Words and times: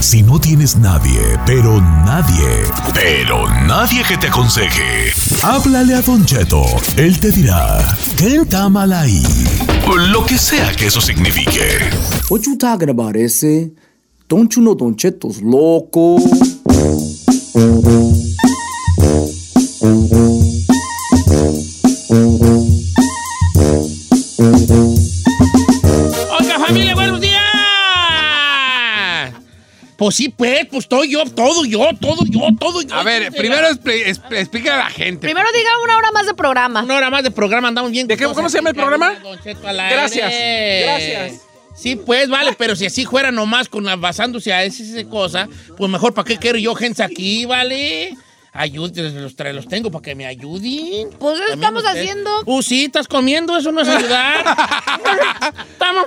Si 0.00 0.22
no 0.22 0.38
tienes 0.38 0.76
nadie, 0.76 1.20
pero 1.44 1.80
nadie, 1.80 2.46
pero 2.94 3.48
nadie 3.66 4.02
que 4.04 4.16
te 4.16 4.28
aconseje, 4.28 5.10
háblale 5.42 5.94
a 5.94 6.02
Don 6.02 6.24
Cheto. 6.24 6.62
Él 6.96 7.18
te 7.18 7.32
dirá, 7.32 7.96
¿qué 8.16 8.36
está 8.36 8.68
mal 8.68 8.92
ahí? 8.92 9.22
Lo 10.12 10.24
que 10.24 10.38
sea 10.38 10.72
que 10.72 10.86
eso 10.86 11.00
signifique. 11.00 11.80
What 12.30 12.42
you 12.42 12.56
talking 12.56 12.90
about, 12.90 13.16
ese? 13.16 13.72
Don't 14.28 14.54
you 14.54 14.62
know 14.62 14.76
Don 14.76 14.94
loco? 15.42 16.18
Pues 30.08 30.16
sí, 30.16 30.30
pues, 30.30 30.64
pues 30.70 30.84
estoy 30.84 31.10
yo, 31.10 31.22
todo 31.26 31.66
yo, 31.66 31.86
todo 32.00 32.24
yo, 32.24 32.40
todo 32.58 32.80
yo. 32.80 32.94
A 32.94 33.02
ver, 33.02 33.30
primero 33.30 33.68
expli- 33.68 34.06
expli- 34.06 34.38
explícale 34.38 34.80
a 34.80 34.84
la 34.84 34.90
gente. 34.90 35.26
Primero 35.26 35.46
diga 35.54 35.68
una 35.84 35.98
hora 35.98 36.10
más 36.12 36.24
de 36.24 36.32
programa. 36.32 36.82
Una 36.82 36.96
hora 36.96 37.10
más 37.10 37.22
de 37.24 37.30
programa, 37.30 37.68
andamos 37.68 37.90
bien. 37.90 38.06
¿De 38.06 38.16
qué- 38.16 38.24
cómo 38.24 38.48
se 38.48 38.56
llama 38.56 38.70
el 38.70 38.74
programa? 38.74 39.18
Gracias, 39.90 40.32
gracias. 40.82 41.42
Sí, 41.76 41.96
pues, 41.96 42.30
vale, 42.30 42.54
pero 42.56 42.74
si 42.74 42.86
así 42.86 43.04
fuera 43.04 43.30
nomás 43.30 43.68
con 43.68 43.84
la- 43.84 43.96
basándose 43.96 44.50
a 44.50 44.64
esa, 44.64 44.82
esa 44.82 45.06
cosa, 45.10 45.46
pues 45.76 45.90
mejor, 45.90 46.14
¿para 46.14 46.24
qué 46.26 46.38
quiero 46.38 46.56
yo 46.56 46.74
gente 46.74 47.02
aquí, 47.02 47.44
vale? 47.44 48.16
Ayúdenles, 48.54 49.12
los, 49.12 49.36
tra- 49.36 49.52
los 49.52 49.68
tengo 49.68 49.90
para 49.90 50.02
que 50.02 50.14
me 50.14 50.24
ayuden. 50.24 51.10
Pues 51.18 51.38
eso 51.38 51.52
estamos 51.52 51.84
ustedes. 51.84 52.00
haciendo. 52.08 52.30
Uh, 52.46 52.62
sí, 52.62 52.86
estás 52.86 53.06
comiendo, 53.06 53.58
eso 53.58 53.70
no 53.72 53.82
es 53.82 53.88
ayudar. 53.88 54.42
Estamos. 55.72 56.06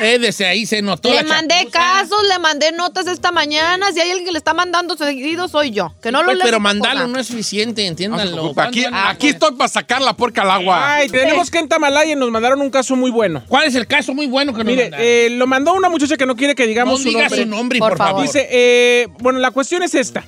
Eh, 0.00 0.18
desde 0.20 0.46
ahí 0.46 0.66
se 0.66 0.82
notó 0.82 1.08
Le 1.10 1.16
la 1.16 1.22
mandé 1.24 1.54
chapuza. 1.56 1.70
casos, 1.78 2.18
le 2.28 2.38
mandé 2.38 2.72
notas 2.72 3.06
esta 3.06 3.32
mañana. 3.32 3.90
Si 3.92 4.00
hay 4.00 4.10
alguien 4.10 4.26
que 4.26 4.32
le 4.32 4.38
está 4.38 4.54
mandando 4.54 4.96
seguido, 4.96 5.48
soy 5.48 5.70
yo. 5.70 5.92
Que 6.02 6.12
no 6.12 6.22
lo 6.22 6.26
Pues, 6.32 6.38
pero 6.42 6.60
mandarlo 6.60 7.06
no 7.08 7.18
es 7.18 7.26
suficiente, 7.26 7.82
No 7.82 7.88
entiéndanlo. 7.88 8.46
aquí, 8.46 8.54
¿Cuándo 8.54 8.82
van 8.84 8.94
a- 8.94 9.10
aquí 9.10 9.28
estoy 9.28 9.52
para 9.52 9.68
sacar 9.68 10.02
la 10.02 10.14
porca 10.14 10.42
al 10.42 10.50
agua. 10.50 10.94
Ay, 10.94 11.08
tenemos 11.08 11.50
que 11.50 11.58
en 11.58 11.68
Tamalaya 11.68 12.14
nos 12.16 12.30
mandaron 12.30 12.60
un 12.60 12.70
caso 12.70 12.96
muy 12.96 13.10
bueno. 13.10 13.42
¿Cuál 13.48 13.66
es 13.66 13.74
el 13.74 13.86
caso 13.86 14.14
muy 14.14 14.26
bueno 14.26 14.52
que 14.52 14.58
nos 14.58 14.66
Mire, 14.66 14.82
mandaron? 14.84 15.06
eh, 15.06 15.28
lo 15.30 15.46
mandó 15.46 15.74
una 15.74 15.88
muchacha 15.88 16.16
que 16.16 16.26
no 16.26 16.36
quiere 16.36 16.54
que 16.54 16.64
no 16.64 16.68
digamos 16.68 17.02
su 17.02 17.08
diga 17.08 17.22
nombre. 17.22 17.42
su 17.42 17.48
nombre, 17.48 17.78
Por 17.78 17.88
por, 17.90 17.98
favor. 17.98 18.22
Dice, 18.22 18.46
eh, 18.50 19.08
bueno, 19.20 19.38
la 19.38 19.50
cuestión 19.50 19.82
es 19.82 19.94
esta. 19.94 20.24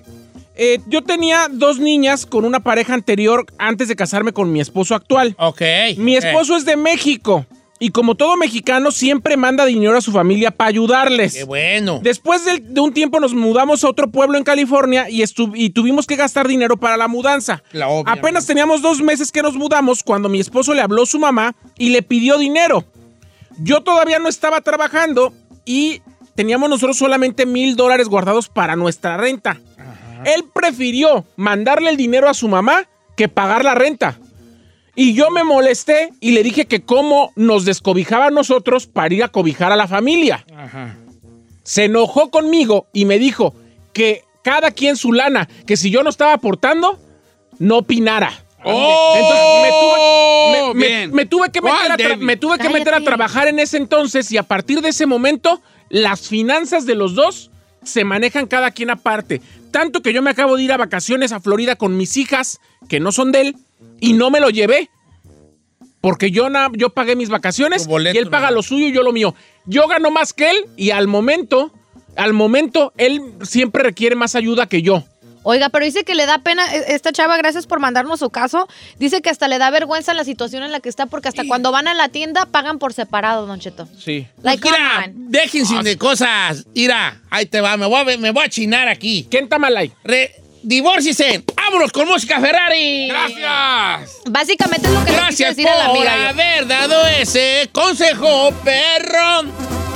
Eh, 0.61 0.81
yo 0.87 1.03
tenía 1.03 1.47
dos 1.51 1.79
niñas 1.79 2.27
con 2.27 2.45
una 2.45 2.59
pareja 2.61 2.93
anterior 2.95 3.47
antes 3.59 3.87
de 3.87 3.95
casarme 3.95 4.33
con 4.33 4.51
mi 4.53 4.61
esposo 4.61 4.97
actual. 4.97 5.37
Ok. 5.39 5.63
Mi 5.99 6.17
esposo 6.17 6.57
es 6.57 6.65
de 6.65 6.77
México 6.77 7.47
y 7.79 7.91
como 7.91 8.15
todo 8.15 8.37
mexicano 8.37 8.91
siempre 8.91 9.37
manda 9.37 9.65
dinero 9.65 9.97
a 9.97 10.01
su 10.01 10.13
familia 10.13 10.51
para 10.51 10.69
ayudarles. 10.69 11.35
Qué 11.35 11.45
bueno. 11.45 12.01
Después 12.03 12.45
de, 12.45 12.59
de 12.59 12.81
un 12.81 12.93
tiempo 12.93 13.21
nos 13.21 13.35
mudamos 13.35 13.85
a 13.85 13.89
otro 13.89 14.11
pueblo 14.11 14.37
en 14.37 14.45
California 14.45 15.09
y, 15.09 15.23
y 15.55 15.71
tuvimos 15.71 16.07
que 16.07 16.17
gastar 16.17 16.49
dinero 16.49 16.77
para 16.77 16.97
la 16.97 17.09
mudanza. 17.09 17.63
La 17.73 17.89
obvia. 17.89 18.13
Apenas 18.13 18.47
teníamos 18.47 18.83
dos 18.83 19.01
meses 19.01 19.31
que 19.31 19.43
nos 19.43 19.55
mudamos 19.55 20.03
cuando 20.03 20.29
mi 20.29 20.41
esposo 20.41 20.75
le 20.75 20.83
habló 20.83 21.03
a 21.03 21.07
su 21.07 21.19
mamá 21.19 21.55
y 21.77 21.91
le 21.91 22.03
pidió 22.03 22.39
dinero. 22.39 22.85
Yo 23.59 23.83
todavía 23.83 24.19
no 24.19 24.29
estaba 24.29 24.61
trabajando 24.61 25.33
y 25.65 26.03
teníamos 26.35 26.71
nosotros 26.71 26.97
solamente 26.97 27.47
mil 27.47 27.77
dólares 27.77 28.09
guardados 28.09 28.49
para 28.49 28.77
nuestra 28.77 29.17
renta. 29.17 29.61
Él 30.25 30.45
prefirió 30.53 31.25
mandarle 31.37 31.91
el 31.91 31.97
dinero 31.97 32.29
a 32.29 32.35
su 32.35 32.49
mamá 32.49 32.89
que 33.17 33.29
pagar 33.29 33.65
la 33.65 33.75
renta. 33.75 34.19
Y 35.01 35.15
yo 35.15 35.31
me 35.31 35.45
molesté 35.45 36.11
y 36.21 36.33
le 36.33 36.43
dije 36.43 36.67
que 36.67 36.81
cómo 36.83 37.33
nos 37.37 37.65
descobijaba 37.65 38.27
a 38.27 38.31
nosotros 38.31 38.89
para 38.89 39.15
ir 39.15 39.23
a 39.23 39.29
cobijar 39.29 39.71
a 39.71 39.77
la 39.77 39.87
familia 39.87 40.45
Ajá. 40.57 40.97
se 41.63 41.85
enojó 41.85 42.31
conmigo 42.31 42.89
y 42.93 43.05
me 43.05 43.21
dijo 43.21 43.55
que 43.93 44.25
cada 44.43 44.73
quien 44.73 44.97
su 44.97 45.13
lana, 45.13 45.49
que 45.67 45.77
si 45.77 45.91
yo 45.91 46.03
no 46.03 46.11
estaba 46.11 46.33
aportando, 46.33 46.99
no 47.61 47.79
opinara. 47.79 48.33
¡Oh! 48.65 49.15
Entonces 49.17 49.63
me 49.63 49.71
tuve, 49.71 50.51
me- 50.73 50.75
me- 50.75 50.87
Bien. 50.89 51.15
me 51.15 51.27
tuve 51.27 51.51
que, 51.53 51.61
¿Cuál, 51.61 51.91
meter 51.91 52.13
a, 52.13 52.17
me 52.17 52.37
tuve 52.37 52.59
que 52.59 52.69
meter 52.69 52.93
a 52.95 53.01
trabajar 53.01 53.47
en 53.47 53.61
ese 53.61 53.77
entonces 53.77 54.33
y 54.33 54.37
a 54.37 54.43
partir 54.43 54.81
de 54.81 54.89
ese 54.89 55.07
momento 55.07 55.61
las 55.91 56.27
finanzas 56.29 56.87
de 56.87 56.97
los 56.97 57.15
dos 57.15 57.53
se 57.85 58.03
manejan 58.05 58.47
cada 58.49 58.73
quien 58.73 58.91
aparte. 58.91 59.41
Tanto 59.71 60.03
que 60.03 60.13
yo 60.13 60.23
me 60.23 60.31
acabo 60.31 60.57
de 60.57 60.65
ir 60.65 60.73
a 60.73 60.77
vacaciones 60.77 61.31
a 61.31 61.39
Florida 61.39 61.77
con 61.77 61.97
mis 61.97 62.17
hijas, 62.17 62.59
que 62.89 62.99
no 62.99 63.13
son 63.13 63.31
de 63.31 63.41
él, 63.43 63.57
y 64.01 64.13
no 64.13 64.31
me 64.31 64.41
lo 64.41 64.51
llevé. 64.51 64.91
Porque 66.01 66.31
yo, 66.31 66.49
na- 66.49 66.71
yo 66.75 66.91
pagué 66.91 67.17
mis 67.17 67.29
vacaciones 67.29 67.87
boleto, 67.87 68.15
y 68.15 68.19
él 68.19 68.31
paga 68.31 68.51
¿no? 68.51 68.57
lo 68.57 68.63
suyo 68.63 68.87
y 68.87 68.93
yo 68.93 69.03
lo 69.03 69.13
mío. 69.13 69.35
Yo 69.67 69.89
gano 69.89 70.11
más 70.11 70.33
que 70.33 70.51
él 70.51 70.57
y 70.77 70.91
al 70.91 71.09
momento, 71.09 71.73
al 72.17 72.33
momento, 72.33 72.93
él 72.97 73.21
siempre 73.43 73.83
requiere 73.83 74.15
más 74.15 74.37
ayuda 74.37 74.67
que 74.69 74.81
yo. 74.83 75.05
Oiga, 75.43 75.71
pero 75.71 75.85
dice 75.85 76.05
que 76.05 76.15
le 76.15 76.27
da 76.27 76.39
pena. 76.39 76.73
eh, 76.75 76.85
Esta 76.89 77.11
chava, 77.11 77.37
gracias 77.37 77.67
por 77.67 77.81
mandarnos 77.81 78.21
su 78.21 78.31
caso. 78.31 78.69
Dice 78.99 79.23
que 79.23 79.31
hasta 79.31 79.49
le 79.49 79.59
da 79.59 79.71
vergüenza 79.71 80.15
la 80.15 80.25
situación 80.25 80.63
en 80.63 80.73
la 80.73 80.81
que 80.81 80.89
está 80.89 81.07
porque 81.07 81.29
hasta 81.29 81.45
cuando 81.49 81.73
van 81.73 81.89
a 81.89 81.95
la 81.95 82.09
tienda 82.11 82.47
pagan 82.47 82.79
por 82.79 82.93
separado, 82.93 83.47
Don 83.47 83.59
Cheto. 83.59 83.89
Sí. 83.99 84.27
Like, 84.43 84.61
Pues 84.63 84.73
mira, 84.75 85.03
come 85.05 85.07
on. 85.17 85.31
déjense 85.33 85.83
de 85.83 85.97
cosas. 85.99 86.65
Mira, 86.75 87.21
ahí 87.31 87.47
te 87.47 87.61
va, 87.61 87.77
me 87.77 87.87
voy 87.87 88.01
a, 88.13 88.19
me 88.19 88.31
voy 88.31 88.45
a 88.45 88.49
chinar 88.49 88.89
aquí. 88.89 89.27
¿Quién 89.31 89.49
Tamalay? 89.49 89.91
Re, 90.05 90.33
divórciese. 90.63 91.45
¡Vámonos 91.57 91.93
con 91.93 92.09
música 92.09 92.41
Ferrari! 92.41 93.09
¡Gracias! 93.09 94.21
Básicamente 94.31 94.87
es 94.87 94.93
lo 94.95 95.05
que 95.05 95.11
le 95.11 95.17
Gracias 95.17 95.57
decir 95.57 95.69
a 95.69 95.77
la 95.77 95.87
por 95.89 95.97
amiga. 95.99 96.17
yo. 96.17 96.29
haber 96.29 96.67
dado 96.67 97.07
ese 97.07 97.69
consejo, 97.73 98.53
perro. 98.65 99.43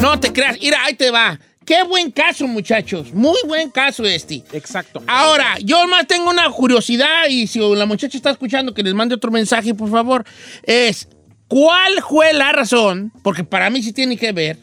No 0.00 0.18
te 0.20 0.32
creas. 0.32 0.58
Mira, 0.60 0.84
ahí 0.84 0.94
te 0.94 1.10
va. 1.10 1.38
Qué 1.64 1.84
buen 1.84 2.10
caso, 2.10 2.46
muchachos. 2.48 3.12
Muy 3.12 3.38
buen 3.46 3.70
caso 3.70 4.04
este. 4.04 4.42
Exacto. 4.52 5.02
Ahora, 5.06 5.56
yo 5.62 5.86
más 5.86 6.06
tengo 6.06 6.28
una 6.28 6.50
curiosidad 6.50 7.28
y 7.28 7.46
si 7.46 7.60
la 7.60 7.86
muchacha 7.86 8.16
está 8.16 8.30
escuchando, 8.30 8.74
que 8.74 8.82
les 8.82 8.94
mande 8.94 9.14
otro 9.14 9.30
mensaje, 9.30 9.74
por 9.74 9.90
favor. 9.90 10.24
Es, 10.64 11.08
¿cuál 11.46 12.02
fue 12.08 12.32
la 12.32 12.52
razón? 12.52 13.12
Porque 13.22 13.44
para 13.44 13.70
mí 13.70 13.82
sí 13.82 13.92
tiene 13.92 14.16
que 14.16 14.32
ver. 14.32 14.58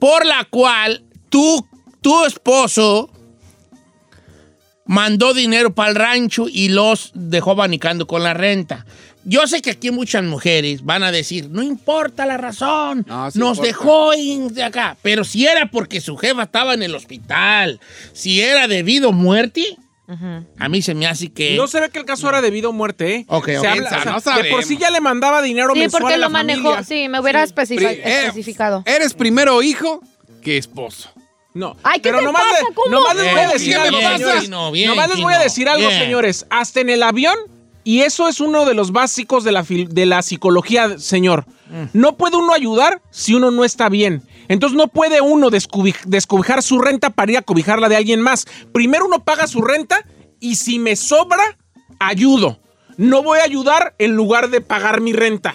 Por 0.00 0.26
la 0.26 0.44
cual 0.50 1.04
tú, 1.28 1.66
tu 2.00 2.24
esposo 2.24 3.10
mandó 4.88 5.34
dinero 5.34 5.72
para 5.72 5.90
el 5.90 5.94
rancho 5.96 6.46
y 6.50 6.70
los 6.70 7.12
dejó 7.14 7.52
abanicando 7.52 8.06
con 8.08 8.24
la 8.24 8.34
renta. 8.34 8.84
Yo 9.24 9.46
sé 9.46 9.60
que 9.60 9.70
aquí 9.72 9.90
muchas 9.90 10.24
mujeres 10.24 10.82
van 10.84 11.02
a 11.02 11.12
decir, 11.12 11.48
no 11.50 11.62
importa 11.62 12.24
la 12.24 12.38
razón, 12.38 13.04
No, 13.06 13.30
sí 13.30 13.38
nos 13.38 13.58
importa. 13.58 13.62
dejó 13.66 14.10
de 14.50 14.62
acá. 14.64 14.96
Pero 15.02 15.22
si 15.24 15.46
era 15.46 15.70
porque 15.70 16.00
su 16.00 16.16
jefa 16.16 16.44
estaba 16.44 16.72
en 16.74 16.82
el 16.82 16.94
hospital, 16.94 17.78
si 18.14 18.40
era 18.40 18.66
debido 18.66 19.10
a 19.10 19.12
muerte, 19.12 19.76
a 20.58 20.68
mí 20.70 20.80
se 20.80 20.94
me 20.94 21.06
hace 21.06 21.30
que... 21.30 21.54
No 21.56 21.66
se 21.66 21.80
ve 21.80 21.90
que 21.90 21.98
el 21.98 22.06
caso 22.06 22.26
era 22.30 22.40
debido 22.40 22.70
a 22.70 22.72
muerte, 22.72 23.14
¿eh? 23.16 23.24
Ok, 23.28 23.46
Se 23.46 23.58
ok. 23.58 23.64
habla- 23.66 23.90
Piensa, 23.90 24.16
o 24.16 24.20
sea, 24.20 24.36
no 24.36 24.42
de 24.42 24.50
por 24.50 24.64
sí 24.64 24.78
ya 24.78 24.90
le 24.90 25.00
mandaba 25.02 25.42
dinero 25.42 25.74
Sí, 25.74 25.80
mensual 25.80 26.00
porque 26.00 26.14
a 26.14 26.18
la 26.18 26.26
lo 26.28 26.30
manejó. 26.30 26.62
familia. 26.70 26.84
Sí, 26.84 27.08
me 27.10 27.20
hubiera 27.20 27.40
eh, 27.42 27.44
especificado. 27.44 28.82
Eres 28.86 29.12
primero 29.12 29.60
hijo 29.60 30.00
que 30.40 30.56
esposo. 30.56 31.10
No. 31.54 31.76
Ay, 31.82 32.00
¿qué 32.00 32.08
pero 32.10 32.18
te 32.18 32.24
nomás, 32.24 32.42
pasa? 32.42 32.68
le- 32.68 32.74
¿Cómo? 32.74 32.90
nomás 32.96 33.16
les 33.16 33.30
voy 33.32 33.40
a 33.40 33.48
decir 33.48 33.68
bien, 33.68 33.80
algo, 33.80 33.98
bien, 33.98 34.18
señores. 34.18 34.42
Chino, 34.42 34.70
bien, 34.72 34.88
nomás 34.90 35.08
les 35.08 35.20
voy 35.20 35.34
a 35.34 35.38
decir 35.38 35.68
algo, 35.68 35.88
bien. 35.88 36.00
señores. 36.00 36.46
Hasta 36.50 36.80
en 36.80 36.90
el 36.90 37.02
avión, 37.02 37.36
y 37.84 38.02
eso 38.02 38.28
es 38.28 38.40
uno 38.40 38.64
de 38.66 38.74
los 38.74 38.92
básicos 38.92 39.44
de 39.44 39.52
la, 39.52 39.62
de 39.68 40.06
la 40.06 40.22
psicología, 40.22 40.98
señor. 40.98 41.46
Mm. 41.70 41.84
No 41.94 42.16
puede 42.16 42.36
uno 42.36 42.52
ayudar 42.52 43.00
si 43.10 43.34
uno 43.34 43.50
no 43.50 43.64
está 43.64 43.88
bien. 43.88 44.22
Entonces 44.48 44.76
no 44.76 44.88
puede 44.88 45.20
uno 45.20 45.50
descubi- 45.50 45.96
descobijar 46.06 46.62
su 46.62 46.78
renta 46.80 47.10
para 47.10 47.32
ir 47.32 47.38
a 47.38 47.42
cobijarla 47.42 47.88
de 47.88 47.96
alguien 47.96 48.20
más. 48.20 48.46
Primero 48.72 49.06
uno 49.06 49.24
paga 49.24 49.46
su 49.46 49.60
renta 49.62 50.04
y 50.40 50.56
si 50.56 50.78
me 50.78 50.96
sobra, 50.96 51.56
ayudo. 51.98 52.58
No 52.96 53.22
voy 53.22 53.38
a 53.40 53.44
ayudar 53.44 53.94
en 53.98 54.16
lugar 54.16 54.50
de 54.50 54.60
pagar 54.60 55.00
mi 55.00 55.12
renta. 55.12 55.54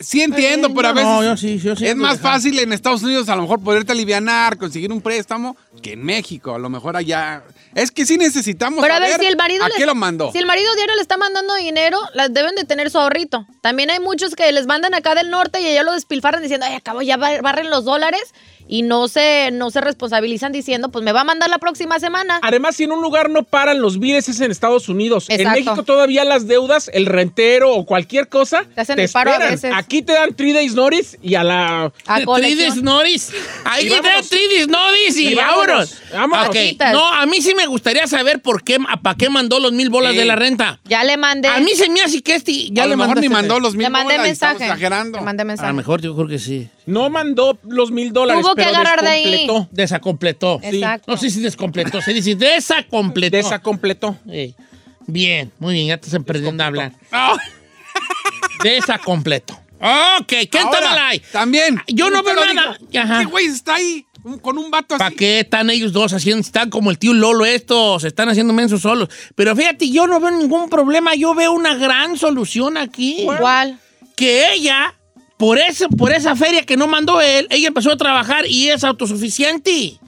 Sí 0.00 0.22
entiendo, 0.22 0.72
pero 0.74 0.88
a 0.88 0.92
veces 0.92 1.08
No, 1.08 1.24
yo 1.24 1.36
sí, 1.36 1.58
yo 1.58 1.74
sí 1.74 1.86
es 1.86 1.96
más 1.96 2.20
fácil 2.20 2.58
en 2.58 2.72
Estados 2.72 3.02
Unidos 3.02 3.28
a 3.28 3.36
lo 3.36 3.42
mejor 3.42 3.62
poderte 3.62 3.92
alivianar, 3.92 4.56
conseguir 4.56 4.92
un 4.92 5.00
préstamo, 5.00 5.56
que 5.82 5.92
en 5.94 6.04
México. 6.04 6.54
A 6.54 6.58
lo 6.58 6.68
mejor 6.70 6.96
allá... 6.96 7.42
Es 7.74 7.90
que 7.90 8.06
sí 8.06 8.16
necesitamos 8.16 8.80
Pero 8.82 8.94
a 8.94 8.98
ver, 8.98 9.18
si 9.20 9.26
el 9.26 9.36
marido 9.36 9.64
¿A 9.64 9.68
les- 9.68 9.76
qué 9.76 9.86
lo 9.86 9.94
mandó? 9.94 10.32
Si 10.32 10.38
el 10.38 10.46
marido 10.46 10.74
diario 10.74 10.94
le 10.96 11.02
está 11.02 11.16
mandando 11.16 11.54
dinero, 11.56 11.98
las 12.14 12.32
deben 12.32 12.54
de 12.54 12.64
tener 12.64 12.90
su 12.90 12.98
ahorrito. 12.98 13.46
También 13.60 13.90
hay 13.90 14.00
muchos 14.00 14.34
que 14.34 14.50
les 14.52 14.66
mandan 14.66 14.94
acá 14.94 15.14
del 15.14 15.30
norte 15.30 15.60
y 15.60 15.66
allá 15.66 15.82
lo 15.82 15.92
despilfarran 15.92 16.42
diciendo, 16.42 16.66
ay, 16.68 16.74
acabo, 16.74 17.02
ya 17.02 17.16
bar- 17.16 17.42
barren 17.42 17.68
los 17.70 17.84
dólares 17.84 18.22
y 18.68 18.82
no 18.82 19.08
se, 19.08 19.50
no 19.52 19.70
se 19.70 19.80
responsabilizan 19.80 20.52
diciendo, 20.52 20.90
pues 20.90 21.04
me 21.04 21.12
va 21.12 21.22
a 21.22 21.24
mandar 21.24 21.48
la 21.50 21.58
próxima 21.58 21.98
semana. 21.98 22.38
Además, 22.42 22.76
si 22.76 22.84
en 22.84 22.92
un 22.92 23.00
lugar 23.02 23.30
no 23.30 23.42
paran 23.42 23.80
los 23.80 23.98
biles 23.98 24.28
es 24.28 24.40
en 24.40 24.50
Estados 24.50 24.88
Unidos. 24.88 25.26
En. 25.28 25.48
México 25.48 25.82
todavía 25.82 26.24
las 26.24 26.46
deudas, 26.46 26.90
el 26.92 27.06
rentero 27.06 27.72
o 27.74 27.86
cualquier 27.86 28.28
cosa, 28.28 28.64
Te 28.74 28.82
hacen 28.82 28.98
el 28.98 29.08
paro 29.08 29.30
a 29.30 29.34
esperan. 29.34 29.54
veces. 29.54 29.72
Aquí 29.74 30.02
te 30.02 30.12
dan 30.12 30.34
three 30.34 30.52
days 30.52 30.74
notice 30.74 31.18
y 31.22 31.34
a 31.34 31.42
la... 31.44 31.92
A 32.06 32.24
colección. 32.24 32.84
Noris. 32.84 33.32
Ahí 33.64 33.86
Y 33.86 33.88
te 33.88 34.00
vámonos. 34.00 34.28
Tridis 34.28 34.68
Noris 34.68 35.16
y, 35.16 35.28
Y 35.28 35.34
vámonos. 35.34 35.66
vámonos, 35.66 35.96
vámonos. 36.12 36.48
Ok, 36.48 36.54
Quitas. 36.56 36.92
No, 36.92 37.06
a 37.06 37.24
mí 37.26 37.40
sí 37.40 37.54
me 37.54 37.66
gustaría 37.66 38.06
saber 38.06 38.40
por 38.40 38.62
qué, 38.62 38.78
para 39.02 39.16
qué 39.16 39.30
mandó 39.30 39.58
los 39.60 39.72
mil 39.72 39.88
bolas 39.88 40.12
Sí. 40.12 40.18
de 40.18 40.24
la 40.26 40.36
renta. 40.36 40.78
Ya 40.84 41.02
le 41.04 41.16
mandé. 41.16 41.48
A 41.48 41.60
mí 41.60 41.70
se 41.74 41.88
me 41.88 42.02
hace 42.02 42.22
que 42.22 42.34
este 42.34 42.70
ya 42.70 42.82
a 42.82 42.86
le 42.86 42.90
lo 42.92 42.98
mejor 42.98 43.20
ni 43.20 43.28
mandaste- 43.28 43.32
mandó 43.32 43.60
los 43.60 43.74
mil 43.74 43.84
le 43.84 43.90
mandé 43.90 44.14
bolas 44.14 44.26
mensaje. 44.26 44.64
exagerando. 44.64 45.18
Le 45.18 45.24
mandé 45.24 45.42
A 45.42 45.44
mensaje. 45.46 45.68
lo 45.68 45.74
mejor 45.74 46.00
yo 46.02 46.14
creo 46.14 46.28
que 46.28 46.38
sí. 46.38 46.68
No 46.88 47.10
mandó 47.10 47.58
los 47.64 47.90
mil 47.90 48.12
dólares, 48.12 48.42
Tuvo 48.42 48.54
que 48.54 48.62
pero 48.64 48.76
agarrar 48.76 49.02
de 49.02 49.08
ahí. 49.08 49.24
descompletó. 49.30 49.68
Desacompletó. 49.72 50.60
Exacto. 50.62 51.12
No 51.12 51.18
sé 51.18 51.30
si 51.30 51.40
descompletó, 51.40 52.00
se 52.00 52.14
dice 52.14 52.34
desacompletó. 52.34 53.36
Desacompletó. 53.36 54.16
Ey. 54.28 54.54
Bien, 55.06 55.52
muy 55.58 55.74
bien, 55.74 55.86
ya 55.88 55.96
te 55.98 56.06
estás 56.06 56.20
aprendiendo 56.20 56.62
a 56.62 56.66
hablar. 56.66 56.92
Ah, 57.12 57.36
Desacompleto. 58.62 59.54
Ok, 59.80 60.26
¿qué 60.50 60.58
ahora, 60.58 60.80
tal 60.80 60.98
ahí? 60.98 61.22
También. 61.32 61.80
Yo 61.86 62.10
no 62.10 62.22
Te 62.22 62.32
veo 62.34 62.44
lo 62.44 62.54
nada. 62.54 62.78
digo. 62.80 63.02
Ajá. 63.02 63.20
¿Qué 63.20 63.24
güey 63.26 63.46
está 63.46 63.76
ahí 63.76 64.04
un- 64.24 64.38
con 64.40 64.58
un 64.58 64.70
vato 64.70 64.96
así? 64.96 64.98
¿Para 64.98 65.14
qué 65.14 65.40
están 65.40 65.70
ellos 65.70 65.92
dos 65.92 66.12
haciendo? 66.12 66.40
Están 66.40 66.68
como 66.70 66.90
el 66.90 66.98
tío 66.98 67.14
Lolo 67.14 67.44
estos, 67.44 68.02
se 68.02 68.08
están 68.08 68.28
haciendo 68.28 68.52
mensos 68.52 68.80
solos. 68.82 69.08
Pero 69.36 69.54
fíjate, 69.54 69.88
yo 69.90 70.06
no 70.08 70.18
veo 70.20 70.32
ningún 70.32 70.68
problema, 70.68 71.14
yo 71.14 71.34
veo 71.34 71.52
una 71.52 71.74
gran 71.76 72.16
solución 72.18 72.76
aquí. 72.76 73.20
Igual. 73.22 73.78
Que 74.16 74.52
ella, 74.52 74.94
por, 75.38 75.58
ese, 75.58 75.88
por 75.88 76.12
esa 76.12 76.36
feria 76.36 76.66
que 76.66 76.76
no 76.76 76.86
mandó 76.86 77.22
él, 77.22 77.46
ella 77.48 77.68
empezó 77.68 77.92
a 77.92 77.96
trabajar 77.96 78.44
y 78.46 78.68
es 78.68 78.84
autosuficiente. 78.84 79.98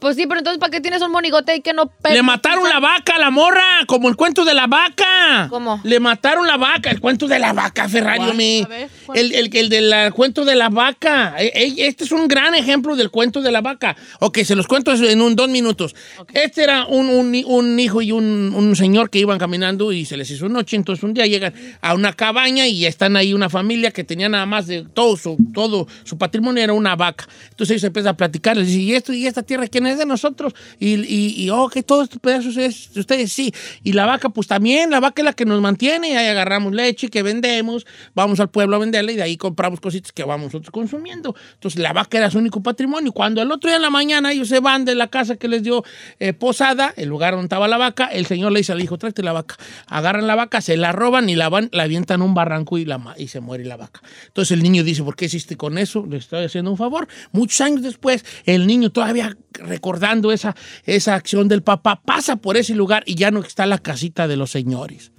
Pues 0.00 0.16
sí, 0.16 0.26
pero 0.26 0.38
entonces, 0.38 0.60
¿para 0.60 0.70
qué 0.70 0.80
tienes 0.80 1.02
un 1.02 1.10
monigote 1.10 1.52
ahí 1.52 1.60
que 1.60 1.72
no 1.72 1.86
pe- 1.86 2.12
Le 2.14 2.22
mataron 2.22 2.68
la 2.68 2.78
vaca 2.78 3.14
a 3.16 3.18
la 3.18 3.30
morra, 3.30 3.62
como 3.86 4.08
el 4.08 4.14
cuento 4.16 4.44
de 4.44 4.54
la 4.54 4.66
vaca. 4.66 5.48
¿Cómo? 5.50 5.80
Le 5.82 5.98
mataron 6.00 6.46
la 6.46 6.56
vaca, 6.56 6.90
el 6.90 7.00
cuento 7.00 7.26
de 7.26 7.38
la 7.38 7.52
vaca, 7.52 7.88
Ferrari. 7.88 8.64
ver, 8.68 8.88
¿cuál? 9.06 9.18
el, 9.18 9.34
el, 9.34 9.56
el 9.56 9.68
del 9.68 10.12
cuento 10.12 10.44
de 10.44 10.54
la 10.54 10.68
vaca. 10.68 11.34
E- 11.38 11.50
e- 11.52 11.86
Este 11.88 12.04
es 12.04 12.12
un 12.12 12.28
gran 12.28 12.54
ejemplo 12.54 12.94
del 12.94 13.10
cuento 13.10 13.42
de 13.42 13.50
la 13.50 13.60
vaca. 13.60 13.96
Ok, 14.20 14.38
se 14.44 14.54
los 14.54 14.66
cuento 14.68 14.92
en 14.92 15.20
un 15.20 15.34
dos 15.34 15.48
minutos. 15.48 15.96
Este 16.32 16.62
era 16.62 16.86
un, 16.86 17.08
un- 17.08 17.42
un 17.46 17.80
hijo 17.80 18.00
y 18.00 18.12
un, 18.12 18.52
un 18.54 18.76
señor 18.76 19.10
que 19.10 19.18
iban 19.18 19.38
caminando 19.38 19.92
y 19.92 20.04
se 20.04 20.16
les 20.16 20.30
hizo 20.30 20.48
noche. 20.48 20.76
Entonces 20.76 21.02
un 21.02 21.12
día 21.14 21.26
llegan 21.26 21.52
a 21.80 21.94
una 21.94 22.12
cabaña 22.12 22.66
y 22.68 22.86
están 22.86 23.16
ahí 23.16 23.34
una 23.34 23.48
familia 23.50 23.90
que 23.90 24.04
tenía 24.04 24.28
nada 24.28 24.46
más 24.46 24.66
de 24.68 24.84
todo 24.94 25.16
su, 25.16 25.36
todo 25.52 25.88
su 26.04 26.16
patrimonio 26.18 26.62
era 26.62 26.72
una 26.72 26.94
vaca. 26.94 27.26
Entonces 27.50 27.74
ellos 27.74 27.84
empiezan 27.84 28.10
a 28.10 28.16
platicar, 28.16 28.56
les 28.56 28.68
dicen, 28.68 28.80
¿y 28.82 28.92
esto 28.94 29.12
y 29.12 29.26
esta 29.26 29.42
tierra 29.42 29.66
quién 29.66 29.87
es 29.88 29.98
de 29.98 30.06
nosotros? 30.06 30.54
Y, 30.78 30.94
y, 30.94 31.34
y 31.42 31.50
oh, 31.50 31.68
que 31.68 31.82
todos 31.82 32.04
estos 32.04 32.20
pedazos 32.20 32.56
es 32.56 32.92
de 32.94 33.00
ustedes, 33.00 33.32
sí. 33.32 33.52
Y 33.82 33.92
la 33.92 34.06
vaca, 34.06 34.28
pues 34.28 34.46
también, 34.46 34.90
la 34.90 35.00
vaca 35.00 35.22
es 35.22 35.24
la 35.24 35.32
que 35.32 35.44
nos 35.44 35.60
mantiene, 35.60 36.10
y 36.10 36.12
ahí 36.12 36.26
agarramos 36.28 36.72
leche 36.72 37.08
que 37.08 37.22
vendemos, 37.22 37.86
vamos 38.14 38.40
al 38.40 38.50
pueblo 38.50 38.76
a 38.76 38.78
venderla 38.78 39.12
y 39.12 39.16
de 39.16 39.22
ahí 39.22 39.36
compramos 39.36 39.80
cositas 39.80 40.12
que 40.12 40.24
vamos 40.24 40.46
nosotros 40.46 40.70
consumiendo. 40.70 41.34
Entonces 41.54 41.80
la 41.80 41.92
vaca 41.92 42.18
era 42.18 42.30
su 42.30 42.38
único 42.38 42.62
patrimonio. 42.62 43.12
Cuando 43.12 43.42
el 43.42 43.50
otro 43.50 43.68
día 43.68 43.76
en 43.76 43.82
la 43.82 43.90
mañana 43.90 44.32
ellos 44.32 44.48
se 44.48 44.60
van 44.60 44.84
de 44.84 44.94
la 44.94 45.08
casa 45.08 45.36
que 45.36 45.48
les 45.48 45.62
dio 45.62 45.84
eh, 46.18 46.32
posada, 46.32 46.92
el 46.96 47.08
lugar 47.08 47.32
donde 47.32 47.46
estaba 47.46 47.68
la 47.68 47.78
vaca, 47.78 48.06
el 48.06 48.26
señor 48.26 48.52
le 48.52 48.60
dice 48.60 48.72
al 48.72 48.80
hijo, 48.80 48.98
tráete 48.98 49.22
la 49.22 49.32
vaca. 49.32 49.56
Agarran 49.86 50.26
la 50.26 50.34
vaca, 50.34 50.60
se 50.60 50.76
la 50.76 50.92
roban 50.92 51.28
y 51.28 51.34
la 51.34 51.48
van, 51.48 51.68
la 51.72 51.84
avientan 51.84 52.22
a 52.22 52.24
un 52.24 52.34
barranco 52.34 52.78
y, 52.78 52.84
la, 52.84 53.14
y 53.16 53.28
se 53.28 53.40
muere 53.40 53.64
la 53.64 53.76
vaca. 53.76 54.02
Entonces 54.26 54.52
el 54.52 54.62
niño 54.62 54.84
dice, 54.84 55.02
¿por 55.02 55.16
qué 55.16 55.26
hiciste 55.26 55.56
con 55.56 55.78
eso? 55.78 56.06
Le 56.08 56.18
estoy 56.18 56.44
haciendo 56.44 56.70
un 56.70 56.76
favor. 56.76 57.08
Muchos 57.32 57.60
años 57.60 57.82
después, 57.82 58.24
el 58.44 58.66
niño 58.66 58.90
todavía 58.90 59.36
recordando 59.78 60.32
esa, 60.32 60.56
esa 60.84 61.14
acción 61.14 61.46
del 61.46 61.62
papá, 61.62 62.02
pasa 62.04 62.36
por 62.36 62.56
ese 62.56 62.74
lugar 62.74 63.04
y 63.06 63.14
ya 63.14 63.30
no 63.30 63.40
está 63.40 63.64
la 63.64 63.78
casita 63.78 64.26
de 64.26 64.36
los 64.36 64.50
señores. 64.50 65.12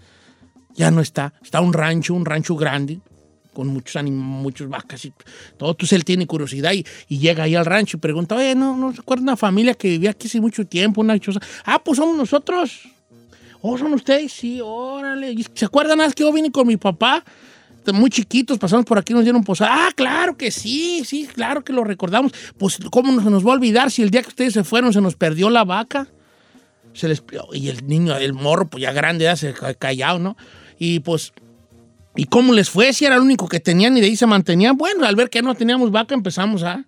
Ya 0.75 0.91
no 0.91 1.01
está. 1.01 1.33
Está 1.41 1.61
un 1.61 1.73
rancho, 1.73 2.13
un 2.13 2.25
rancho 2.25 2.55
grande, 2.55 2.99
con 3.53 3.67
muchos 3.67 3.95
animales, 3.95 4.43
muchas 4.43 4.67
vacas 4.67 5.05
y 5.05 5.13
todo. 5.57 5.71
Entonces 5.71 5.93
él 5.93 6.03
tiene 6.03 6.27
curiosidad 6.27 6.73
y, 6.73 6.85
llega 7.17 7.43
ahí 7.43 7.55
al 7.55 7.65
rancho 7.65 7.97
y 7.97 7.99
pregunta, 8.01 8.35
oye, 8.35 8.53
¿no, 8.53 8.75
no 8.75 8.93
se 8.93 8.99
acuerda 8.99 9.23
una 9.23 9.37
familia 9.37 9.73
que 9.73 9.87
vivía 9.87 10.11
aquí 10.11 10.27
hace 10.27 10.41
mucho 10.41 10.65
tiempo, 10.65 10.99
una 10.99 11.17
choza? 11.17 11.39
Ah, 11.63 11.81
pues 11.83 11.97
somos 11.97 12.17
nosotros. 12.17 12.81
¿Oh, 13.61 13.77
son 13.77 13.93
ustedes? 13.93 14.33
Sí, 14.33 14.59
órale. 14.61 15.31
¿Y 15.31 15.45
¿Se 15.53 15.65
acuerdan 15.65 15.97
nada 15.99 16.11
que 16.11 16.23
yo 16.23 16.33
vine 16.33 16.51
con 16.51 16.67
mi 16.67 16.77
papá? 16.77 17.23
Muy 17.93 18.09
chiquitos, 18.11 18.59
pasamos 18.59 18.85
por 18.85 18.99
aquí, 18.99 19.13
nos 19.13 19.23
dieron 19.23 19.43
posada. 19.43 19.71
Ah, 19.73 19.89
claro 19.95 20.37
que 20.37 20.51
sí, 20.51 21.03
sí, 21.05 21.27
claro 21.33 21.63
que 21.63 21.73
lo 21.73 21.83
recordamos. 21.83 22.31
Pues, 22.57 22.77
¿cómo 22.91 23.11
no 23.11 23.23
se 23.23 23.29
nos 23.31 23.43
va 23.45 23.51
a 23.51 23.53
olvidar 23.55 23.89
si 23.89 24.03
el 24.03 24.11
día 24.11 24.21
que 24.21 24.27
ustedes 24.29 24.53
se 24.53 24.63
fueron 24.63 24.93
se 24.93 25.01
nos 25.01 25.15
perdió 25.15 25.49
la 25.49 25.63
vaca? 25.63 26.07
Se 26.93 27.07
les, 27.07 27.23
y 27.53 27.69
el 27.69 27.87
niño, 27.87 28.15
el 28.17 28.33
morro, 28.33 28.67
pues 28.67 28.81
ya 28.83 28.91
grande, 28.91 29.23
ya 29.23 29.35
se 29.35 29.53
ca- 29.53 29.73
callado, 29.73 30.19
¿no? 30.19 30.37
Y 30.77 30.99
pues, 30.99 31.33
¿y 32.15 32.25
cómo 32.25 32.53
les 32.53 32.69
fue? 32.69 32.93
Si 32.93 33.05
era 33.05 33.15
el 33.15 33.21
único 33.21 33.47
que 33.47 33.59
tenían 33.59 33.97
y 33.97 34.01
de 34.01 34.07
ahí 34.07 34.15
se 34.15 34.27
mantenían. 34.27 34.77
Bueno, 34.77 35.05
al 35.05 35.15
ver 35.15 35.29
que 35.31 35.41
no 35.41 35.55
teníamos 35.55 35.89
vaca, 35.91 36.13
empezamos 36.13 36.61
a, 36.63 36.85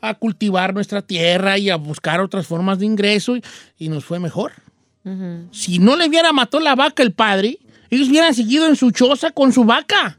a 0.00 0.14
cultivar 0.14 0.72
nuestra 0.72 1.02
tierra 1.02 1.58
y 1.58 1.68
a 1.68 1.76
buscar 1.76 2.20
otras 2.20 2.46
formas 2.46 2.78
de 2.78 2.86
ingreso 2.86 3.36
y, 3.36 3.42
y 3.78 3.88
nos 3.90 4.04
fue 4.06 4.18
mejor. 4.18 4.52
Si 5.50 5.78
no 5.78 5.96
le 5.96 6.06
hubiera 6.08 6.32
matado 6.32 6.62
la 6.62 6.74
vaca 6.74 7.02
el 7.02 7.12
padre, 7.12 7.58
ellos 7.90 8.08
hubieran 8.08 8.34
seguido 8.34 8.68
en 8.68 8.76
su 8.76 8.90
choza 8.92 9.30
con 9.32 9.52
su 9.52 9.64
vaca. 9.64 10.18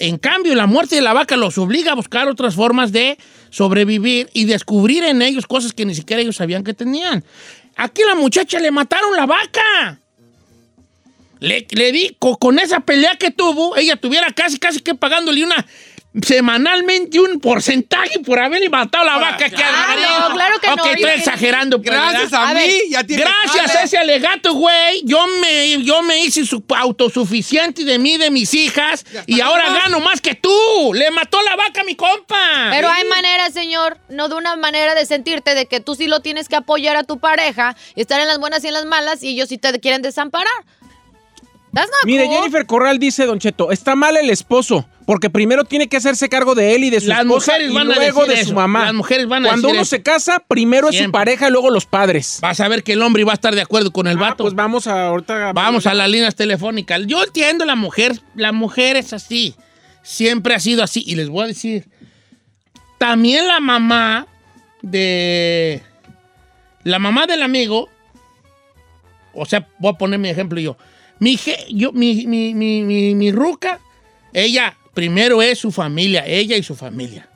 En 0.00 0.16
cambio, 0.18 0.54
la 0.54 0.66
muerte 0.66 0.94
de 0.96 1.02
la 1.02 1.12
vaca 1.12 1.36
los 1.36 1.58
obliga 1.58 1.92
a 1.92 1.94
buscar 1.94 2.28
otras 2.28 2.54
formas 2.54 2.92
de 2.92 3.18
sobrevivir 3.50 4.28
y 4.32 4.44
descubrir 4.46 5.04
en 5.04 5.22
ellos 5.22 5.46
cosas 5.46 5.72
que 5.72 5.84
ni 5.84 5.94
siquiera 5.94 6.22
ellos 6.22 6.36
sabían 6.36 6.64
que 6.64 6.74
tenían. 6.74 7.24
Aquí 7.76 8.02
la 8.06 8.14
muchacha 8.14 8.58
le 8.60 8.70
mataron 8.70 9.14
la 9.16 9.26
vaca. 9.26 9.98
Le, 11.40 11.66
le 11.72 11.92
di, 11.92 12.16
co- 12.18 12.38
con 12.38 12.58
esa 12.58 12.80
pelea 12.80 13.16
que 13.16 13.30
tuvo, 13.30 13.76
ella 13.76 13.96
tuviera 13.96 14.30
casi, 14.32 14.58
casi 14.58 14.80
que 14.80 14.94
pagándole 14.94 15.44
una 15.44 15.66
semanalmente 16.22 17.18
un 17.18 17.40
porcentaje 17.40 18.20
por 18.20 18.38
haberle 18.38 18.68
matado 18.68 19.04
la 19.04 19.16
vaca. 19.18 19.50
que 19.50 19.62
Ah, 19.62 19.96
no, 20.28 20.34
claro 20.34 20.58
que 20.60 20.68
no, 20.68 20.74
estoy 20.76 21.02
yo- 21.02 21.08
exagerando. 21.08 21.78
pues, 21.82 21.90
Gracias 21.90 22.30
¿verdad? 22.30 22.44
a, 22.46 22.50
A 22.50 22.54
mí, 22.54 22.60
ver, 22.60 22.82
ya 22.90 23.04
tiene 23.04 23.24
Gracias 23.24 23.74
a 23.76 23.82
ese 23.82 23.98
alegato, 23.98 24.54
güey, 24.54 25.02
yo 25.04 25.26
me, 25.40 25.82
yo 25.82 26.02
me 26.02 26.20
hice 26.24 26.44
su- 26.46 26.62
autosuficiente 26.76 27.84
de 27.84 27.98
mí, 27.98 28.16
de 28.16 28.30
mis 28.30 28.54
hijas, 28.54 29.04
y 29.26 29.40
ahora 29.40 29.70
más. 29.70 29.82
gano 29.82 30.00
más 30.00 30.20
que 30.20 30.34
tú. 30.34 30.92
Le 30.94 31.10
mató 31.10 31.42
la 31.42 31.56
vaca 31.56 31.80
a 31.80 31.84
mi 31.84 31.96
compa. 31.96 32.68
Pero 32.70 32.88
hay 32.88 33.04
maneras, 33.08 33.52
señor, 33.52 33.98
no 34.08 34.28
de 34.28 34.36
una 34.36 34.54
manera 34.56 34.94
de 34.94 35.06
sentirte 35.06 35.54
de 35.54 35.66
que 35.66 35.80
tú 35.80 35.94
sí 35.96 36.06
lo 36.06 36.20
tienes 36.20 36.48
que 36.48 36.56
apoyar 36.56 36.96
a 36.96 37.02
tu 37.04 37.18
pareja, 37.18 37.76
y 37.96 38.00
estar 38.02 38.20
en 38.20 38.28
las 38.28 38.38
buenas 38.38 38.62
y 38.64 38.68
en 38.68 38.74
las 38.74 38.84
malas, 38.84 39.22
y 39.22 39.30
ellos 39.30 39.48
sí 39.48 39.58
te 39.58 39.80
quieren 39.80 40.02
desamparar. 40.02 40.46
Mire, 42.04 42.26
cool. 42.26 42.34
Jennifer 42.36 42.66
Corral 42.66 42.98
dice, 43.00 43.26
Don 43.26 43.40
Cheto, 43.40 43.72
está 43.72 43.96
mal 43.96 44.16
el 44.16 44.30
esposo, 44.30 44.86
porque 45.06 45.28
primero 45.30 45.64
tiene 45.64 45.88
que 45.88 45.96
hacerse 45.96 46.28
cargo 46.28 46.54
de 46.54 46.74
él 46.74 46.84
y 46.84 46.90
de 46.90 47.00
su 47.00 47.08
Las 47.08 47.20
esposa 47.20 47.52
mujeres 47.52 47.70
y 47.70 47.74
van 47.74 47.86
luego 47.88 48.26
de 48.26 48.34
eso. 48.34 48.48
su 48.48 48.54
mamá. 48.54 48.84
Las 48.86 48.94
mujeres 48.94 49.28
van 49.28 49.44
a 49.44 49.48
Cuando 49.50 49.68
decir 49.68 49.74
uno 49.76 49.82
eso. 49.82 49.90
se 49.90 50.02
casa, 50.02 50.42
primero 50.46 50.88
es 50.88 50.96
su 50.98 51.10
pareja 51.10 51.48
y 51.48 51.50
luego 51.50 51.70
los 51.70 51.86
padres. 51.86 52.38
Vas 52.40 52.60
a 52.60 52.68
ver 52.68 52.82
que 52.82 52.92
el 52.94 53.02
hombre 53.02 53.24
va 53.24 53.32
a 53.32 53.34
estar 53.34 53.54
de 53.54 53.60
acuerdo 53.60 53.90
con 53.92 54.06
el 54.06 54.16
Ah, 54.18 54.20
vato. 54.20 54.44
pues 54.44 54.54
vamos 54.54 54.86
a 54.86 55.08
ahorita. 55.08 55.52
Vamos 55.52 55.86
a 55.86 55.94
las 55.94 56.08
líneas 56.08 56.34
telefónicas. 56.34 57.02
Yo 57.06 57.22
entiendo 57.22 57.64
la 57.64 57.74
mujer, 57.76 58.18
la 58.34 58.52
mujer 58.52 58.96
es 58.96 59.12
así. 59.12 59.54
Siempre 60.02 60.54
ha 60.54 60.60
sido 60.60 60.82
así. 60.82 61.02
Y 61.06 61.14
les 61.16 61.28
voy 61.28 61.44
a 61.44 61.46
decir, 61.48 61.86
también 62.98 63.46
la 63.48 63.60
mamá 63.60 64.26
de... 64.82 65.82
La 66.82 66.98
mamá 66.98 67.26
del 67.26 67.42
amigo, 67.42 67.88
o 69.32 69.46
sea, 69.46 69.66
voy 69.78 69.92
a 69.94 69.98
poner 69.98 70.18
mi 70.18 70.28
ejemplo 70.28 70.60
yo. 70.60 70.76
Mi, 71.18 71.36
je- 71.38 71.64
yo, 71.70 71.92
mi, 71.92 72.26
mi, 72.26 72.52
mi, 72.54 72.82
mi, 72.82 73.14
mi 73.14 73.32
ruca, 73.32 73.80
ella 74.34 74.76
primero 74.94 75.42
es 75.42 75.58
su 75.58 75.70
familia, 75.70 76.24
ella 76.26 76.56
y 76.56 76.62
su 76.62 76.74
familia. 76.74 77.28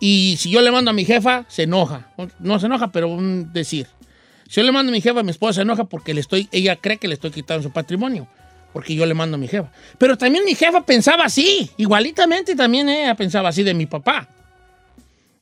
Y 0.00 0.36
si 0.38 0.50
yo 0.50 0.60
le 0.60 0.70
mando 0.70 0.90
a 0.90 0.94
mi 0.94 1.04
jefa, 1.04 1.44
se 1.48 1.62
enoja. 1.62 2.08
No 2.38 2.58
se 2.58 2.66
enoja, 2.66 2.90
pero 2.92 3.08
un 3.08 3.52
decir. 3.52 3.86
Si 4.48 4.60
yo 4.60 4.62
le 4.64 4.72
mando 4.72 4.90
a 4.90 4.92
mi 4.92 5.00
jefa, 5.00 5.22
mi 5.22 5.30
esposa 5.30 5.54
se 5.54 5.62
enoja 5.62 5.84
porque 5.84 6.12
le 6.12 6.20
estoy, 6.20 6.48
ella 6.52 6.76
cree 6.76 6.98
que 6.98 7.08
le 7.08 7.14
estoy 7.14 7.30
quitando 7.30 7.62
su 7.62 7.72
patrimonio. 7.72 8.26
Porque 8.72 8.94
yo 8.94 9.06
le 9.06 9.14
mando 9.14 9.36
a 9.36 9.38
mi 9.38 9.46
jefa. 9.46 9.70
Pero 9.98 10.18
también 10.18 10.44
mi 10.44 10.54
jefa 10.54 10.84
pensaba 10.84 11.24
así. 11.24 11.70
Igualitamente 11.76 12.56
también 12.56 12.88
ella 12.88 13.14
pensaba 13.14 13.50
así 13.50 13.62
de 13.62 13.72
mi 13.72 13.86
papá. 13.86 14.28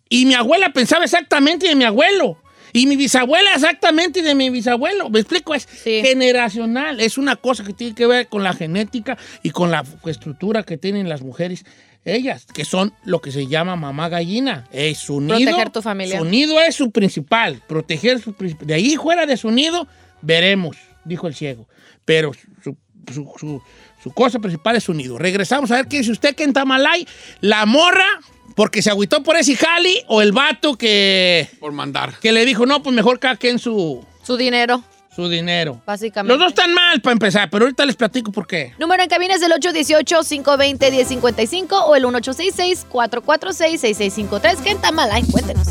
Y 0.08 0.26
mi 0.26 0.34
abuela 0.34 0.72
pensaba 0.72 1.04
exactamente 1.04 1.66
de 1.66 1.74
mi 1.74 1.84
abuelo. 1.84 2.41
Y 2.72 2.86
mi 2.86 2.96
bisabuela 2.96 3.50
exactamente 3.54 4.22
de 4.22 4.34
mi 4.34 4.50
bisabuelo. 4.50 5.10
¿Me 5.10 5.20
explico? 5.20 5.54
Es 5.54 5.64
Sí. 5.82 6.00
generacional. 6.02 7.00
Es 7.00 7.18
una 7.18 7.36
cosa 7.36 7.64
que 7.64 7.72
tiene 7.72 7.94
que 7.94 8.06
ver 8.06 8.28
con 8.28 8.42
la 8.42 8.52
genética 8.54 9.18
y 9.42 9.50
con 9.50 9.70
la 9.70 9.84
estructura 10.06 10.62
que 10.62 10.78
tienen 10.78 11.08
las 11.08 11.22
mujeres. 11.22 11.64
Ellas, 12.04 12.46
que 12.52 12.64
son 12.64 12.92
lo 13.04 13.20
que 13.20 13.30
se 13.30 13.46
llama 13.46 13.76
mamá 13.76 14.08
gallina. 14.08 14.66
Es 14.72 14.98
su 14.98 15.20
nido. 15.20 15.38
Proteger 15.38 15.70
tu 15.70 15.82
familia. 15.82 16.18
Su 16.18 16.24
nido 16.24 16.60
es 16.60 16.74
su 16.74 16.90
principal. 16.90 17.62
Proteger 17.68 18.20
su 18.20 18.32
principal. 18.32 18.66
De 18.66 18.74
ahí 18.74 18.96
fuera 18.96 19.24
de 19.26 19.36
su 19.36 19.50
nido, 19.52 19.86
veremos, 20.20 20.76
dijo 21.04 21.28
el 21.28 21.34
ciego. 21.34 21.68
Pero 22.04 22.32
su, 22.64 22.76
su- 23.12 23.32
su- 23.38 23.62
su 24.02 24.10
cosa 24.12 24.40
principal 24.40 24.74
es 24.74 24.82
su 24.84 24.94
nido. 24.94 25.16
Regresamos 25.16 25.70
a 25.70 25.76
ver 25.76 25.86
qué 25.86 25.98
dice 25.98 26.10
usted 26.10 26.34
que 26.34 26.42
en 26.42 26.52
Tamalay, 26.52 27.06
la 27.40 27.66
morra, 27.66 28.06
porque 28.54 28.82
se 28.82 28.90
agüitó 28.90 29.22
por 29.22 29.36
ese 29.36 29.56
jali, 29.56 30.02
o 30.08 30.20
el 30.22 30.32
vato 30.32 30.76
que, 30.76 31.48
Por 31.60 31.72
mandar. 31.72 32.18
que 32.20 32.32
le 32.32 32.44
dijo, 32.44 32.66
no, 32.66 32.82
pues 32.82 32.94
mejor 32.94 33.18
cada 33.18 33.36
quien 33.36 33.58
su, 33.58 34.04
Su 34.22 34.36
dinero, 34.36 34.82
su 35.14 35.28
dinero. 35.28 35.80
básicamente. 35.86 36.32
Los 36.32 36.38
dos 36.40 36.48
están 36.50 36.72
mal 36.74 37.00
para 37.00 37.12
empezar, 37.12 37.48
pero 37.50 37.64
ahorita 37.64 37.84
les 37.86 37.96
platico 37.96 38.30
por 38.32 38.46
qué. 38.46 38.72
Número 38.78 39.02
en 39.02 39.08
cabina 39.08 39.34
es 39.34 39.42
el 39.42 39.52
818-520-1055 39.52 41.68
o 41.86 41.96
el 41.96 42.04
1866-446-6653. 42.04 44.56
¿Qué 44.62 44.70
en 44.70 44.80
Tamalay? 44.80 45.22
Cuéntenos. 45.24 45.68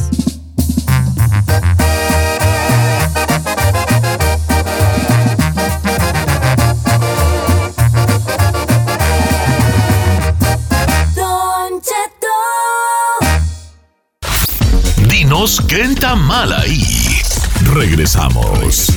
Está 15.44 16.16
mal 16.16 16.54
ahí. 16.54 16.84
Regresamos. 17.74 18.90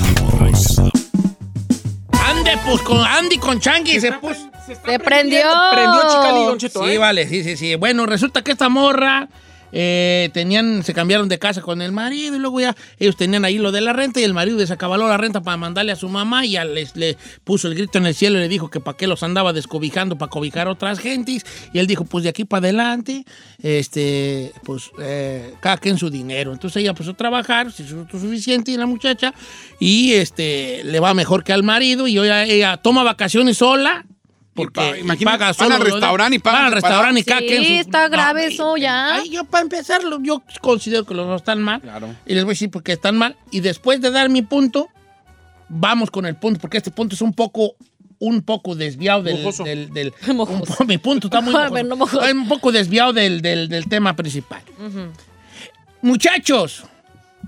Ande, 2.23 2.59
pues 2.67 2.83
con 2.83 2.99
Andy 2.99 3.39
con 3.39 3.59
Changi 3.59 3.99
se 3.99 4.13
puso. 4.13 4.51
Se 4.67 4.99
prendió. 4.99 5.41
Prendió 5.73 6.03
Chicali, 6.11 6.45
Don 6.45 6.59
Cheto, 6.59 6.85
Sí, 6.85 6.91
¿eh? 6.91 6.99
vale, 6.99 7.27
sí, 7.29 7.43
sí, 7.43 7.57
sí. 7.57 7.77
Bueno, 7.77 8.05
resulta 8.05 8.43
que 8.45 8.53
esta 8.53 8.69
morra 8.69 9.29
eh, 9.77 10.31
tenían, 10.33 10.85
se 10.85 10.95
cambiaron 10.95 11.29
de 11.29 11.41
casa 11.41 11.61
con 11.61 11.83
el 11.83 11.91
marido 11.91 12.37
y 12.37 12.39
luego 12.39 12.61
ya 12.61 12.77
ellos 13.01 13.17
tenían 13.17 13.45
ahí 13.45 13.59
lo 13.59 13.73
de 13.73 13.81
la 13.81 13.93
renta 13.93 14.21
y 14.21 14.23
el 14.23 14.33
marido 14.33 14.57
desacabaló 14.57 15.09
la 15.09 15.17
renta 15.17 15.43
para 15.43 15.57
mandarle 15.57 15.91
a 15.91 15.97
su 15.97 16.09
mamá 16.09 16.47
y 16.47 16.53
ya 16.53 16.65
les, 16.65 16.95
le 16.95 17.17
puso 17.43 17.67
el 17.67 17.75
grito 17.75 17.99
en 17.99 18.07
el 18.07 18.15
cielo 18.15 18.39
y 18.39 18.43
le 18.43 18.49
dijo 18.49 18.71
que 18.71 18.79
para 18.79 18.97
qué 18.97 19.09
los 19.09 19.25
andaba 19.25 19.53
descobijando 19.53 20.17
para 20.17 20.31
cobijar 20.31 20.69
otras 20.69 21.01
gentes 21.01 21.45
y 21.73 21.81
él 21.81 21.89
dijo 21.89 22.05
pues 22.05 22.23
de 22.23 22.31
aquí 22.31 22.45
para 22.45 22.61
adelante 22.61 23.25
este 23.63 24.53
pues 24.63 24.93
eh, 25.01 25.55
su 25.99 26.09
dinero. 26.09 26.53
Entonces 26.53 26.81
ella 26.81 26.91
empezó 26.91 27.11
a 27.11 27.15
trabajar 27.15 27.73
se 27.73 27.83
hizo 27.83 28.07
suficiente 28.09 28.71
y 28.71 28.77
la 28.77 28.87
muchacha 28.87 29.35
y 29.81 30.13
este 30.13 30.83
le 30.85 31.01
va 31.01 31.15
mejor 31.15 31.43
que 31.43 31.53
al 31.53 31.65
marido 31.65 32.07
y 32.07 32.17
ella, 32.17 32.45
ella 32.45 32.77
toma 32.77 33.03
vacaciones 33.03 33.59
sola 33.59 34.07
porque 34.55 35.01
imagínate, 35.01 35.39
paga 35.39 35.53
van 35.59 35.73
al 35.73 35.81
restaurante 35.81 36.37
y 36.37 36.39
pagan 36.39 36.59
van 36.61 36.67
al 36.67 36.73
restaurante 36.73 37.21
y 37.21 37.65
Sí, 37.65 37.77
está 37.79 38.09
grave 38.09 38.47
eso 38.47 38.77
ya. 38.77 39.17
ay, 39.17 39.31
yo 39.31 39.45
para 39.45 39.63
empezarlo, 39.63 40.21
yo 40.23 40.43
considero 40.61 41.05
que 41.05 41.15
los 41.15 41.27
dos 41.27 41.41
están 41.43 41.61
mal. 41.63 41.81
Claro. 41.81 42.15
Y 42.25 42.35
les 42.35 42.45
voy 42.45 42.53
a 42.53 42.55
decir 42.55 42.71
por 42.71 42.83
qué 42.83 42.93
están 42.93 43.17
mal. 43.17 43.37
Y 43.51 43.61
después 43.61 44.01
de 44.01 44.11
dar 44.11 44.29
mi 44.29 44.43
punto, 44.43 44.89
vamos 45.69 46.11
con 46.11 46.25
el 46.27 46.37
punto, 46.37 46.61
porque 46.61 46.77
este 46.79 46.91
punto 46.91 47.15
es 47.15 47.21
un 47.23 47.33
poco 47.33 47.75
un 48.21 48.43
poco 48.43 48.75
desviado 48.75 49.23
del... 49.23 49.43
Del, 49.65 49.93
del- 49.93 50.15
un 50.29 50.87
mi 50.87 50.99
punto 50.99 51.27
está 51.27 51.41
muy 51.41 51.53
mojoso. 51.53 51.83
no 51.85 51.97
mojoso. 51.97 52.23
Un 52.33 52.49
poco 52.49 52.73
desviado 52.73 53.13
del, 53.13 53.43
del- 53.43 53.69
del 53.69 53.87
tema 53.89 54.15
principal. 54.17 54.63
Muchachos, 56.01 56.85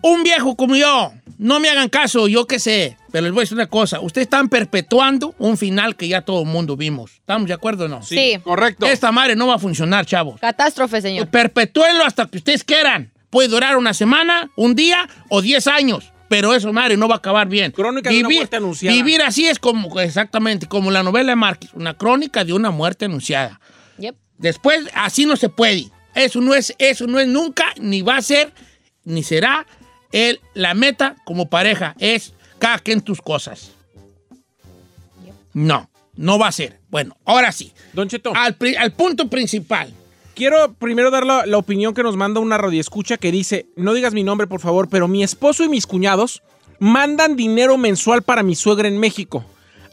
un 0.02 0.22
viejo 0.22 0.56
como 0.56 0.76
yo, 0.76 1.12
no 1.38 1.60
me 1.60 1.68
hagan 1.68 1.88
caso, 1.88 2.28
yo 2.28 2.46
qué 2.46 2.58
sé, 2.58 2.96
pero 3.12 3.24
les 3.24 3.32
voy 3.32 3.40
a 3.40 3.42
decir 3.42 3.56
una 3.56 3.66
cosa. 3.66 4.00
Ustedes 4.00 4.26
están 4.26 4.48
perpetuando 4.48 5.34
un 5.38 5.56
final 5.56 5.96
que 5.96 6.08
ya 6.08 6.22
todo 6.22 6.42
el 6.42 6.46
mundo 6.46 6.76
vimos. 6.76 7.12
¿Estamos 7.12 7.46
de 7.48 7.54
acuerdo 7.54 7.84
o 7.86 7.88
no? 7.88 8.02
Sí. 8.02 8.38
Correcto. 8.42 8.86
Esta 8.86 9.12
madre 9.12 9.36
no 9.36 9.46
va 9.46 9.54
a 9.54 9.58
funcionar, 9.58 10.06
chavos. 10.06 10.40
Catástrofe, 10.40 11.00
señor. 11.02 11.28
Perpetúenlo 11.28 12.04
hasta 12.04 12.26
que 12.26 12.38
ustedes 12.38 12.64
quieran. 12.64 13.12
Puede 13.30 13.48
durar 13.48 13.76
una 13.76 13.92
semana, 13.92 14.50
un 14.56 14.74
día 14.74 15.08
o 15.28 15.42
diez 15.42 15.66
años. 15.66 16.12
Pero 16.28 16.54
eso, 16.54 16.72
madre, 16.72 16.96
no 16.96 17.06
va 17.06 17.16
a 17.16 17.18
acabar 17.18 17.48
bien. 17.48 17.70
Crónica 17.70 18.10
de 18.10 18.20
una 18.20 18.28
muerte 18.28 18.56
anunciada. 18.56 18.96
Vivir 18.96 19.22
así 19.22 19.46
es 19.46 19.58
como, 19.58 20.00
exactamente, 20.00 20.66
como 20.66 20.90
la 20.90 21.02
novela 21.02 21.30
de 21.30 21.36
Márquez. 21.36 21.70
Una 21.74 21.94
crónica 21.94 22.44
de 22.44 22.52
una 22.52 22.70
muerte 22.70 23.04
anunciada. 23.04 23.60
Yep. 23.98 24.16
Después, 24.38 24.86
así 24.94 25.24
no 25.24 25.36
se 25.36 25.48
puede. 25.48 25.90
Eso 26.14 26.40
no 26.40 26.54
es, 26.54 26.74
eso 26.78 27.06
no 27.06 27.20
es 27.20 27.28
nunca, 27.28 27.66
ni 27.78 28.02
va 28.02 28.16
a 28.16 28.22
ser, 28.22 28.52
ni 29.04 29.22
será 29.22 29.66
el, 30.16 30.40
la 30.54 30.72
meta 30.74 31.16
como 31.24 31.50
pareja. 31.50 31.94
Es 31.98 32.32
cada 32.58 32.78
quien 32.78 33.02
tus 33.02 33.20
cosas. 33.20 33.72
No, 35.52 35.90
no 36.16 36.38
va 36.38 36.48
a 36.48 36.52
ser. 36.52 36.80
Bueno, 36.88 37.16
ahora 37.24 37.52
sí. 37.52 37.72
Don 37.92 38.08
Cheto, 38.08 38.32
Al, 38.34 38.56
al 38.78 38.92
punto 38.92 39.28
principal. 39.28 39.92
quiero 40.34 40.72
primero 40.74 41.10
dar 41.10 41.24
la, 41.26 41.44
la 41.46 41.58
opinión 41.58 41.94
que 41.94 42.02
nos 42.02 42.16
manda 42.16 42.40
una 42.40 42.58
radioescucha 42.58 43.16
que 43.16 43.30
dice, 43.32 43.66
no 43.76 43.94
digas 43.94 44.14
mi 44.14 44.22
nombre 44.22 44.46
por 44.46 44.60
favor, 44.60 44.88
pero 44.88 45.08
mi 45.08 45.22
esposo 45.22 45.64
y 45.64 45.68
mis 45.68 45.86
cuñados 45.86 46.42
mandan 46.78 47.36
dinero 47.36 47.76
mensual 47.78 48.22
para 48.22 48.42
mi 48.42 48.54
suegra 48.54 48.88
en 48.88 48.98
México. 48.98 49.44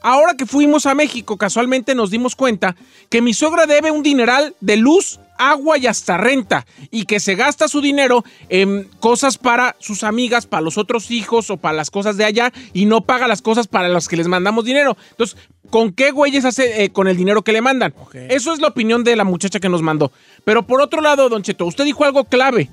Ahora 0.03 0.36
que 0.36 0.45
fuimos 0.45 0.86
a 0.86 0.95
México, 0.95 1.38
casualmente 1.38 1.95
nos 1.95 2.12
dimos 2.12 2.36
cuenta 2.36 2.75
que 3.10 3.22
mi 3.22 3.33
suegra 3.33 3.65
debe 3.65 3.89
un 3.89 4.03
dineral 4.03 4.53
de 4.60 4.75
luz, 4.75 5.22
agua 5.38 5.77
y 5.77 5.88
hasta 5.88 6.17
renta, 6.17 6.65
y 6.91 7.05
que 7.05 7.22
se 7.22 7.36
gasta 7.36 7.69
su 7.69 7.79
dinero 7.79 8.25
en 8.50 8.83
cosas 9.00 9.38
para 9.38 9.77
sus 9.79 10.03
amigas, 10.03 10.45
para 10.45 10.60
los 10.60 10.77
otros 10.77 11.10
hijos 11.10 11.50
o 11.50 11.55
para 11.55 11.77
las 11.77 11.89
cosas 11.89 12.17
de 12.17 12.25
allá, 12.25 12.51
y 12.74 12.86
no 12.86 13.00
paga 13.00 13.29
las 13.29 13.41
cosas 13.41 13.67
para 13.67 13.88
las 13.88 14.10
que 14.10 14.17
les 14.17 14.27
mandamos 14.27 14.65
dinero. 14.65 14.98
Entonces, 15.12 15.38
¿con 15.69 15.93
qué 15.93 16.12
güeyes 16.12 16.43
hace 16.43 16.83
eh, 16.83 16.89
con 16.89 17.07
el 17.07 17.15
dinero 17.15 17.41
que 17.41 17.53
le 17.53 17.62
mandan? 17.62 17.93
Eso 18.27 18.53
es 18.53 18.60
la 18.60 18.67
opinión 18.67 19.05
de 19.05 19.15
la 19.15 19.24
muchacha 19.24 19.62
que 19.62 19.69
nos 19.69 19.81
mandó. 19.81 20.12
Pero 20.43 20.67
por 20.67 20.81
otro 20.81 21.00
lado, 21.00 21.29
don 21.29 21.43
Cheto, 21.43 21.65
usted 21.65 21.86
dijo 21.86 22.03
algo 22.03 22.25
clave. 22.25 22.69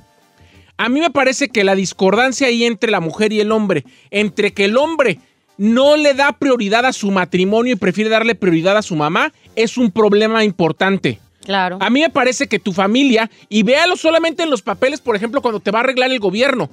A 0.79 0.89
mí 0.89 0.99
me 0.99 1.11
parece 1.11 1.49
que 1.49 1.63
la 1.63 1.77
discordancia 1.77 2.49
ahí 2.49 2.65
entre 2.65 2.91
la 2.91 3.01
mujer 3.01 3.33
y 3.33 3.41
el 3.41 3.53
hombre, 3.53 3.85
entre 4.11 4.53
que 4.53 4.65
el 4.65 4.77
hombre 4.77 5.21
no 5.61 5.99
le 5.99 6.15
da 6.15 6.33
prioridad 6.33 6.87
a 6.87 6.93
su 6.95 7.11
matrimonio 7.11 7.75
y 7.75 7.77
prefiere 7.77 8.09
darle 8.09 8.35
prioridad 8.35 8.79
a 8.79 8.83
su 8.83 8.97
mamá, 8.97 9.31
es 9.57 9.77
un 9.77 9.91
problema 9.91 10.43
importante. 10.43 11.21
Claro. 11.45 11.77
A 11.83 11.91
mí 11.91 12.01
me 12.01 12.09
parece 12.09 12.47
que 12.47 12.59
tu 12.59 12.73
familia, 12.73 13.31
y 13.51 13.63
véalo 13.63 13.97
solamente 13.97 14.43
en 14.43 14.49
los 14.49 14.63
papeles, 14.63 15.03
por 15.03 15.17
ejemplo, 15.17 15.43
cuando 15.43 15.61
te 15.61 15.71
va 15.71 15.81
a 15.81 15.83
arreglar 15.83 16.11
el 16.11 16.19
gobierno, 16.19 16.71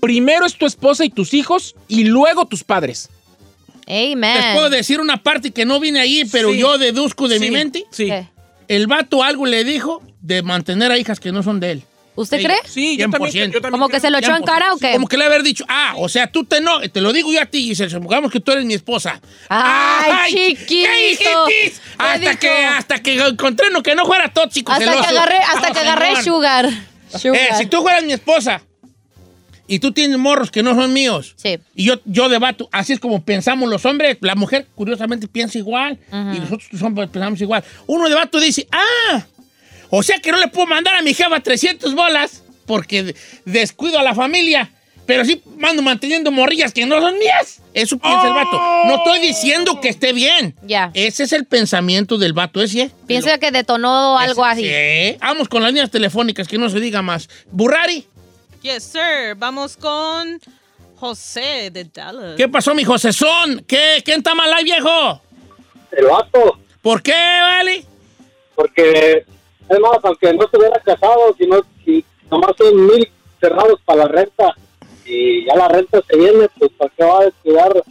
primero 0.00 0.46
es 0.46 0.54
tu 0.54 0.66
esposa 0.66 1.04
y 1.04 1.10
tus 1.10 1.34
hijos 1.34 1.74
y 1.88 2.04
luego 2.04 2.46
tus 2.46 2.62
padres. 2.62 3.08
Amen. 3.88 4.20
Les 4.20 4.54
puedo 4.54 4.70
decir 4.70 5.00
una 5.00 5.20
parte 5.20 5.50
que 5.50 5.64
no 5.64 5.80
viene 5.80 5.98
ahí, 5.98 6.22
pero 6.30 6.52
Sí. 6.52 6.58
yo 6.58 6.78
deduzco 6.78 7.26
de 7.26 7.40
mi 7.40 7.50
mente. 7.50 7.86
Sí. 7.90 8.06
¿Qué? 8.06 8.28
El 8.68 8.86
vato 8.86 9.24
algo 9.24 9.46
le 9.46 9.64
dijo 9.64 10.00
de 10.20 10.44
mantener 10.44 10.92
a 10.92 10.98
hijas 10.98 11.18
que 11.18 11.32
no 11.32 11.42
son 11.42 11.58
de 11.58 11.72
él. 11.72 11.82
¿Usted 12.18 12.42
cree? 12.42 12.56
Sí, 12.66 12.96
yo 12.96 13.08
también, 13.10 13.32
100%. 13.32 13.52
yo 13.52 13.60
también 13.60 13.70
¿Como 13.70 13.88
que 13.88 14.00
se 14.00 14.10
lo 14.10 14.18
echó 14.18 14.34
en 14.34 14.42
cara 14.42 14.72
o 14.74 14.78
qué? 14.78 14.92
Como 14.92 15.06
que 15.06 15.16
le 15.16 15.24
haber 15.24 15.42
dicho, 15.42 15.64
ah, 15.68 15.94
o 15.96 16.08
sea, 16.08 16.26
tú 16.30 16.44
te 16.44 16.60
no, 16.60 16.80
te 16.80 17.00
lo 17.00 17.12
digo 17.12 17.32
yo 17.32 17.40
a 17.40 17.46
ti, 17.46 17.62
Giselle, 17.62 17.90
supongamos 17.90 18.32
que 18.32 18.40
tú 18.40 18.50
eres 18.52 18.64
mi 18.64 18.74
esposa. 18.74 19.20
Ay, 19.48 20.56
chiquito. 20.56 21.46
¿qué? 21.48 21.70
¿Qué 21.70 21.72
Hasta 21.98 22.18
dijo? 22.18 22.40
que, 22.40 22.48
hasta 22.64 22.98
que 23.02 23.14
encontré 23.24 23.68
uno 23.70 23.82
que 23.82 23.94
no 23.94 24.04
fuera 24.04 24.32
tóxico, 24.32 24.72
Hasta 24.72 24.84
que 24.84 24.90
celoso. 24.90 25.08
agarré, 25.10 25.38
hasta 25.38 25.68
No, 25.68 25.74
que 25.74 25.80
agarré 25.80 26.06
señor. 26.08 26.24
sugar. 26.24 26.68
Sugar. 27.16 27.36
Eh, 27.40 27.48
si 27.58 27.66
tú 27.66 27.82
fueras 27.82 28.02
mi 28.04 28.12
esposa 28.12 28.62
y 29.66 29.78
tú 29.78 29.92
tienes 29.92 30.18
morros 30.18 30.50
que 30.50 30.62
no 30.62 30.74
son 30.74 30.92
míos, 30.92 31.34
Sí. 31.36 31.58
y 31.74 31.84
yo, 31.84 32.00
yo 32.04 32.28
debato, 32.28 32.68
así 32.72 32.94
es 32.94 33.00
como 33.00 33.22
pensamos 33.24 33.68
los 33.68 33.84
hombres, 33.84 34.16
la 34.22 34.34
mujer 34.34 34.66
curiosamente 34.74 35.28
piensa 35.28 35.58
igual, 35.58 35.98
y 36.10 36.38
nosotros 36.40 36.68
los 36.72 36.82
hombres 36.82 37.08
pensamos 37.10 37.40
igual. 37.40 37.62
Uno 37.86 38.08
debato 38.08 38.40
dice, 38.40 38.66
ah, 38.72 39.24
o 39.90 40.02
sea 40.02 40.18
que 40.18 40.30
no 40.32 40.38
le 40.38 40.48
puedo 40.48 40.66
mandar 40.66 40.96
a 40.96 41.02
mi 41.02 41.14
jefa 41.14 41.40
300 41.40 41.94
bolas 41.94 42.42
porque 42.66 43.02
de- 43.02 43.16
descuido 43.44 43.98
a 43.98 44.02
la 44.02 44.14
familia, 44.14 44.70
pero 45.06 45.24
sí 45.24 45.42
mando 45.56 45.80
manteniendo 45.82 46.30
morrillas 46.30 46.72
que 46.72 46.84
no 46.84 47.00
son 47.00 47.18
mías. 47.18 47.60
Eso 47.72 47.96
piensa 47.98 48.26
el 48.28 48.34
vato. 48.34 48.60
No 48.86 48.96
estoy 48.96 49.20
diciendo 49.20 49.80
que 49.80 49.88
esté 49.88 50.12
bien. 50.12 50.54
Ya. 50.62 50.90
Ese 50.94 51.22
es 51.22 51.32
el 51.32 51.46
pensamiento 51.46 52.18
del 52.18 52.32
vato 52.34 52.60
ese. 52.62 52.90
Piensa 53.06 53.38
que 53.38 53.50
detonó 53.50 54.18
algo 54.18 54.44
así. 54.44 54.64
Sí. 54.68 55.16
Vamos 55.20 55.48
con 55.48 55.62
las 55.62 55.72
líneas 55.72 55.90
telefónicas, 55.90 56.46
que 56.48 56.58
no 56.58 56.68
se 56.68 56.80
diga 56.80 57.00
más. 57.02 57.28
Burrari. 57.50 58.06
Yes, 58.62 58.82
sir. 58.82 59.34
Vamos 59.36 59.76
con 59.76 60.40
José 60.96 61.70
de 61.72 61.84
Dallas. 61.84 62.34
¿Qué 62.36 62.48
pasó, 62.48 62.74
mi 62.74 62.84
Josezón? 62.84 63.64
¿Qué? 63.66 64.02
¿Quién 64.04 64.18
está 64.18 64.34
mal 64.34 64.52
ahí, 64.52 64.64
viejo? 64.64 65.22
el 65.92 66.04
vato, 66.06 66.58
¿Por 66.82 67.02
qué, 67.02 67.12
vale? 67.12 67.84
porque 68.54 69.24
es 69.68 69.80
más, 69.80 69.98
aunque 70.02 70.32
no 70.32 70.48
se 70.48 70.56
hubiera 70.56 70.78
casado, 70.80 71.34
si, 71.38 71.46
no, 71.46 71.60
si 71.84 72.04
nomás 72.30 72.52
son 72.56 72.86
mil 72.86 73.08
cerrados 73.40 73.80
para 73.84 74.04
la 74.04 74.08
renta 74.08 74.54
y 75.04 75.46
ya 75.46 75.54
la 75.56 75.68
renta 75.68 76.00
se 76.08 76.16
viene, 76.16 76.48
pues 76.58 76.70
¿para 76.76 76.92
qué 76.96 77.04
va 77.04 77.20
a 77.20 77.24
descuidar, 77.24 77.82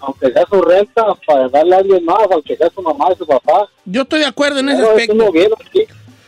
aunque 0.00 0.32
sea 0.32 0.44
su 0.48 0.60
renta, 0.62 1.04
para 1.26 1.48
darle 1.48 1.74
a 1.74 1.78
alguien 1.78 2.04
más, 2.04 2.26
aunque 2.30 2.56
sea 2.56 2.70
su 2.70 2.82
mamá 2.82 3.08
y 3.12 3.16
su 3.16 3.26
papá? 3.26 3.68
Yo 3.84 4.02
estoy 4.02 4.20
de 4.20 4.26
acuerdo 4.26 4.60
en 4.60 4.70
ese 4.70 4.82
aspecto. 4.82 5.32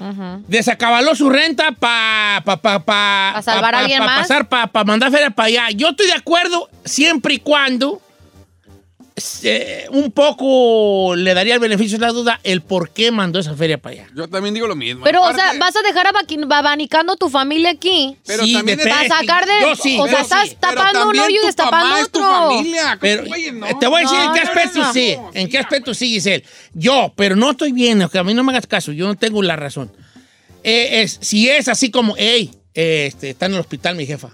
Ujú. 0.00 0.44
Desacabaló 0.48 1.14
su 1.14 1.30
renta 1.30 1.72
para 1.72 2.42
pa, 2.44 2.56
pa, 2.56 2.78
pa, 2.80 3.32
¿Pa 3.34 3.42
salvar 3.42 3.74
a 3.74 3.78
alguien 3.80 4.00
más? 4.00 4.20
pasar, 4.20 4.48
para 4.48 4.84
mandar 4.84 5.10
feria 5.10 5.30
para 5.30 5.46
allá. 5.46 5.70
Yo 5.74 5.90
estoy 5.90 6.06
de 6.06 6.12
acuerdo 6.12 6.68
siempre 6.84 7.34
y 7.34 7.38
cuando 7.38 8.02
eh, 9.44 9.86
un 9.90 10.10
poco 10.10 11.14
le 11.14 11.34
daría 11.34 11.54
el 11.54 11.60
beneficio 11.60 11.98
de 11.98 12.06
la 12.06 12.12
duda 12.12 12.40
el 12.42 12.62
por 12.62 12.90
qué 12.90 13.12
mandó 13.12 13.38
esa 13.38 13.54
feria 13.54 13.78
para 13.78 13.94
allá. 13.94 14.08
Yo 14.14 14.28
también 14.28 14.54
digo 14.54 14.66
lo 14.66 14.74
mismo. 14.74 15.04
Pero, 15.04 15.22
o 15.22 15.32
sea, 15.32 15.52
vas 15.58 15.76
a 15.76 15.82
dejar 15.82 16.06
abanicando 16.50 17.14
tu 17.16 17.30
familia 17.30 17.70
aquí. 17.70 18.16
Pero 18.26 18.44
Sí, 18.44 18.54
también. 18.54 18.78
Para 18.80 19.06
sacar 19.06 19.46
de. 19.46 19.52
Yo 19.62 19.76
sí, 19.76 19.96
o 20.00 20.08
sea, 20.08 20.22
estás 20.22 20.48
sí. 20.48 20.56
Tapando 20.58 21.08
un 21.08 21.18
hoyo 21.18 21.40
y 21.42 21.46
destapando 21.46 21.90
mamá 21.90 22.00
es 22.00 22.10
tu 22.10 22.18
otro. 22.18 22.50
familia. 22.56 22.82
¿Cómo, 22.82 23.00
Pero 23.00 23.26
güey, 23.26 23.52
no? 23.52 23.78
te 23.78 23.86
voy 23.86 24.02
a 24.02 24.08
decir 24.08 24.18
en 24.18 24.32
qué 24.32 24.40
aspecto 24.40 24.78
no, 24.80 24.86
no. 24.86 24.92
sí. 24.92 25.16
En 25.34 25.48
qué 25.48 25.58
aspecto 25.58 25.94
sí, 25.94 26.08
Giselle. 26.08 26.44
Yo, 26.72 27.12
pero 27.14 27.36
no 27.36 27.52
estoy 27.52 27.70
bien, 27.72 28.08
que 28.10 28.18
a 28.18 28.24
mí 28.24 28.34
no 28.34 28.42
me 28.42 28.50
hagas 28.52 28.66
caso, 28.66 28.90
yo 28.90 29.06
no 29.06 29.14
tengo 29.14 29.42
la 29.42 29.54
razón. 29.54 29.92
Eh, 30.64 31.02
es, 31.02 31.18
si 31.20 31.48
es 31.48 31.68
así 31.68 31.90
como, 31.90 32.14
hey, 32.18 32.50
este, 32.74 33.30
está 33.30 33.46
en 33.46 33.54
el 33.54 33.60
hospital 33.60 33.94
mi 33.94 34.06
jefa. 34.06 34.30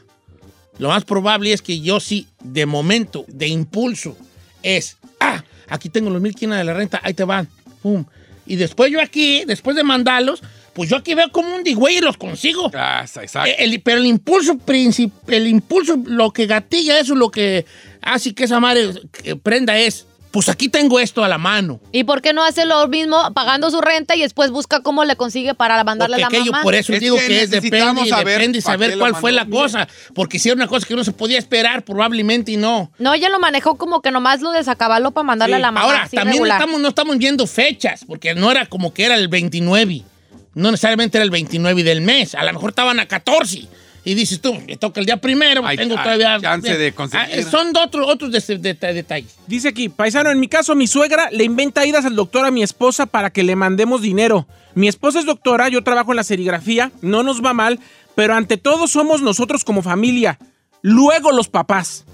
Lo 0.79 0.89
más 0.89 1.05
probable 1.05 1.53
es 1.53 1.61
que 1.61 1.81
yo 1.81 2.01
sí, 2.01 2.27
de 2.43 2.65
momento, 2.65 3.27
de 3.29 3.49
impulso, 3.49 4.17
es, 4.63 4.97
ah, 5.21 5.43
aquí 5.69 5.89
tengo 5.89 6.11
los 6.11 6.21
mil 6.23 6.35
quinas 6.35 6.59
de 6.59 6.65
la 6.65 6.75
renta, 6.75 7.01
ahí 7.03 7.15
te 7.15 7.25
van, 7.25 7.49
pum. 7.83 8.05
Y 8.47 8.57
después 8.57 8.91
yo 8.91 9.01
aquí, 9.01 9.45
después 9.47 9.77
de 9.77 9.85
mandarlos, 9.85 10.43
pues 10.73 10.89
yo 10.89 10.97
aquí 10.97 11.15
veo 11.15 11.31
como 11.33 11.55
un 11.55 11.63
digüey 11.65 11.99
y 11.99 12.01
los 12.01 12.17
consigo. 12.17 12.71
Ah, 12.75 13.03
exacto. 13.05 13.45
Eh, 13.49 13.57
el- 13.59 13.81
pero 13.83 13.99
el 13.99 14.07
impulso 14.07 14.55
princip- 14.55 15.13
el 15.29 15.47
impulso, 15.47 15.99
lo 16.07 16.33
que 16.33 16.47
gatilla 16.47 16.99
eso, 16.99 17.15
lo 17.15 17.31
que 17.31 17.65
hace 18.03 18.35
que 18.35 18.45
esa 18.45 18.61
madre 18.61 18.91
eh, 19.25 19.37
prenda 19.37 19.79
es, 19.79 20.07
pues 20.31 20.49
aquí 20.49 20.69
tengo 20.69 21.01
esto 21.01 21.25
a 21.25 21.29
la 21.29 21.39
mano. 21.39 21.81
¿Y 21.91 22.05
por 22.05 22.23
qué 22.23 22.33
no 22.33 22.45
hace 22.45 22.65
lo 22.65 22.87
mismo 22.87 23.17
pagando 23.35 23.71
su 23.71 23.81
renta 23.81 24.15
y 24.15 24.21
después 24.21 24.51
busca 24.51 24.81
cómo 24.81 25.05
le 25.05 25.17
consigue 25.17 25.55
para 25.55 25.83
mandarle 25.83 26.17
Porque 26.17 26.25
a 26.25 26.31
la 26.31 26.37
aquello, 26.39 26.53
mamá? 26.53 26.63
por 26.63 26.75
eso 26.75 26.93
Es 26.93 27.01
digo 27.01 27.17
que 27.17 27.27
que, 27.27 27.43
es 27.43 27.51
depende, 27.51 28.07
saber 28.09 28.35
depende 28.39 28.59
y 28.59 28.61
saber 28.61 28.99
cuál 28.99 29.17
fue 29.17 29.33
la 29.33 29.47
cosa. 29.47 29.89
Porque 30.15 30.39
si 30.39 30.49
era 30.49 30.57
una 30.57 30.69
cosa 30.69 30.87
que 30.87 30.95
no 30.95 31.03
se 31.03 31.13
podía 31.13 31.39
esperar, 31.39 31.85
probablemente 31.85 32.53
y 32.53 32.57
no. 32.57 32.93
No, 32.99 33.13
ella 33.13 33.29
lo 33.29 33.41
manejó 33.41 33.77
como 33.77 34.03
que 34.03 34.11
nomás 34.13 34.41
lo 34.41 34.53
desacabaló 34.53 35.11
para 35.11 35.25
mandarle 35.25 35.57
a 35.57 35.59
la 35.59 35.73
mamá. 35.73 35.85
Ahora, 35.87 36.09
también 36.13 36.35
regular. 36.35 36.61
estamos, 36.61 36.81
no 36.81 36.89
estamos 36.89 37.19
viendo 37.19 37.47
fechas, 37.49 38.05
porque 38.07 38.35
no 38.35 38.51
era 38.53 38.67
como 38.67 38.95
que 38.95 39.05
era 39.07 39.17
el 39.17 39.27
29. 39.29 40.03
No 40.55 40.71
necesariamente 40.71 41.19
era 41.19 41.25
el 41.25 41.31
29 41.31 41.83
del 41.83 42.03
mes. 42.03 42.35
A 42.35 42.45
lo 42.45 42.53
mejor 42.53 42.71
estaban 42.71 43.01
a 43.01 43.07
14. 43.07 43.67
Y 44.05 44.15
dices 44.15 44.41
tú, 44.41 44.55
me 44.67 44.77
toca 44.77 44.99
el 45.01 45.07
día 45.07 45.19
primero, 45.19 45.65
Hay- 45.67 45.77
tengo 45.77 45.97
hay 45.97 46.03
todavía... 46.03 46.41
chance 46.41 46.77
de 46.79 46.93
conseguir. 46.93 47.45
Ah, 47.47 47.51
son 47.51 47.77
otros 47.77 48.09
otros 48.09 48.33
de- 48.33 48.57
de- 48.59 48.75
de- 48.75 48.93
detalles. 48.95 49.35
Dice 49.47 49.69
aquí, 49.69 49.89
paisano, 49.91 50.31
en 50.31 50.41
mi 50.41 50.49
caso, 50.49 50.75
mi 50.75 50.87
suegra 50.87 51.29
le 51.31 51.45
inventa 51.45 51.85
idas 51.85 52.05
al 52.07 52.17
doctor 52.17 52.47
a 52.47 52.51
mi 52.51 52.63
esposa 52.63 53.05
para 53.07 53.31
que 53.31 53.43
le 53.43 53.57
mandemos 53.57 54.01
dinero. 54.01 54.47
Mi 54.75 54.89
esposa 54.89 55.19
es 55.19 55.27
doctora, 55.27 55.69
yo 55.69 55.83
trabajo 55.85 56.13
en 56.13 56.17
la 56.17 56.25
serigrafía, 56.25 56.93
no 57.03 57.23
nos 57.23 57.45
va 57.45 57.53
mal, 57.53 57.79
pero 58.15 58.35
ante 58.35 58.57
todo 58.57 58.87
somos 58.89 59.21
nosotros 59.21 59.65
como 59.65 59.83
familia. 59.83 60.39
Luego 60.83 61.33
los 61.33 61.49
papás. 61.49 62.05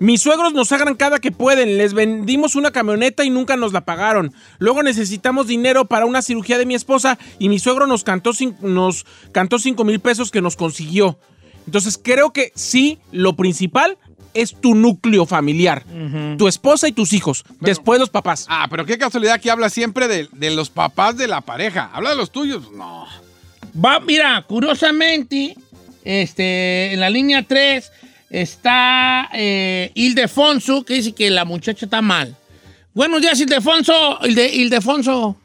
Mis 0.00 0.22
suegros 0.22 0.52
nos 0.52 0.70
agarran 0.70 0.94
cada 0.94 1.18
que 1.18 1.32
pueden, 1.32 1.76
les 1.76 1.92
vendimos 1.92 2.54
una 2.54 2.70
camioneta 2.70 3.24
y 3.24 3.30
nunca 3.30 3.56
nos 3.56 3.72
la 3.72 3.84
pagaron. 3.84 4.32
Luego 4.58 4.82
necesitamos 4.82 5.48
dinero 5.48 5.86
para 5.86 6.06
una 6.06 6.22
cirugía 6.22 6.58
de 6.58 6.66
mi 6.66 6.74
esposa 6.74 7.18
y 7.38 7.48
mi 7.48 7.58
suegro 7.58 7.86
nos 7.86 8.04
cantó, 8.04 8.30
nos 8.60 9.06
cantó 9.32 9.58
5 9.58 9.82
mil 9.84 9.98
pesos 9.98 10.30
que 10.30 10.40
nos 10.40 10.56
consiguió. 10.56 11.18
Entonces 11.66 12.00
creo 12.02 12.32
que 12.32 12.52
sí, 12.54 12.98
lo 13.10 13.34
principal 13.34 13.98
es 14.34 14.54
tu 14.54 14.74
núcleo 14.76 15.26
familiar. 15.26 15.84
Tu 16.38 16.46
esposa 16.46 16.86
y 16.86 16.92
tus 16.92 17.12
hijos. 17.12 17.44
después 17.60 17.98
los 17.98 18.10
papás. 18.10 18.46
Ah, 18.48 18.68
pero 18.70 18.86
qué 18.86 18.98
casualidad 18.98 19.40
que 19.40 19.50
habla 19.50 19.68
siempre 19.68 20.06
de, 20.06 20.28
de 20.32 20.50
los 20.50 20.70
papás 20.70 21.16
de 21.16 21.26
la 21.26 21.40
pareja. 21.40 21.90
Habla 21.92 22.10
de 22.10 22.16
los 22.16 22.30
tuyos. 22.30 22.70
No. 22.72 23.06
Va, 23.84 23.98
mira, 24.00 24.44
curiosamente, 24.48 25.56
este, 26.04 26.92
en 26.92 27.00
la 27.00 27.10
línea 27.10 27.42
3 27.42 27.90
está 28.30 29.28
eh, 29.34 29.90
Ildefonso, 29.94 30.84
que 30.84 30.94
dice 30.94 31.12
que 31.12 31.30
la 31.30 31.44
muchacha 31.44 31.86
está 31.86 32.02
mal. 32.02 32.34
Buenos 32.94 33.20
días, 33.20 33.40
Ildefonso. 33.40 34.18
Ilde, 34.24 34.54
Ildefonso. 34.54 35.36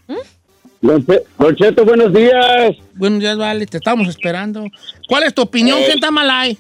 Don 0.82 1.56
Cheto, 1.56 1.86
buenos 1.86 2.14
días. 2.14 2.76
Buenos 2.96 3.20
días, 3.22 3.38
vale, 3.38 3.66
te 3.66 3.78
estamos 3.78 4.08
esperando. 4.08 4.66
¿Cuál 5.08 5.24
es 5.24 5.34
tu 5.34 5.42
opinión? 5.44 5.78
Eh, 5.80 5.84
¿Quién 5.86 5.98
está 5.98 6.12
mal 6.12 6.30
ahí? 6.30 6.58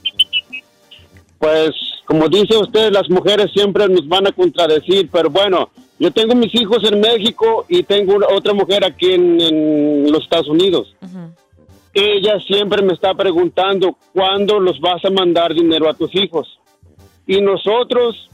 Pues, 1.39 1.71
como 2.05 2.29
dice 2.29 2.55
usted, 2.57 2.91
las 2.91 3.09
mujeres 3.09 3.51
siempre 3.53 3.87
nos 3.89 4.07
van 4.07 4.25
a 4.27 4.31
contradecir, 4.31 5.09
pero 5.11 5.29
bueno, 5.29 5.69
yo 5.99 6.09
tengo 6.11 6.35
mis 6.35 6.53
hijos 6.55 6.77
en 6.89 7.01
México 7.01 7.65
y 7.67 7.83
tengo 7.83 8.15
una- 8.15 8.27
otra 8.27 8.53
mujer 8.53 8.85
aquí 8.85 9.11
en, 9.11 9.41
en 9.41 10.09
los 10.11 10.23
Estados 10.23 10.47
Unidos. 10.47 10.95
Ella 11.93 12.39
siempre 12.39 12.81
me 12.81 12.93
está 12.93 13.13
preguntando 13.13 13.97
cuándo 14.13 14.59
los 14.59 14.79
vas 14.79 15.03
a 15.05 15.09
mandar 15.11 15.53
dinero 15.53 15.89
a 15.89 15.93
tus 15.93 16.13
hijos. 16.15 16.59
Y 17.27 17.39
nosotros 17.41 18.29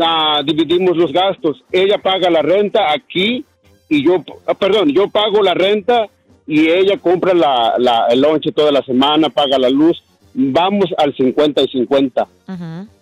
ah, 0.00 0.42
dividimos 0.44 0.96
los 0.96 1.12
gastos. 1.12 1.62
Ella 1.72 1.98
paga 1.98 2.28
la 2.30 2.42
renta 2.42 2.92
aquí 2.92 3.44
y 3.88 4.04
yo, 4.04 4.22
ah, 4.46 4.54
perdón, 4.54 4.90
yo 4.90 5.08
pago 5.08 5.42
la 5.42 5.54
renta 5.54 6.06
y 6.46 6.68
ella 6.68 6.98
compra 6.98 7.32
la, 7.32 7.74
la- 7.78 8.06
el 8.10 8.20
lonche 8.20 8.52
toda 8.52 8.70
la 8.70 8.82
semana, 8.82 9.30
paga 9.30 9.58
la 9.58 9.70
luz. 9.70 10.02
Vamos 10.34 10.86
al 10.98 11.14
50 11.16 11.62
y 11.62 11.68
50. 11.68 12.28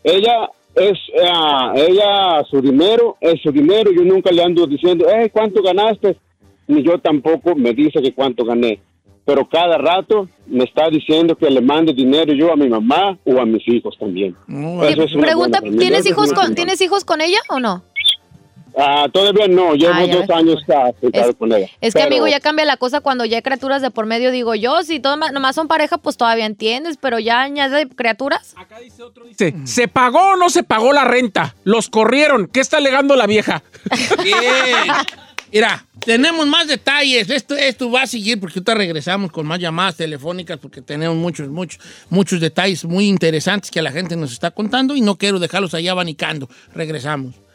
Ella 0.05 0.49
es, 0.77 0.99
ah, 1.27 1.73
ella, 1.77 2.45
su 2.49 2.61
dinero 2.63 3.17
es 3.21 3.41
su 3.43 3.51
dinero. 3.51 3.91
Yo 3.93 4.03
nunca 4.03 4.31
le 4.31 4.43
ando 4.45 4.67
diciendo, 4.67 5.09
eh, 5.11 5.29
¿cuánto 5.31 5.61
ganaste? 5.61 6.17
Ni 6.69 6.83
yo 6.83 6.99
tampoco 6.99 7.55
me 7.57 7.73
dice 7.75 8.01
que 8.01 8.13
cuánto 8.15 8.45
gané. 8.45 8.81
Pero 9.29 9.47
cada 9.47 9.77
rato 9.77 10.27
me 10.47 10.65
está 10.65 10.89
diciendo 10.89 11.37
que 11.37 11.51
le 11.51 11.61
mande 11.61 11.93
dinero 11.93 12.33
yo 12.33 12.51
a 12.51 12.57
mi 12.57 12.67
mamá 12.67 13.19
o 13.27 13.39
a 13.39 13.45
mis 13.45 13.61
hijos 13.69 13.95
también. 14.01 14.35
Eso 14.89 15.03
es 15.03 15.13
una 15.13 15.27
Pregunta. 15.27 15.61
¿tienes 15.61 16.07
hijos, 16.07 16.29
con, 16.33 16.37
buena 16.37 16.55
¿tienes 16.55 16.81
hijos 16.81 17.05
con 17.05 17.21
ella 17.21 17.37
o 17.51 17.61
no? 17.61 17.83
Ah, 18.75 19.07
todavía 19.13 19.47
no, 19.47 19.75
llevo 19.75 19.93
Ah, 19.95 20.07
dos 20.07 20.27
ves. 20.27 20.31
años 20.31 20.63
casado 20.67 21.35
con 21.37 21.53
ella. 21.53 21.67
Es 21.83 21.93
que, 21.93 22.01
Pero- 22.01 22.07
amigo, 22.07 22.27
ya 22.27 22.41
cambia 22.41 22.65
la 22.65 22.79
cosa 22.79 23.01
cuando 23.03 23.27
ya 23.27 23.37
hay 23.37 23.43
criaturas 23.43 23.83
de 23.83 23.91
por 23.91 24.07
medio. 24.07 24.31
Digo 24.31 24.55
yo, 24.55 24.83
si 24.83 24.99
todo, 24.99 25.19
nomás 25.19 25.55
son 25.57 25.69
pareja, 25.69 25.99
pues 25.99 26.17
todavía 26.17 26.47
entiendes, 26.47 26.97
pero 26.97 27.19
ya 27.19 27.43
añade 27.43 27.87
criaturas. 27.87 28.55
Acá 28.57 28.79
dice 28.81 29.03
otro, 29.03 29.27
dice, 29.27 29.55
¿se 29.65 29.89
pagó 29.89 30.21
o 30.21 30.37
no 30.37 30.49
se 30.49 30.63
pagó 30.63 30.95
la 30.95 31.05
renta? 31.05 31.55
Los 31.65 31.91
corrieron. 31.91 32.47
¿Qué 32.47 32.61
está 32.61 32.79
alegando 32.79 33.15
la 33.15 33.27
vieja? 33.27 33.63
Bien. 34.25 34.95
Mira, 35.53 35.87
tenemos 36.05 36.47
más 36.47 36.69
detalles. 36.69 37.31
Esto, 37.31 37.57
esto 37.57 37.91
va 37.91 38.03
a 38.03 38.07
seguir 38.07 38.39
porque 38.39 38.59
ahorita 38.59 38.75
regresamos 38.75 39.31
con 39.31 39.47
más 39.47 39.59
llamadas 39.59 39.97
telefónicas 39.97 40.59
porque 40.59 40.83
tenemos 40.83 41.17
muchos, 41.17 41.49
muchos, 41.49 41.81
muchos 42.11 42.41
detalles 42.41 42.85
muy 42.85 43.09
interesantes 43.09 43.71
que 43.71 43.83
la 43.83 43.93
gente 43.93 44.17
nos 44.17 44.33
está 44.33 44.51
contando 44.51 44.95
y 44.95 45.01
no 45.01 45.17
quiero 45.17 45.39
dejarlos 45.39 45.75
allá 45.75 45.93
abanicando. 45.93 46.49
Regresamos. 46.75 47.48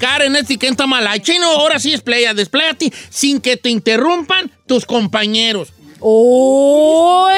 Platicar 0.00 0.22
en 0.22 0.36
este 0.36 0.56
Quenta 0.58 0.86
Malay. 0.86 1.20
Chino, 1.20 1.46
ahora 1.46 1.78
sí 1.78 1.90
desplaya, 1.90 2.32
despléate 2.32 2.92
sin 3.10 3.40
que 3.40 3.56
te 3.56 3.68
interrumpan 3.68 4.50
tus 4.66 4.86
compañeros. 4.86 5.72
¡Uy! 6.00 7.34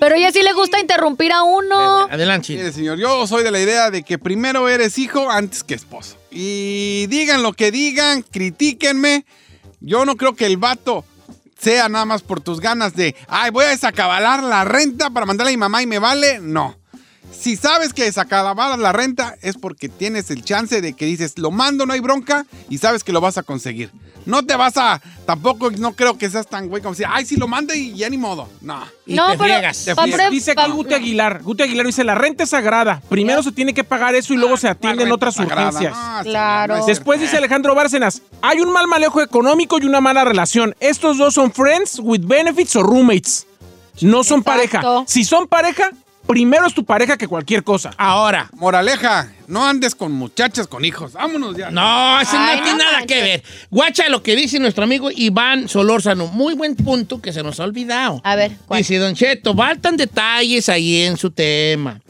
Pero 0.00 0.14
a 0.14 0.18
ella 0.18 0.32
sí 0.32 0.42
le 0.42 0.52
gusta 0.52 0.80
interrumpir 0.80 1.32
a 1.32 1.44
uno. 1.44 2.08
Adelante, 2.10 2.48
Chino. 2.48 2.58
Mire, 2.60 2.72
señor, 2.72 2.98
yo 2.98 3.26
soy 3.28 3.44
de 3.44 3.52
la 3.52 3.60
idea 3.60 3.90
de 3.90 4.02
que 4.02 4.18
primero 4.18 4.68
eres 4.68 4.98
hijo 4.98 5.30
antes 5.30 5.62
que 5.62 5.74
esposo. 5.74 6.16
Y 6.32 7.06
digan 7.06 7.44
lo 7.44 7.52
que 7.52 7.70
digan, 7.70 8.22
critíquenme. 8.22 9.24
Yo 9.80 10.04
no 10.04 10.16
creo 10.16 10.34
que 10.34 10.46
el 10.46 10.56
vato 10.56 11.04
sea 11.58 11.88
nada 11.88 12.04
más 12.04 12.22
por 12.22 12.40
tus 12.40 12.58
ganas 12.58 12.96
de, 12.96 13.14
ay, 13.28 13.50
voy 13.50 13.66
a 13.66 13.68
desacabalar 13.68 14.42
la 14.42 14.64
renta 14.64 15.10
para 15.10 15.26
mandarle 15.26 15.52
a 15.52 15.54
mi 15.54 15.58
mamá 15.58 15.82
y 15.82 15.86
me 15.86 16.00
vale. 16.00 16.40
No. 16.40 16.79
Si 17.32 17.56
sabes 17.56 17.94
que 17.94 18.04
desacabalar 18.04 18.78
la 18.78 18.92
renta 18.92 19.36
es 19.40 19.56
porque 19.56 19.88
tienes 19.88 20.30
el 20.30 20.44
chance 20.44 20.80
de 20.80 20.92
que 20.92 21.06
dices, 21.06 21.38
lo 21.38 21.50
mando, 21.50 21.86
no 21.86 21.92
hay 21.94 22.00
bronca, 22.00 22.44
y 22.68 22.78
sabes 22.78 23.02
que 23.02 23.12
lo 23.12 23.20
vas 23.20 23.38
a 23.38 23.42
conseguir. 23.42 23.90
No 24.26 24.44
te 24.44 24.54
vas 24.56 24.76
a, 24.76 25.00
tampoco 25.24 25.70
no 25.70 25.92
creo 25.94 26.18
que 26.18 26.28
seas 26.28 26.46
tan 26.46 26.68
güey 26.68 26.82
como 26.82 26.92
decir, 26.92 27.06
ay, 27.08 27.24
sí 27.24 27.36
lo 27.36 27.48
mando 27.48 27.72
y 27.72 27.94
ya 27.94 28.10
ni 28.10 28.18
modo. 28.18 28.46
No. 28.60 28.84
Y 29.06 29.14
no, 29.14 29.24
te 29.30 29.38
pero 29.38 29.44
friegas. 29.44 29.84
Te 29.86 29.94
pa' 29.94 30.02
friegas. 30.02 30.20
pre- 30.26 30.30
Dice 30.30 30.50
aquí 30.54 30.70
Guti 30.70 30.92
Aguilar. 30.92 31.42
Guti 31.42 31.62
Aguilar 31.62 31.86
dice, 31.86 32.04
la 32.04 32.14
renta 32.14 32.44
es 32.44 32.50
sagrada. 32.50 33.00
Primero 33.08 33.42
se 33.42 33.52
tiene 33.52 33.72
que 33.72 33.84
pagar 33.84 34.14
eso 34.14 34.34
y 34.34 34.36
luego 34.36 34.58
se 34.58 34.68
atienden 34.68 35.08
La 35.08 35.14
otras 35.14 35.36
sagrada. 35.36 35.68
urgencias. 35.68 35.94
No, 35.96 36.04
señor, 36.08 36.24
Claro. 36.24 36.76
no 36.76 36.86
Después 36.86 37.20
dice 37.20 37.38
Alejandro 37.38 37.74
Bárcenas, 37.74 38.20
hay 38.42 38.60
un 38.60 38.70
mal 38.70 38.86
manejo 38.86 39.22
económico 39.22 39.78
y 39.80 39.84
una 39.86 40.02
mala 40.02 40.24
relación. 40.24 40.74
Estos 40.80 41.16
dos 41.16 41.32
son 41.32 41.50
friends 41.50 41.98
with 42.02 42.20
benefits 42.24 42.76
o 42.76 42.82
roommates. 42.82 43.46
No 44.02 44.22
son 44.24 44.40
Exacto. 44.40 44.42
pareja. 44.80 45.04
Si 45.06 45.24
son 45.24 45.46
pareja, 45.46 45.90
primero 46.30 46.64
es 46.64 46.74
tu 46.74 46.84
pareja 46.84 47.18
que 47.18 47.26
cualquier 47.26 47.64
cosa. 47.64 47.90
Ahora, 47.96 48.48
Moraleja, 48.54 49.32
no 49.48 49.66
andes 49.66 49.96
con 49.96 50.12
muchachas 50.12 50.68
con 50.68 50.84
hijos. 50.84 51.14
Vámonos 51.14 51.56
ya. 51.56 51.72
No, 51.72 52.20
eso 52.20 52.36
Ay, 52.38 52.58
no 52.58 52.62
tiene 52.62 52.78
no 52.78 52.84
nada 52.84 52.98
manches. 53.00 53.16
que 53.16 53.22
ver. 53.22 53.42
Guacha 53.68 54.08
lo 54.08 54.22
que 54.22 54.36
dice 54.36 54.60
nuestro 54.60 54.84
amigo 54.84 55.10
Iván 55.10 55.68
Solórzano. 55.68 56.28
Muy 56.28 56.54
buen 56.54 56.76
punto 56.76 57.20
que 57.20 57.32
se 57.32 57.42
nos 57.42 57.58
ha 57.58 57.64
olvidado. 57.64 58.20
A 58.22 58.36
ver, 58.36 58.52
¿cuál? 58.66 58.78
Dice, 58.78 58.98
Don 58.98 59.14
Cheto, 59.16 59.56
faltan 59.56 59.96
detalles 59.96 60.68
ahí 60.68 61.02
en 61.02 61.16
su 61.16 61.32
tema. 61.32 62.00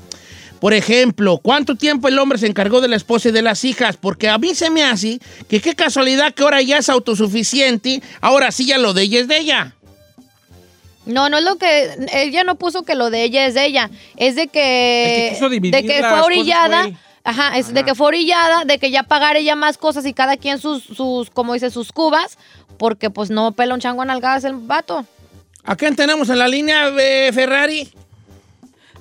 Por 0.60 0.74
ejemplo, 0.74 1.38
¿cuánto 1.38 1.74
tiempo 1.74 2.06
el 2.06 2.18
hombre 2.18 2.36
se 2.36 2.46
encargó 2.46 2.82
de 2.82 2.88
la 2.88 2.96
esposa 2.96 3.30
y 3.30 3.32
de 3.32 3.40
las 3.40 3.64
hijas? 3.64 3.96
Porque 3.96 4.28
a 4.28 4.36
mí 4.36 4.54
se 4.54 4.68
me 4.68 4.84
hace 4.84 5.18
que 5.48 5.62
qué 5.62 5.74
casualidad 5.74 6.34
que 6.34 6.42
ahora 6.42 6.60
ya 6.60 6.76
es 6.76 6.90
autosuficiente, 6.90 8.02
ahora 8.20 8.52
sí 8.52 8.66
ya 8.66 8.76
lo 8.76 8.92
de 8.92 9.04
ella 9.04 9.20
es 9.20 9.28
de 9.28 9.38
ella. 9.38 9.74
No, 11.06 11.28
no 11.28 11.38
es 11.38 11.44
lo 11.44 11.56
que. 11.56 11.90
Ella 12.12 12.44
no 12.44 12.56
puso 12.56 12.82
que 12.82 12.94
lo 12.94 13.10
de 13.10 13.22
ella 13.24 13.46
es 13.46 13.54
de 13.54 13.64
ella. 13.64 13.90
Es 14.16 14.36
de 14.36 14.48
que. 14.48 15.36
De 15.40 15.84
que 15.84 16.02
fue 16.02 16.20
orillada. 16.20 16.90
Ajá, 17.22 17.58
es 17.58 17.74
de 17.74 17.84
que 17.84 17.94
fue 17.94 18.06
orillada, 18.08 18.64
de 18.64 18.78
que 18.78 18.90
ya 18.90 19.02
pagar 19.02 19.36
ella 19.36 19.54
más 19.54 19.76
cosas 19.76 20.06
y 20.06 20.14
cada 20.14 20.38
quien 20.38 20.58
sus, 20.58 20.82
sus, 20.82 21.28
como 21.28 21.52
dice, 21.52 21.70
sus 21.70 21.92
cubas, 21.92 22.38
porque 22.78 23.10
pues 23.10 23.28
no 23.28 23.52
pela 23.52 23.74
un 23.74 23.80
chango 23.80 24.02
en 24.02 24.08
algadas 24.08 24.44
el 24.44 24.54
vato. 24.54 25.04
¿A 25.64 25.76
quién 25.76 25.94
tenemos 25.94 26.30
en 26.30 26.38
la 26.38 26.48
línea, 26.48 26.88
eh, 26.98 27.30
Ferrari? 27.34 27.92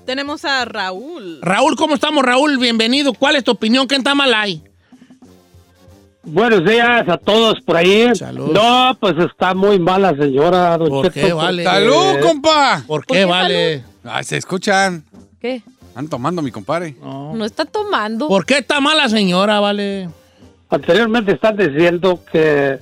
Tenemos 0.06 0.44
a 0.44 0.66
Raúl. 0.66 1.40
Raúl, 1.42 1.78
¿cómo 1.78 1.96
estamos, 1.96 2.24
Raúl? 2.24 2.58
Bienvenido. 2.58 3.14
¿Cuál 3.14 3.38
es 3.38 3.44
tu 3.44 3.52
opinión? 3.52 3.88
¿Quién 3.88 4.02
está 4.02 4.14
mal 4.16 4.34
ahí? 4.34 4.62
Buenos 6.24 6.66
días 6.66 7.08
a 7.08 7.18
todos 7.18 7.62
por 7.62 7.78
ahí. 7.78 8.14
Salud. 8.14 8.52
No, 8.52 8.96
pues 9.00 9.16
está 9.20 9.54
muy 9.54 9.80
mala 9.80 10.14
señora. 10.16 10.78
don 10.78 10.90
¿Por 10.90 11.12
Cheto, 11.12 11.28
qué, 11.28 11.34
vale? 11.34 11.64
¡Salud, 11.64 12.20
compa! 12.22 12.84
¿Por 12.86 13.06
¿Por 13.06 13.16
qué 13.16 13.22
qué 13.22 13.26
vale? 13.26 13.84
Ay, 14.04 14.24
se 14.26 14.38
escuchan. 14.38 15.04
¿Qué? 15.40 15.62
Están 15.88 16.08
tomando 16.10 16.42
mi 16.42 16.52
compadre. 16.52 16.96
No. 17.02 17.34
No 17.36 17.46
está 17.46 17.66
tomando. 17.66 18.28
¿Por 18.28 18.46
qué 18.46 18.60
está 18.60 18.80
mala 18.82 19.08
señora, 19.10 19.60
vale? 19.60 20.10
Anteriormente 20.70 21.32
están 21.32 21.56
diciendo 21.56 22.20
que 22.32 22.78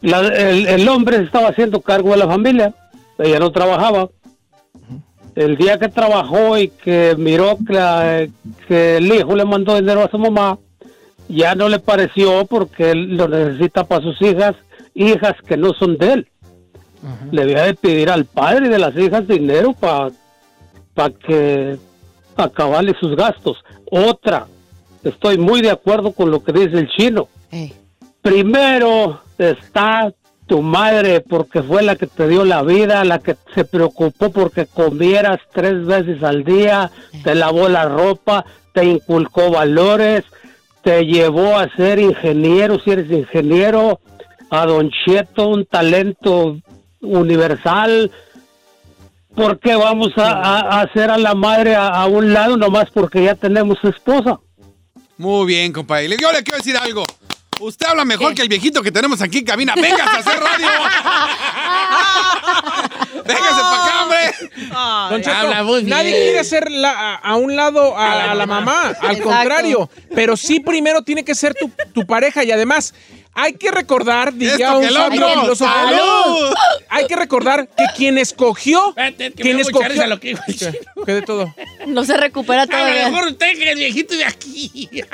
la- 0.00 0.20
el, 0.28 0.66
el 0.66 0.88
hombre 0.88 1.18
se 1.18 1.24
estaba 1.24 1.48
haciendo 1.48 1.80
cargo 1.80 2.12
de 2.12 2.16
la 2.18 2.26
familia. 2.26 2.72
Ella 3.18 3.40
no 3.40 3.50
trabajaba. 3.50 4.08
El 5.34 5.56
día 5.56 5.78
que 5.78 5.88
trabajó 5.88 6.56
y 6.58 6.68
que 6.68 7.14
miró 7.18 7.58
que, 7.66 7.72
la- 7.72 8.26
que 8.66 8.96
el 8.96 9.12
hijo 9.12 9.34
le 9.36 9.44
mandó 9.44 9.74
dinero 9.74 10.04
a 10.04 10.10
su 10.10 10.18
mamá, 10.18 10.58
ya 11.28 11.54
no 11.54 11.68
le 11.68 11.78
pareció 11.78 12.44
porque 12.46 12.90
él 12.92 13.16
lo 13.16 13.28
necesita 13.28 13.84
para 13.84 14.02
sus 14.02 14.20
hijas, 14.22 14.54
hijas 14.94 15.34
que 15.46 15.56
no 15.56 15.72
son 15.74 15.98
de 15.98 16.12
él. 16.12 16.28
Le 17.30 17.42
había 17.42 17.62
de 17.62 17.74
pedir 17.74 18.10
al 18.10 18.24
padre 18.24 18.68
de 18.68 18.78
las 18.78 18.96
hijas 18.96 19.28
dinero 19.28 19.72
para 19.72 20.10
que 21.26 21.78
acabarle 22.36 22.94
sus 22.98 23.14
gastos. 23.14 23.58
Otra, 23.90 24.46
estoy 25.04 25.38
muy 25.38 25.60
de 25.62 25.70
acuerdo 25.70 26.12
con 26.12 26.30
lo 26.30 26.42
que 26.42 26.52
dice 26.52 26.78
el 26.78 26.88
chino. 26.88 27.28
Primero 28.22 29.20
está 29.38 30.12
tu 30.46 30.62
madre 30.62 31.20
porque 31.20 31.62
fue 31.62 31.82
la 31.82 31.94
que 31.94 32.06
te 32.06 32.26
dio 32.26 32.44
la 32.44 32.62
vida, 32.62 33.04
la 33.04 33.18
que 33.18 33.36
se 33.54 33.64
preocupó 33.64 34.30
porque 34.30 34.66
comieras 34.66 35.38
tres 35.52 35.84
veces 35.84 36.22
al 36.22 36.42
día, 36.42 36.90
te 37.22 37.34
lavó 37.34 37.68
la 37.68 37.84
ropa, 37.84 38.44
te 38.72 38.84
inculcó 38.84 39.50
valores, 39.50 40.24
te 40.82 41.04
llevó 41.04 41.56
a 41.58 41.68
ser 41.76 41.98
ingeniero, 41.98 42.78
si 42.82 42.90
eres 42.90 43.10
ingeniero, 43.10 44.00
a 44.50 44.66
Don 44.66 44.90
Cheto, 44.90 45.48
un 45.48 45.66
talento 45.66 46.56
universal. 47.00 48.10
¿Por 49.34 49.58
qué 49.60 49.74
vamos 49.76 50.12
a, 50.16 50.30
a- 50.32 50.60
a 50.60 50.80
hacer 50.82 51.10
a 51.10 51.18
la 51.18 51.34
madre 51.34 51.74
a, 51.76 51.88
a 51.88 52.06
un 52.06 52.32
lado 52.32 52.56
nomás 52.56 52.86
porque 52.92 53.22
ya 53.24 53.34
tenemos 53.34 53.78
esposa? 53.84 54.38
Muy 55.16 55.46
bien, 55.46 55.72
compadre. 55.72 56.16
Yo 56.20 56.32
le 56.32 56.42
quiero 56.42 56.58
decir 56.58 56.76
algo. 56.76 57.04
Usted 57.60 57.86
habla 57.86 58.04
mejor 58.04 58.30
¿Qué? 58.30 58.34
que 58.36 58.42
el 58.42 58.48
viejito 58.48 58.82
que 58.82 58.92
tenemos 58.92 59.20
aquí 59.20 59.38
en 59.38 59.44
cabina. 59.44 59.74
¡Véngase 59.74 60.16
a 60.16 60.20
hacer 60.20 60.40
radio! 60.40 60.68
¡Véngase 63.24 63.62
para 63.62 63.84
acá, 63.84 63.97
Don 65.10 65.20
Cheto, 65.22 65.30
habla 65.36 65.62
muy 65.62 65.80
bien. 65.84 65.90
nadie 65.90 66.10
quiere 66.12 66.38
hacer 66.38 66.70
la- 66.70 66.90
a, 66.90 67.14
a 67.16 67.36
un 67.36 67.54
lado 67.56 67.96
a, 67.96 68.12
A 68.12 68.16
la 68.26 68.30
a 68.32 68.34
la 68.34 68.46
mamá. 68.46 68.82
al 68.86 68.90
Exacto. 68.92 69.22
contrario. 69.24 69.90
Pero 70.14 70.36
sí 70.36 70.60
primero 70.60 71.02
tiene 71.02 71.24
que 71.24 71.34
ser 71.34 71.54
tu, 71.54 71.70
tu 71.92 72.06
pareja 72.06 72.44
y 72.44 72.50
además 72.52 72.94
hay 73.34 73.52
que 73.52 73.70
recordar, 73.70 74.32
diría 74.34 74.54
Esto 74.54 74.76
un 74.76 74.80
que 74.82 74.88
el 74.88 74.94
sabio 74.94 75.26
otro. 75.26 75.40
filósofo, 75.42 75.72
¡Salud! 75.72 76.54
hay 76.88 77.06
que 77.06 77.14
recordar 77.14 77.68
que 77.68 77.84
quien 77.96 78.18
escogió, 78.18 78.88
Espérate, 78.88 79.32
que 79.32 79.42
quien 79.42 79.60
echar 79.60 79.70
escogió, 79.92 80.06
lo 80.08 80.18
que 80.18 80.28
dijo 80.30 80.42
el 80.48 80.56
chino. 80.58 80.72
¿Qué 81.06 81.12
de 81.12 81.22
todo? 81.22 81.54
no 81.86 82.04
se 82.04 82.16
recupera 82.16 82.62
A 82.62 82.66
lo 82.66 82.70
todavía. 82.72 83.10
mejor 83.10 83.28
usted 83.28 83.52
que 83.56 83.62
es 83.64 83.70
el 83.70 83.76
viejito 83.78 84.16
de 84.16 84.24
aquí. 84.24 84.90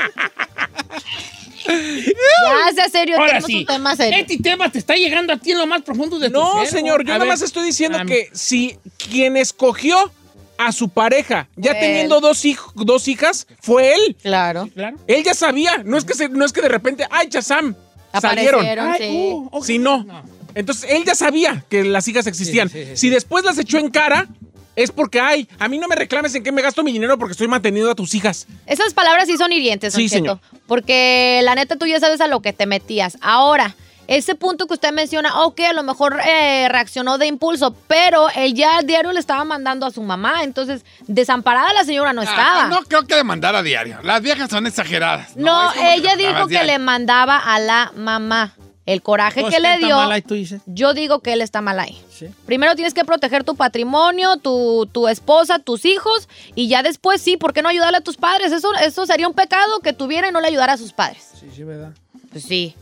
Ya, 1.67 2.75
sea 2.75 2.89
serio, 2.89 3.17
Ahora 3.17 3.29
tenemos 3.29 3.47
sí. 3.47 3.57
un 3.61 3.67
tema 3.67 3.97
serio. 3.97 4.19
Este 4.19 4.39
tema 4.39 4.71
te 4.71 4.79
está 4.79 4.95
llegando 4.95 5.33
a 5.33 5.37
ti 5.37 5.53
en 5.53 5.59
lo 5.59 5.67
más 5.67 5.83
profundo 5.83 6.19
de 6.19 6.29
tu 6.29 6.35
No, 6.35 6.65
señor, 6.67 7.05
yo 7.05 7.13
nada 7.13 7.25
más 7.25 7.43
estoy 7.43 7.65
diciendo 7.65 7.99
que 8.07 8.29
si 8.33 8.79
quien 8.99 9.37
escogió 9.37 10.11
a 10.59 10.71
su 10.73 10.89
pareja, 10.89 11.49
ya 11.57 11.73
Fue 11.73 11.81
teniendo 11.81 12.21
dos, 12.21 12.45
hij- 12.45 12.59
dos 12.75 13.09
hijas, 13.09 13.47
fue 13.61 13.93
él. 13.95 14.17
Claro. 14.23 14.69
Claro. 14.75 14.97
Él 15.07 15.25
ya 15.25 15.35
sabía, 15.35 15.83
no 15.85 15.97
es 15.99 16.05
que, 16.05 16.15
se- 16.15 16.29
no 16.29 16.45
es 16.45 16.53
que 16.53 16.61
de 16.61 16.69
repente, 16.69 17.07
ay, 17.11 17.29
Chazam, 17.29 17.75
salieron. 18.21 18.65
Ay, 18.65 18.99
sí. 19.01 19.09
uh, 19.33 19.49
ok. 19.51 19.65
Si 19.65 19.79
no. 19.79 20.07
Entonces, 20.55 20.89
él 20.89 21.05
ya 21.05 21.17
sabía 21.17 21.65
que 21.69 21.83
las 21.83 22.07
hijas 22.07 22.29
existían. 22.29 22.69
Sí, 22.69 22.85
sí, 22.85 22.91
sí, 22.91 22.97
si 22.97 23.11
después 23.11 23.45
las 23.45 23.59
echó 23.59 23.79
en 23.79 23.91
cara, 23.91 24.29
es 24.77 24.91
porque, 24.91 25.21
ay, 25.21 25.49
a 25.59 25.69
mí 25.69 25.79
no 25.79 25.89
me 25.89 25.97
reclames 25.97 26.35
en 26.35 26.43
qué 26.43 26.53
me 26.53 26.63
gasto 26.63 26.83
mi 26.83 26.93
dinero 26.93 27.19
porque 27.19 27.33
estoy 27.33 27.49
manteniendo 27.49 27.91
a 27.91 27.95
tus 27.95 28.15
hijas. 28.15 28.47
Esas 28.67 28.95
palabras 28.95 29.27
sí 29.27 29.37
son 29.37 29.53
hirientes, 29.53 29.95
Sí, 29.95 30.09
Cheto, 30.09 30.15
señor. 30.17 30.41
Porque 30.67 31.41
la 31.43 31.55
neta 31.55 31.77
tú 31.77 31.87
ya 31.87 32.01
sabes 32.01 32.21
a 32.21 32.27
lo 32.27 32.41
que 32.41 32.53
te 32.53 32.67
metías. 32.67 33.19
Ahora, 33.21 33.75
ese 34.07 34.35
punto 34.35 34.67
que 34.67 34.75
usted 34.75 34.93
menciona, 34.93 35.43
ok, 35.45 35.61
a 35.61 35.73
lo 35.73 35.83
mejor 35.83 36.21
eh, 36.27 36.69
reaccionó 36.69 37.17
de 37.19 37.27
impulso, 37.27 37.75
pero 37.87 38.29
él 38.35 38.55
ya 38.55 38.79
al 38.79 38.87
diario 38.87 39.13
le 39.13 39.21
estaba 39.21 39.45
mandando 39.45 39.87
a 39.87 39.91
su 39.91 40.03
mamá. 40.03 40.45
Entonces, 40.45 40.85
desamparada 41.07 41.73
la 41.73 41.85
señora 41.85 42.13
no 42.13 42.23
estaba. 42.23 42.65
Ah, 42.65 42.69
no 42.69 42.83
creo 42.83 43.07
que 43.07 43.15
demandar 43.15 43.55
a 43.55 43.63
diario. 43.63 43.99
Las 44.03 44.21
viejas 44.21 44.51
son 44.51 44.67
exageradas. 44.67 45.37
No, 45.37 45.73
ella 45.75 46.17
dijo 46.17 46.47
que 46.49 46.65
le 46.65 46.79
mandaba 46.79 47.39
a 47.39 47.59
la 47.59 47.93
mamá. 47.97 48.55
El 48.87 49.01
coraje 49.01 49.41
Entonces, 49.41 49.57
que 49.59 49.63
le 49.63 49.69
¿quién 49.69 49.75
está 49.83 49.87
dio. 49.87 49.97
mal 49.97 50.13
ahí, 50.13 50.21
tú 50.23 50.35
dices? 50.35 50.61
Yo 50.67 50.93
digo 50.93 51.21
que 51.21 51.33
él 51.33 51.41
está 51.41 51.63
mal 51.63 51.81
ahí. 51.81 51.99
Sí. 52.11 52.27
Primero 52.45 52.75
tienes 52.75 52.93
que 52.93 53.05
proteger 53.05 53.43
tu 53.43 53.57
patrimonio, 53.57 54.37
tu, 54.37 54.87
tu 54.93 55.09
esposa, 55.09 55.59
tus 55.59 55.87
hijos, 55.87 56.29
y 56.55 56.69
ya 56.69 56.83
después 56.83 57.23
sí, 57.23 57.39
¿por 57.39 57.55
qué 57.55 57.63
no 57.63 57.71
ayudarle 57.71 57.97
a 57.99 58.01
tus 58.03 58.19
padres? 58.19 58.53
Eso, 58.53 58.69
eso 58.75 59.07
sería 59.07 59.27
un 59.27 59.33
pecado 59.35 59.81
que 59.81 59.95
tuviera 59.95 60.29
y 60.29 60.33
no 60.33 60.41
le 60.43 60.49
ayudara 60.49 60.75
a 60.75 60.77
sus 60.77 60.93
padres. 60.93 61.23
Sí, 61.41 61.47
sí, 61.55 61.65
¿verdad? 61.65 61.93
Pues 62.31 62.45
sí. 62.45 62.75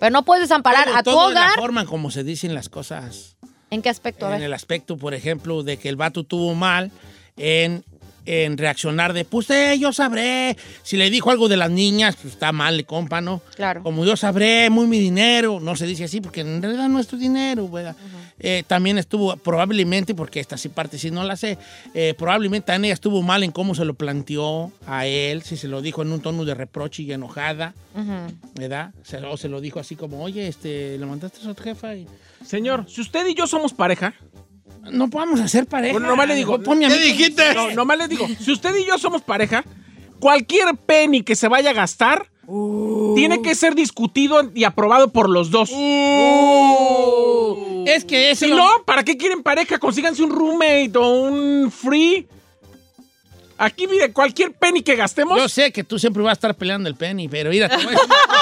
Pero 0.00 0.10
no 0.10 0.24
puedes 0.24 0.42
desamparar 0.42 0.86
Todo- 0.86 0.96
a 0.96 1.02
tu 1.04 1.10
todo 1.12 1.28
en 1.28 1.34
la 1.34 1.40
hogar. 1.42 1.54
forma 1.60 1.80
en 1.82 1.86
como 1.86 2.10
se 2.10 2.24
dicen 2.24 2.52
las 2.54 2.68
cosas. 2.68 3.36
¿En 3.70 3.82
qué 3.82 3.88
aspecto? 3.88 4.26
A 4.26 4.30
En 4.30 4.38
ver. 4.38 4.42
el 4.46 4.52
aspecto, 4.52 4.96
por 4.96 5.14
ejemplo, 5.14 5.62
de 5.62 5.76
que 5.76 5.88
el 5.88 5.96
vato 5.96 6.24
tuvo 6.24 6.54
mal 6.54 6.90
en, 7.36 7.84
en 8.26 8.56
reaccionar 8.58 9.12
de, 9.12 9.24
pues 9.24 9.50
eh, 9.50 9.76
yo 9.78 9.92
sabré. 9.92 10.56
Si 10.82 10.96
le 10.96 11.10
dijo 11.10 11.30
algo 11.30 11.48
de 11.48 11.56
las 11.56 11.70
niñas, 11.70 12.16
pues 12.20 12.34
está 12.34 12.52
mal, 12.52 12.76
le 12.76 12.84
compa, 12.84 13.20
¿no? 13.20 13.40
Claro. 13.56 13.82
Como 13.82 14.04
yo 14.04 14.16
sabré, 14.16 14.70
muy 14.70 14.86
mi 14.86 14.98
dinero. 14.98 15.58
No 15.60 15.76
se 15.76 15.86
dice 15.86 16.04
así 16.04 16.20
porque 16.20 16.40
en 16.42 16.62
realidad 16.62 16.88
no 16.88 16.98
es 17.00 17.06
tu 17.06 17.16
dinero, 17.16 17.68
¿verdad? 17.68 17.96
Eh, 18.38 18.64
también 18.66 18.98
estuvo, 18.98 19.36
probablemente, 19.36 20.14
porque 20.14 20.40
esta 20.40 20.56
sí 20.56 20.68
parte 20.68 20.98
sí 20.98 21.10
no 21.10 21.22
la 21.22 21.36
sé, 21.36 21.58
eh, 21.94 22.14
probablemente 22.18 22.66
también 22.66 22.86
ella 22.86 22.94
estuvo 22.94 23.22
mal 23.22 23.42
en 23.44 23.52
cómo 23.52 23.74
se 23.74 23.84
lo 23.84 23.94
planteó 23.94 24.72
a 24.86 25.06
él, 25.06 25.42
si 25.42 25.56
se 25.56 25.68
lo 25.68 25.80
dijo 25.80 26.02
en 26.02 26.10
un 26.10 26.20
tono 26.20 26.44
de 26.44 26.54
reproche 26.54 27.02
y 27.04 27.12
enojada. 27.12 27.74
¿verdad? 28.54 28.92
Se- 29.04 29.18
o 29.18 29.36
se 29.36 29.48
lo 29.48 29.60
dijo 29.60 29.78
así 29.80 29.96
como, 29.96 30.22
oye, 30.22 30.48
este, 30.48 30.96
le 30.98 31.06
mandaste 31.06 31.46
a 31.48 31.54
tu 31.54 31.62
jefa 31.62 31.94
y... 31.94 32.06
Señor, 32.44 32.86
si 32.88 33.00
usted 33.00 33.26
y 33.28 33.34
yo 33.34 33.46
somos 33.46 33.72
pareja, 33.72 34.14
No 34.90 35.08
podemos 35.08 35.40
hacer 35.40 35.66
pareja. 35.66 35.92
Bueno, 35.92 36.08
nomás 36.08 36.26
le 36.28 36.34
digo, 36.34 36.60
Ponme 36.62 36.86
a 36.86 36.88
¿Qué 36.88 36.98
dijiste? 36.98 37.54
no, 37.54 37.70
nomás 37.72 37.98
les 37.98 38.08
digo, 38.08 38.26
si 38.40 38.50
usted 38.52 38.74
y 38.76 38.84
yo 38.84 38.98
somos 38.98 39.22
pareja, 39.22 39.64
cualquier 40.18 40.76
penny 40.76 41.22
que 41.22 41.36
se 41.36 41.48
vaya 41.48 41.70
a 41.70 41.72
gastar 41.74 42.26
tiene 43.14 43.40
que 43.40 43.54
ser 43.54 43.74
discutido 43.74 44.50
y 44.54 44.64
aprobado 44.64 45.08
por 45.12 45.28
los 45.30 45.50
dos. 45.50 45.70
Es 47.86 48.04
que 48.04 48.30
eso 48.30 48.44
Si 48.44 48.50
lo- 48.50 48.56
no, 48.56 48.68
¿para 48.84 49.04
qué 49.04 49.16
quieren 49.16 49.42
pareja? 49.42 49.78
Consíganse 49.78 50.22
un 50.22 50.30
roommate 50.30 50.92
o 50.96 51.22
un 51.22 51.70
free. 51.70 52.26
Aquí, 53.58 53.86
mire, 53.86 54.12
cualquier 54.12 54.52
penny 54.52 54.82
que 54.82 54.96
gastemos. 54.96 55.38
Yo 55.38 55.48
sé 55.48 55.70
que 55.72 55.84
tú 55.84 55.98
siempre 55.98 56.22
vas 56.22 56.30
a 56.30 56.34
estar 56.34 56.54
peleando 56.56 56.88
el 56.88 56.96
penny, 56.96 57.28
pero 57.28 57.50
mira, 57.50 57.68
te 57.68 57.76
voy 57.76 57.86
a 57.86 57.90
decir- 57.90 58.08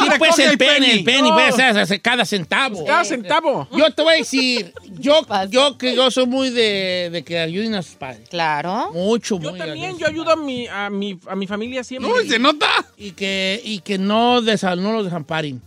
Sí, 0.00 0.08
pues 0.18 0.38
el 0.38 0.58
penny, 0.58 0.86
el 0.90 1.04
penny, 1.04 1.28
No. 1.30 1.34
pues, 1.34 1.58
es- 1.58 1.90
es 1.90 2.00
cada 2.00 2.24
centavo. 2.24 2.84
cada 2.84 3.04
centavo. 3.04 3.68
Yo 3.76 3.90
te 3.92 4.02
voy 4.02 4.14
a 4.14 4.16
decir, 4.18 4.72
yo, 4.98 5.20
yo 5.48 5.76
que 5.78 5.94
yo 5.94 6.10
soy 6.10 6.26
muy 6.26 6.50
de, 6.50 7.08
de 7.12 7.22
que 7.22 7.38
ayuden 7.38 7.74
a 7.74 7.82
sus 7.82 7.94
padres. 7.94 8.28
Claro. 8.28 8.90
Mucho, 8.92 9.38
Yo 9.40 9.50
muy 9.50 9.58
también, 9.58 9.98
yo 9.98 10.06
ayudo 10.06 10.30
a 10.32 10.36
mi, 10.36 10.66
a 10.68 10.90
mi, 10.90 11.18
a 11.26 11.34
mi 11.36 11.46
familia 11.46 11.82
siempre. 11.84 12.10
Uy, 12.12 12.28
se 12.28 12.38
nota. 12.38 12.68
Y 12.96 13.12
que, 13.12 13.60
y 13.64 13.80
que 13.80 13.98
no, 13.98 14.40
desa- 14.42 14.76
no 14.76 14.92
los 14.92 15.04
desamparen. 15.04 15.60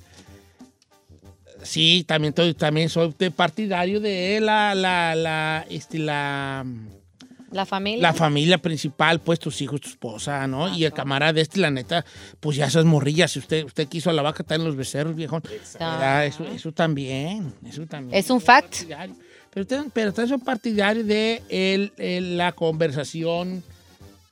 Sí, 1.63 2.03
también, 2.07 2.31
estoy- 2.33 2.53
también 2.53 2.89
soy 2.89 3.13
de 3.17 3.31
partidario 3.31 3.99
de 3.99 4.39
la, 4.39 4.75
la, 4.75 5.15
la, 5.15 5.65
este, 5.69 5.97
la, 5.97 6.63
La 7.51 7.65
familia. 7.65 8.01
la 8.01 8.13
familia 8.13 8.57
principal, 8.57 9.19
pues 9.21 9.39
tus 9.39 9.61
hijos, 9.61 9.79
tu 9.81 9.89
esposa, 9.89 10.45
¿no? 10.47 10.67
Y 10.75 10.83
el 10.85 10.91
camarada 10.93 11.39
este, 11.39 11.59
la 11.59 11.69
neta, 11.71 12.03
pues 12.39 12.57
ya 12.57 12.65
esas 12.65 12.85
morrillas. 12.85 13.31
Si 13.31 13.39
usted, 13.39 13.63
usted 13.65 13.87
quiso 13.87 14.09
a 14.09 14.13
la 14.13 14.21
vaca, 14.21 14.43
está 14.43 14.55
en 14.55 14.63
los 14.63 14.75
becerros, 14.75 15.15
viejón. 15.15 15.41
Eso, 16.25 16.45
eso 16.47 16.71
también, 16.71 17.53
eso 17.65 17.85
también. 17.85 18.17
Es 18.17 18.29
un 18.29 18.41
fact. 18.41 18.83
Pero 19.53 19.61
usted, 19.61 19.81
pero 19.93 20.09
usted 20.09 20.23
es 20.23 20.41
partidario 20.43 21.03
de 21.03 21.41
el- 21.49 21.93
el- 21.97 22.37
la 22.37 22.51
conversación 22.51 23.63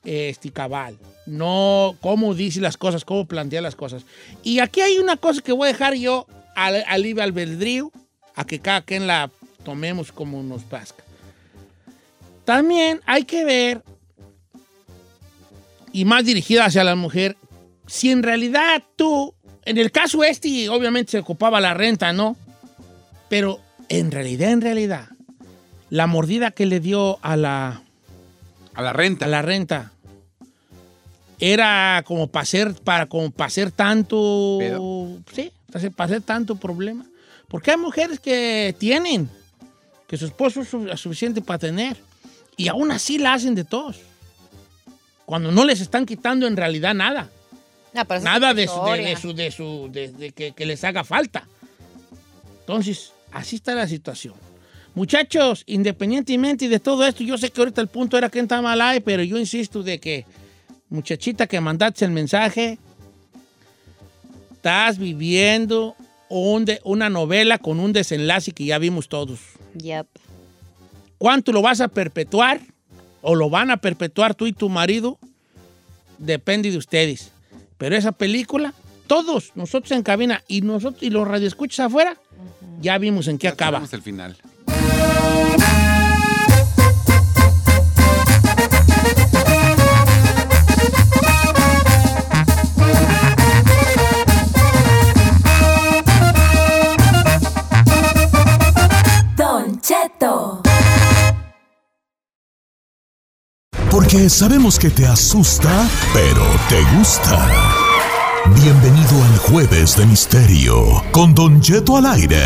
este, 0.04 0.50
cabal. 0.50 0.98
No 1.26 1.96
cómo 2.02 2.34
dice 2.34 2.60
las 2.60 2.76
cosas, 2.76 3.04
cómo 3.06 3.26
plantea 3.26 3.62
las 3.62 3.74
cosas. 3.74 4.04
Y 4.42 4.58
aquí 4.58 4.82
hay 4.82 4.98
una 4.98 5.16
cosa 5.16 5.40
que 5.40 5.52
voy 5.52 5.68
a 5.68 5.72
dejar 5.72 5.94
yo 5.94 6.26
al, 6.56 6.84
al 6.86 7.02
libre 7.02 7.22
albedrío, 7.22 7.90
a 8.34 8.44
que 8.44 8.58
cada 8.58 8.82
quien 8.82 9.06
la 9.06 9.30
tomemos 9.64 10.12
como 10.12 10.42
nos 10.42 10.62
plazca. 10.64 11.03
También 12.44 13.00
hay 13.06 13.24
que 13.24 13.44
ver, 13.44 13.82
y 15.92 16.04
más 16.04 16.24
dirigida 16.24 16.66
hacia 16.66 16.84
la 16.84 16.94
mujer, 16.96 17.36
si 17.86 18.10
en 18.10 18.22
realidad 18.22 18.82
tú, 18.96 19.34
en 19.64 19.78
el 19.78 19.90
caso 19.92 20.24
este, 20.24 20.68
obviamente 20.68 21.12
se 21.12 21.18
ocupaba 21.18 21.60
la 21.60 21.74
renta, 21.74 22.12
¿no? 22.12 22.36
Pero 23.28 23.60
en 23.88 24.10
realidad, 24.10 24.50
en 24.50 24.60
realidad, 24.60 25.08
la 25.90 26.06
mordida 26.06 26.50
que 26.50 26.66
le 26.66 26.80
dio 26.80 27.18
a 27.22 27.36
la, 27.36 27.82
A 28.74 28.82
la 28.82 28.92
renta. 28.92 29.24
a 29.26 29.28
la 29.28 29.42
renta 29.42 29.92
era 31.38 32.02
como 32.06 32.26
para 32.28 32.42
hacer, 32.42 32.74
para, 32.84 33.06
como 33.06 33.30
para 33.30 33.46
hacer 33.48 33.70
tanto, 33.70 34.58
sí, 35.34 35.50
para 35.96 36.04
hacer 36.06 36.22
tanto 36.22 36.56
problema. 36.56 37.04
Porque 37.48 37.70
hay 37.72 37.76
mujeres 37.76 38.20
que 38.20 38.74
tienen, 38.78 39.28
que 40.06 40.16
su 40.16 40.26
esposo 40.26 40.62
es 40.62 40.68
su- 40.68 40.88
suficiente 40.96 41.40
para 41.42 41.58
tener, 41.58 41.96
y 42.56 42.68
aún 42.68 42.90
así 42.90 43.18
la 43.18 43.34
hacen 43.34 43.54
de 43.54 43.64
todos. 43.64 43.96
Cuando 45.26 45.50
no 45.50 45.64
les 45.64 45.80
están 45.80 46.04
quitando 46.06 46.46
en 46.46 46.56
realidad 46.56 46.94
nada. 46.94 47.30
Nada 48.24 48.52
de, 48.54 48.66
su, 48.66 48.74
de, 49.04 49.16
su, 49.16 49.32
de 49.34 49.50
su, 49.50 49.88
de- 49.92 50.12
de 50.12 50.32
que, 50.32 50.52
que 50.52 50.66
les 50.66 50.82
haga 50.84 51.04
falta. 51.04 51.46
Entonces, 52.60 53.12
así 53.32 53.56
está 53.56 53.74
la 53.74 53.86
situación. 53.88 54.34
Muchachos, 54.94 55.62
independientemente 55.66 56.68
de 56.68 56.78
todo 56.80 57.06
esto, 57.06 57.24
yo 57.24 57.36
sé 57.38 57.50
que 57.50 57.60
ahorita 57.60 57.80
el 57.80 57.88
punto 57.88 58.16
era 58.18 58.28
que 58.28 58.38
está 58.40 58.60
mal 58.62 58.80
ahí, 58.80 59.00
pero 59.00 59.22
yo 59.22 59.38
insisto 59.38 59.82
de 59.82 59.98
que, 59.98 60.24
muchachita 60.88 61.46
que 61.46 61.60
mandaste 61.60 62.04
el 62.04 62.10
mensaje, 62.10 62.78
estás 64.56 64.98
viviendo 64.98 65.94
un 66.28 66.64
de- 66.64 66.80
una 66.84 67.08
novela 67.10 67.58
con 67.58 67.80
un 67.80 67.92
desenlace 67.92 68.52
que 68.52 68.64
ya 68.64 68.78
vimos 68.78 69.08
todos. 69.08 69.40
Yep. 69.76 70.06
¿Cuánto 71.18 71.52
lo 71.52 71.62
vas 71.62 71.80
a 71.80 71.88
perpetuar? 71.88 72.60
¿O 73.22 73.34
lo 73.34 73.48
van 73.48 73.70
a 73.70 73.78
perpetuar 73.78 74.34
tú 74.34 74.46
y 74.46 74.52
tu 74.52 74.68
marido? 74.68 75.18
Depende 76.18 76.70
de 76.70 76.76
ustedes. 76.78 77.30
Pero 77.78 77.96
esa 77.96 78.12
película, 78.12 78.74
todos, 79.06 79.52
nosotros 79.54 79.92
en 79.92 80.02
cabina 80.02 80.42
y 80.46 80.60
nosotros 80.60 81.02
y 81.02 81.10
los 81.10 81.26
radioescuchas 81.26 81.86
afuera, 81.86 82.16
ya 82.80 82.98
vimos 82.98 83.26
en 83.28 83.38
qué 83.38 83.46
Ya 83.46 83.52
acaba. 83.54 83.82
el 83.90 84.02
final. 84.02 84.36
Don 99.36 99.80
Cheto. 99.80 100.63
Porque 103.94 104.28
sabemos 104.28 104.76
que 104.76 104.90
te 104.90 105.06
asusta, 105.06 105.70
pero 106.12 106.42
te 106.68 106.82
gusta. 106.96 107.46
Bienvenido 108.60 109.22
al 109.22 109.38
Jueves 109.38 109.96
de 109.96 110.04
Misterio 110.04 111.00
con 111.12 111.32
Don 111.32 111.62
Jeto 111.62 111.98
al 111.98 112.06
aire. 112.06 112.42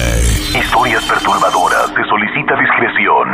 Historias 0.55 1.03
perturbadoras. 1.07 1.87
Se 1.97 2.05
solicita 2.05 2.55
discreción. 2.61 3.29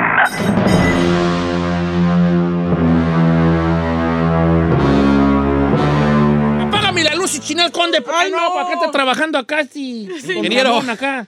Apágame 6.68 7.03
la 7.03 7.16
luz 7.16 7.35
y 7.35 7.40
chinel 7.40 7.72
conde, 7.72 8.00
Ay, 8.14 8.31
no, 8.31 8.37
no. 8.37 8.61
acá 8.61 8.74
está 8.74 8.92
trabajando 8.92 9.38
acá, 9.38 9.66
con 9.66 9.77
Ingeniero. 9.83 10.79
Acá. 10.88 11.27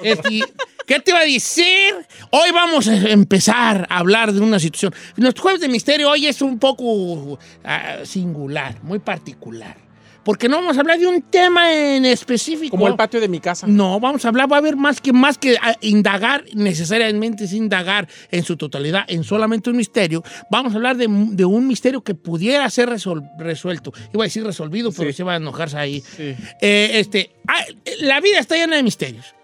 Este, 0.00 0.44
¿Qué 0.90 0.98
te 0.98 1.12
iba 1.12 1.20
a 1.20 1.24
decir? 1.24 1.94
Hoy 2.30 2.50
vamos 2.52 2.88
a 2.88 2.96
empezar 3.10 3.86
a 3.88 3.98
hablar 3.98 4.32
de 4.32 4.40
una 4.40 4.58
situación. 4.58 4.92
Nuestro 5.14 5.42
jueves 5.44 5.60
de 5.60 5.68
misterio 5.68 6.10
hoy 6.10 6.26
es 6.26 6.42
un 6.42 6.58
poco 6.58 7.38
ah, 7.62 7.98
singular, 8.02 8.82
muy 8.82 8.98
particular. 8.98 9.76
Porque 10.24 10.48
no 10.48 10.56
vamos 10.56 10.76
a 10.76 10.80
hablar 10.80 10.98
de 10.98 11.06
un 11.06 11.22
tema 11.22 11.72
en 11.72 12.04
específico. 12.06 12.72
Como 12.72 12.88
el 12.88 12.96
patio 12.96 13.20
de 13.20 13.28
mi 13.28 13.38
casa. 13.38 13.68
No, 13.68 14.00
vamos 14.00 14.24
a 14.24 14.28
hablar, 14.30 14.50
va 14.50 14.56
a 14.56 14.58
haber 14.58 14.74
más 14.74 15.00
que, 15.00 15.12
más 15.12 15.38
que 15.38 15.56
ah, 15.62 15.76
indagar, 15.80 16.42
necesariamente 16.54 17.44
es 17.44 17.52
indagar 17.52 18.08
en 18.32 18.42
su 18.42 18.56
totalidad, 18.56 19.04
en 19.06 19.22
solamente 19.22 19.70
un 19.70 19.76
misterio. 19.76 20.24
Vamos 20.50 20.72
a 20.72 20.76
hablar 20.76 20.96
de, 20.96 21.06
de 21.08 21.44
un 21.44 21.68
misterio 21.68 22.02
que 22.02 22.16
pudiera 22.16 22.68
ser 22.68 22.88
resol- 22.90 23.30
resuelto. 23.38 23.92
Iba 24.12 24.24
a 24.24 24.26
decir 24.26 24.42
resolvido, 24.42 24.90
pero 24.90 25.10
Sí. 25.12 25.18
se 25.18 25.22
va 25.22 25.34
a 25.34 25.36
enojarse 25.36 25.78
ahí. 25.78 26.00
Sí. 26.00 26.34
Eh, 26.60 26.90
este, 26.94 27.30
ah, 27.46 27.62
la 28.00 28.20
vida 28.20 28.40
está 28.40 28.56
llena 28.56 28.74
de 28.74 28.82
misterios. 28.82 29.36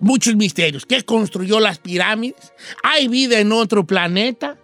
Muchos 0.00 0.34
misterios. 0.34 0.86
¿Qué 0.86 1.02
construyó 1.02 1.60
las 1.60 1.78
pirámides? 1.78 2.52
¿Hay 2.82 3.08
vida 3.08 3.38
en 3.38 3.52
otro 3.52 3.86
planeta? 3.86 4.56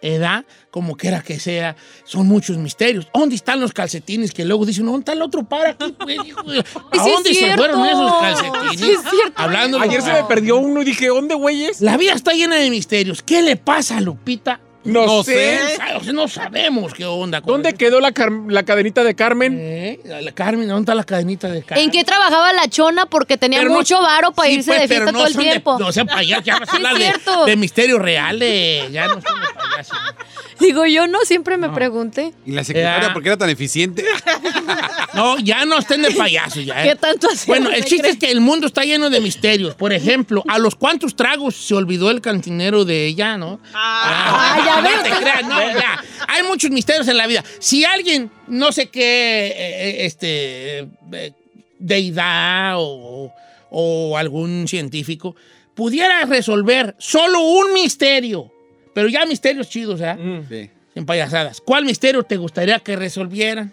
¿Edad? 0.00 0.44
Como 0.72 0.96
quiera 0.96 1.22
que 1.22 1.38
sea, 1.38 1.76
son 2.04 2.26
muchos 2.26 2.56
misterios. 2.56 3.06
¿Dónde 3.14 3.36
están 3.36 3.60
los 3.60 3.72
calcetines 3.72 4.32
que 4.32 4.44
luego 4.44 4.66
dicen, 4.66 4.84
¿dónde 4.86 4.98
está 5.00 5.12
el 5.12 5.22
otro 5.22 5.44
para 5.44 5.70
aquí? 5.70 5.94
pues, 5.96 6.16
hijo 6.26 6.42
de- 6.42 6.58
¿A 6.58 6.62
es 6.62 7.04
dónde 7.04 7.28
se 7.28 7.34
cierto. 7.36 7.56
fueron 7.58 7.86
esos 7.86 8.12
calcetines? 8.20 8.80
Sí 8.80 8.90
es 8.90 9.00
cierto. 9.10 9.32
Hablando 9.40 9.78
Ayer 9.78 10.02
se 10.02 10.12
me 10.12 10.24
perdió 10.24 10.56
uno 10.56 10.82
y 10.82 10.86
dije, 10.86 11.06
¿dónde, 11.06 11.36
güeyes? 11.36 11.80
La 11.80 11.96
vida 11.96 12.14
está 12.14 12.32
llena 12.32 12.56
de 12.56 12.68
misterios. 12.70 13.22
¿Qué 13.22 13.42
le 13.42 13.54
pasa 13.56 13.98
a 13.98 14.00
Lupita? 14.00 14.60
No, 14.84 15.06
No 15.06 15.22
sé. 15.22 15.60
O 15.96 16.02
sea, 16.02 16.12
no 16.12 16.26
sabemos 16.28 16.92
qué 16.94 17.04
onda. 17.06 17.40
con 17.40 17.52
¿Dónde 17.52 17.68
eso. 17.70 17.78
quedó 17.78 18.00
la, 18.00 18.12
la 18.48 18.62
cadenita 18.64 19.04
de 19.04 19.14
Carmen? 19.14 19.56
Eh, 19.58 20.00
la 20.22 20.32
Carmen, 20.32 20.66
¿dónde 20.66 20.82
está 20.82 20.94
la 20.94 21.04
cadenita 21.04 21.48
de 21.48 21.62
Carmen? 21.62 21.84
¿En 21.84 21.90
qué 21.92 22.02
trabajaba 22.04 22.52
la 22.52 22.68
chona? 22.68 23.06
Porque 23.06 23.36
tenía 23.36 23.58
Pero 23.60 23.70
no- 23.70 23.76
mucho 23.76 24.00
varo 24.02 24.32
para 24.32 24.48
Sí, 24.48 24.54
irse 24.56 24.70
pues, 24.70 24.80
de 24.82 24.88
pero 24.88 25.00
fiesta 25.04 25.12
no 25.12 25.18
todo 25.18 25.26
el 25.28 25.34
son 25.34 25.42
de- 25.44 25.50
tiempo. 25.50 25.78
no 25.78 25.92
sean 25.92 26.06
payasos, 26.08 26.44
ya 26.44 26.58
vas 26.58 26.68
a 26.68 26.70
Sí, 26.72 26.76
hablar 26.78 26.92
es 26.94 26.98
de, 26.98 27.04
cierto. 27.04 27.44
de 27.46 27.56
misterios 27.56 28.02
reales. 28.02 28.90
Ya 28.92 29.06
no 29.06 29.14
son 29.14 29.22
de 29.40 29.46
payasos. 29.54 29.98
Digo, 30.60 30.86
yo 30.86 31.06
no, 31.08 31.20
siempre 31.24 31.56
me 31.56 31.68
pregunté. 31.70 32.32
¿Y 32.46 32.52
la 32.52 32.62
secretaria 32.64 33.08
Ya. 33.08 33.12
por 33.14 33.22
qué 33.22 33.28
era 33.30 33.38
tan 33.38 33.50
eficiente? 33.50 34.04
No, 35.14 35.38
ya 35.38 35.66
no 35.66 35.78
estén 35.78 36.00
de 36.00 36.10
payasos. 36.12 36.64
Ya, 36.64 36.82
¿eh? 36.84 36.88
¿Qué 36.88 36.96
tanto 36.96 37.26
hacemos? 37.26 37.46
Bueno, 37.46 37.68
el 37.68 37.80
¿Me 37.82 37.86
chiste 37.86 38.08
es 38.08 38.16
que 38.16 38.30
el 38.30 38.40
mundo 38.40 38.66
está 38.66 38.82
lleno 38.82 39.10
de 39.10 39.20
misterios. 39.20 39.74
Por 39.74 39.92
ejemplo, 39.92 40.42
¿a 40.48 40.58
los 40.58 40.74
cuántos 40.74 41.14
tragos 41.14 41.54
se 41.54 41.74
olvidó 41.74 42.10
el 42.10 42.22
cantinero 42.22 42.86
de 42.86 43.04
ella, 43.08 43.36
no? 43.36 43.60
Ah, 43.74 44.62
ya 44.64 44.71
no 44.80 45.02
te 45.02 45.10
creas, 45.10 45.42
no, 45.44 45.60
ya. 45.60 46.02
Hay 46.28 46.42
muchos 46.44 46.70
misterios 46.70 47.06
en 47.08 47.16
la 47.16 47.26
vida. 47.26 47.44
Si 47.58 47.84
alguien, 47.84 48.30
no 48.46 48.72
sé 48.72 48.88
qué, 48.88 49.48
eh, 49.48 49.54
eh, 49.56 50.06
este, 50.06 50.78
eh, 51.12 51.32
deidad 51.78 52.74
o, 52.76 53.32
o 53.70 54.16
algún 54.16 54.66
científico, 54.68 55.36
pudiera 55.74 56.24
resolver 56.24 56.94
solo 56.98 57.40
un 57.40 57.72
misterio, 57.72 58.52
pero 58.94 59.08
ya 59.08 59.26
misterios 59.26 59.68
chidos, 59.68 60.00
¿eh? 60.00 60.14
Mm. 60.14 60.48
Sí. 60.48 60.70
Sin 60.94 61.06
payasadas. 61.06 61.60
¿Cuál 61.60 61.84
misterio 61.84 62.22
te 62.22 62.36
gustaría 62.36 62.78
que 62.78 62.96
resolvieran? 62.96 63.72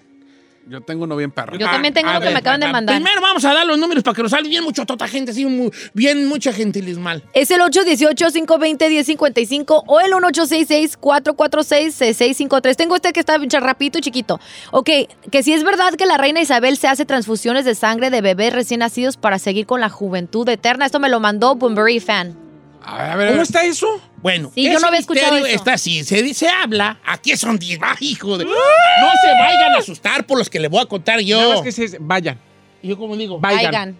Yo 0.67 0.81
tengo 0.81 1.05
uno 1.05 1.15
bien 1.15 1.31
perro. 1.31 1.57
Yo 1.57 1.65
también 1.65 1.93
tengo 1.93 2.09
uno 2.09 2.19
que 2.19 2.25
ver, 2.25 2.33
me 2.33 2.39
acaban 2.39 2.59
de 2.59 2.69
mandar. 2.71 2.95
Primero 2.95 3.21
vamos 3.21 3.45
a 3.45 3.53
dar 3.53 3.65
los 3.65 3.79
números 3.79 4.03
para 4.03 4.15
que 4.15 4.21
nos 4.21 4.31
salga 4.31 4.47
bien 4.47 4.63
mucho 4.63 4.85
tota 4.85 5.07
gente, 5.07 5.31
así, 5.31 5.47
bien 5.93 6.27
mucha 6.27 6.53
gentilismal. 6.53 7.23
Es 7.33 7.49
el 7.51 7.61
818-520-1055 7.61 9.83
o 9.87 9.99
el 9.99 10.11
1866-446-6653. 10.11 12.75
Tengo 12.75 12.95
este 12.95 13.13
que 13.13 13.19
está 13.19 13.37
bien 13.37 13.49
rapidito 13.49 13.99
y 13.99 14.01
chiquito. 14.01 14.39
Ok, 14.71 14.89
que 15.31 15.43
si 15.43 15.53
es 15.53 15.63
verdad 15.63 15.93
que 15.93 16.05
la 16.05 16.17
reina 16.17 16.41
Isabel 16.41 16.75
se 16.77 16.87
hace 16.87 17.05
transfusiones 17.05 17.65
de 17.65 17.75
sangre 17.75 18.09
de 18.09 18.21
bebés 18.21 18.53
recién 18.53 18.79
nacidos 18.81 19.17
para 19.17 19.39
seguir 19.39 19.65
con 19.65 19.81
la 19.81 19.89
juventud 19.89 20.47
eterna. 20.49 20.85
Esto 20.85 20.99
me 20.99 21.09
lo 21.09 21.19
mandó 21.19 21.55
Boomberry 21.55 21.99
Fan. 21.99 22.48
A 22.89 22.97
ver, 22.97 23.11
a 23.11 23.15
ver. 23.15 23.29
¿Cómo 23.31 23.41
está 23.43 23.63
eso? 23.65 24.01
Bueno, 24.17 24.51
Sí, 24.53 24.63
yo 24.63 24.71
ese 24.71 24.81
no 24.81 24.87
había 24.87 24.99
escuchado 24.99 25.31
misterio 25.33 25.47
eso. 25.47 25.55
Está 25.57 25.73
así, 25.73 26.03
se 26.03 26.21
dice, 26.23 26.47
habla, 26.49 26.99
aquí 27.05 27.35
son 27.37 27.57
10, 27.59 27.79
ah, 27.81 27.95
hijo 27.99 28.37
de... 28.37 28.45
No 28.45 28.51
se 28.51 29.27
vayan 29.39 29.73
a 29.75 29.77
asustar 29.77 30.25
por 30.25 30.37
los 30.37 30.49
que 30.49 30.59
les 30.59 30.69
voy 30.69 30.81
a 30.81 30.85
contar 30.85 31.15
Nada 31.17 31.23
yo. 31.27 31.49
más 31.53 31.61
que 31.61 31.71
se 31.71 31.97
vayan. 31.99 32.39
Yo 32.83 32.97
como 32.97 33.15
digo, 33.15 33.39
Vayan. 33.39 33.65
Vayan. 33.71 33.97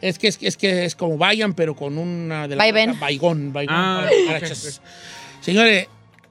es 0.00 0.18
que 0.18 0.28
es, 0.28 0.38
es 0.40 0.56
que 0.56 0.84
es 0.84 0.94
como 0.96 1.18
vayan, 1.18 1.52
pero 1.54 1.74
con 1.76 1.98
una 1.98 2.48
de 2.48 2.56
la 2.56 2.62
Vaivén. 2.64 2.98
Baigón, 2.98 3.52
baigón. 3.52 3.74
Ah, 3.76 4.06
para- 4.08 4.26
para 4.26 4.38
ok, 4.38 4.44
chas. 4.48 4.80
Señores, 5.40 5.88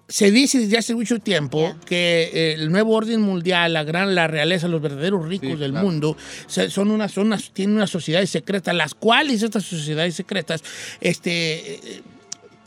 se 0.10 0.32
dice 0.32 0.58
desde 0.60 0.78
hace 0.80 0.96
mucho 0.96 1.20
tiempo 1.20 1.76
que 1.86 2.32
eh, 2.34 2.54
el 2.54 2.72
nuevo 2.72 2.96
orden 2.96 3.22
mundial, 3.22 3.74
la 3.74 3.84
gran, 3.84 4.16
la 4.16 4.28
realeza, 4.28 4.68
los 4.68 4.82
verdaderos 4.82 5.26
ricos 5.28 5.52
Sí, 5.52 5.56
del 5.56 5.72
claro. 5.72 5.86
mundo, 5.86 6.18
son 6.48 6.90
unas, 6.90 7.12
son 7.12 7.28
unas, 7.28 7.52
tienen 7.52 7.76
unas 7.76 7.92
sociedades 7.92 8.32
secretas, 8.32 8.76
las 8.76 8.96
cuales 8.96 9.44
estas 9.44 9.64
sociedades 9.64 10.16
secretas, 10.16 10.64
este, 11.00 11.76
eh, 11.76 12.02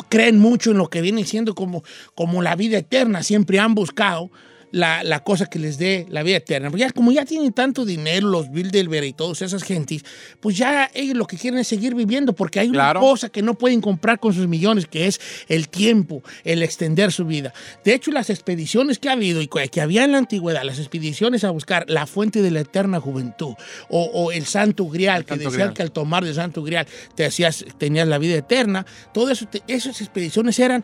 creen 0.08 0.38
mucho 0.38 0.70
en 0.70 0.78
lo 0.78 0.88
que 0.88 1.00
viene 1.00 1.24
siendo 1.24 1.54
como, 1.54 1.82
como 2.14 2.42
la 2.42 2.54
vida 2.54 2.78
eterna, 2.78 3.24
siempre 3.24 3.58
han 3.58 3.74
buscado 3.74 4.30
la, 4.72 5.04
la 5.04 5.22
cosa 5.22 5.46
que 5.46 5.58
les 5.60 5.78
dé 5.78 6.06
la 6.10 6.22
vida 6.24 6.38
eterna. 6.38 6.68
Porque 6.70 6.80
ya, 6.80 6.90
como 6.90 7.12
ya 7.12 7.24
tienen 7.24 7.52
tanto 7.52 7.84
dinero, 7.84 8.26
los 8.28 8.50
Bilderberg 8.50 9.04
y 9.04 9.12
todas 9.12 9.40
esas 9.42 9.62
gentes, 9.62 10.04
pues 10.40 10.56
ya 10.56 10.90
ellos 10.94 11.16
lo 11.16 11.26
que 11.26 11.36
quieren 11.36 11.60
es 11.60 11.68
seguir 11.68 11.94
viviendo, 11.94 12.32
porque 12.32 12.58
hay 12.58 12.70
Claro. 12.70 12.98
una 13.00 13.08
cosa 13.08 13.28
que 13.28 13.42
no 13.42 13.54
pueden 13.54 13.80
comprar 13.80 14.18
con 14.18 14.32
sus 14.34 14.48
millones, 14.48 14.86
que 14.86 15.06
es 15.06 15.20
el 15.48 15.68
tiempo, 15.68 16.22
el 16.42 16.62
extender 16.62 17.12
su 17.12 17.24
vida. 17.24 17.52
De 17.84 17.94
hecho, 17.94 18.10
las 18.10 18.30
expediciones 18.30 18.98
que 18.98 19.08
ha 19.08 19.12
habido 19.12 19.40
y 19.42 19.48
que 19.48 19.80
había 19.80 20.04
en 20.04 20.12
la 20.12 20.18
antigüedad, 20.18 20.62
las 20.64 20.78
expediciones 20.78 21.44
a 21.44 21.50
buscar 21.50 21.84
la 21.88 22.06
fuente 22.06 22.42
de 22.42 22.50
la 22.50 22.60
eterna 22.60 22.98
juventud 22.98 23.54
o, 23.90 24.02
o 24.04 24.32
el 24.32 24.46
santo 24.46 24.88
grial, 24.88 25.18
El 25.20 25.24
que 25.26 25.28
santo 25.34 25.44
decían 25.44 25.58
grial. 25.68 25.74
que 25.74 25.82
al 25.82 25.92
tomar 25.92 26.24
del 26.24 26.34
santo 26.34 26.62
grial 26.62 26.86
te 27.14 27.26
hacías, 27.26 27.64
tenías 27.78 28.08
la 28.08 28.16
vida 28.18 28.36
eterna, 28.36 28.86
te- 29.12 29.62
esas 29.68 30.00
expediciones 30.00 30.58
eran 30.58 30.82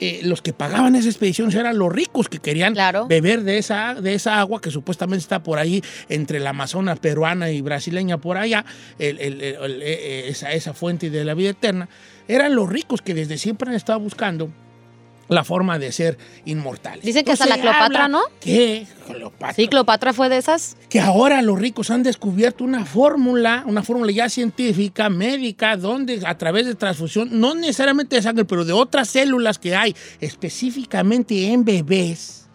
eh, 0.00 0.20
los 0.24 0.42
que 0.42 0.52
pagaban 0.52 0.94
esas 0.96 1.08
expediciones 1.08 1.54
eran 1.54 1.78
los 1.78 1.92
ricos 1.92 2.28
que 2.28 2.38
querían 2.38 2.72
Claro. 2.72 3.06
beber 3.06 3.42
de 3.42 3.58
esa, 3.58 3.94
de 3.94 4.14
esa 4.14 4.40
agua 4.40 4.60
que 4.60 4.70
supuestamente 4.70 5.20
está 5.22 5.42
por 5.42 5.58
ahí 5.58 5.82
entre 6.08 6.40
la 6.40 6.50
Amazonas 6.50 6.98
peruana 6.98 7.50
y 7.50 7.60
brasileña 7.60 8.18
por 8.18 8.36
allá, 8.38 8.64
el- 8.98 9.18
el- 9.20 9.40
el- 9.42 9.56
el- 9.62 9.82
eh, 9.82 10.28
esa, 10.28 10.52
esa 10.52 10.72
fuente 10.74 11.10
de 11.10 11.24
la 11.24 11.34
vida 11.34 11.50
eterna. 11.50 11.88
Eran 12.28 12.54
los 12.54 12.68
ricos 12.68 13.02
que 13.02 13.14
desde 13.14 13.38
siempre 13.38 13.68
han 13.68 13.74
estado 13.76 14.00
buscando 14.00 14.50
la 15.30 15.44
forma 15.44 15.78
de 15.78 15.92
ser 15.92 16.18
inmortales. 16.44 17.04
Dicen 17.04 17.24
que 17.24 17.32
hasta 17.32 17.46
la 17.46 17.56
Cleopatra, 17.58 18.08
¿no? 18.08 18.20
Que 18.40 18.86
Cleopatra. 19.06 19.54
Sí, 19.54 19.68
Cleopatra 19.68 20.12
fue 20.12 20.28
de 20.28 20.36
esas. 20.36 20.76
que 20.88 21.00
ahora 21.00 21.40
los 21.40 21.58
ricos 21.58 21.90
han 21.90 22.02
descubierto 22.02 22.64
una 22.64 22.84
fórmula, 22.84 23.64
una 23.66 23.82
fórmula 23.82 24.12
ya 24.12 24.28
científica, 24.28 25.08
médica, 25.08 25.76
donde 25.76 26.20
a 26.26 26.36
través 26.36 26.66
de 26.66 26.74
transfusión, 26.74 27.28
no 27.40 27.54
necesariamente 27.54 28.16
de 28.16 28.22
sangre, 28.22 28.44
pero 28.44 28.64
de 28.64 28.72
otras 28.72 29.08
células 29.08 29.58
que 29.58 29.74
hay 29.74 29.94
específicamente 30.20 31.46
en 31.52 31.64
bebés. 31.64 32.48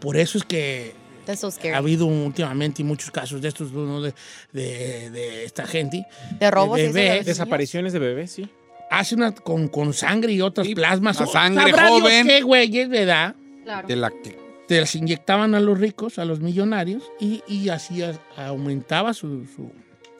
Por 0.00 0.16
eso 0.16 0.38
es 0.38 0.44
que 0.44 0.94
so 1.36 1.50
ha 1.74 1.76
habido 1.76 2.06
últimamente 2.06 2.82
muchos 2.82 3.10
casos 3.10 3.42
de 3.42 3.48
estos, 3.48 3.70
¿no? 3.72 4.00
de, 4.00 4.14
de- 4.52 5.10
de 5.10 5.44
esta 5.44 5.66
gente. 5.66 6.06
De 6.38 6.50
robos 6.50 6.76
de 6.78 6.84
y 6.84 6.86
eso 6.86 6.94
de 6.94 7.02
bebés. 7.02 7.26
Desapariciones 7.26 7.92
de 7.92 7.98
bebés, 7.98 8.30
sí. 8.32 8.48
Hace 8.90 9.14
una 9.14 9.32
con, 9.32 9.68
con 9.68 9.92
sangre 9.92 10.32
y 10.32 10.40
otras 10.40 10.66
plasmas. 10.68 11.18
la 11.20 11.26
O- 11.26 11.32
sangre 11.32 11.70
sabrá 11.70 11.86
Dios 11.88 12.00
joven. 12.00 12.26
qué 12.26 12.42
güeyes, 12.42 12.88
¿verdad? 12.88 13.34
Claro. 13.64 13.86
De 13.88 13.96
la 13.96 14.10
que- 14.10 14.38
Te 14.66 14.80
las 14.80 14.94
inyectaban 14.94 15.54
a 15.54 15.60
los 15.60 15.78
ricos, 15.78 16.18
a 16.18 16.24
los 16.26 16.40
millonarios, 16.40 17.02
y, 17.20 17.42
y 17.48 17.68
así 17.70 18.02
aumentaba 18.36 19.14
su, 19.14 19.46
su- 19.56 19.72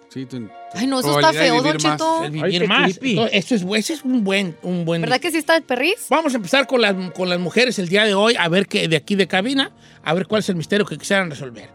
sí, 0.09 0.25
tu- 0.27 0.49
Ay, 0.75 0.87
no, 0.87 1.01
eso 1.01 1.19
está 1.19 1.33
feo, 1.35 1.57
Don 1.57 1.65
vivir 1.65 1.83
más. 1.83 1.93
Cheto. 1.93 2.21
Ay, 2.23 2.31
vivir 2.31 2.61
qué 2.63 2.69
más. 2.69 2.83
creepy. 2.99 3.11
Entonces, 3.13 3.37
eso 3.53 3.55
es, 3.55 3.79
ese 3.85 3.93
es 3.95 4.05
un 4.05 4.25
buen, 4.25 4.57
un 4.63 4.85
buen. 4.87 5.01
¿Verdad 5.03 5.21
que 5.21 5.31
sí 5.31 5.37
está 5.39 5.57
el 5.57 5.63
perris? 5.65 6.07
Vamos 6.09 6.33
a 6.33 6.37
empezar 6.37 6.67
con 6.67 6.81
las, 6.81 6.95
con 7.13 7.29
las 7.29 7.39
mujeres 7.39 7.79
el 7.79 7.89
día 7.89 8.05
de 8.05 8.15
hoy, 8.15 8.37
a 8.39 8.49
ver 8.49 8.67
qué 8.67 8.89
de 8.89 8.97
aquí 8.97 9.17
de 9.17 9.27
cabina, 9.27 9.71
a 10.03 10.15
ver 10.15 10.27
cuál 10.27 10.41
es 10.41 10.49
el 10.49 10.57
misterio 10.57 10.87
que 10.87 10.97
quisieran 10.97 11.29
resolver. 11.31 11.69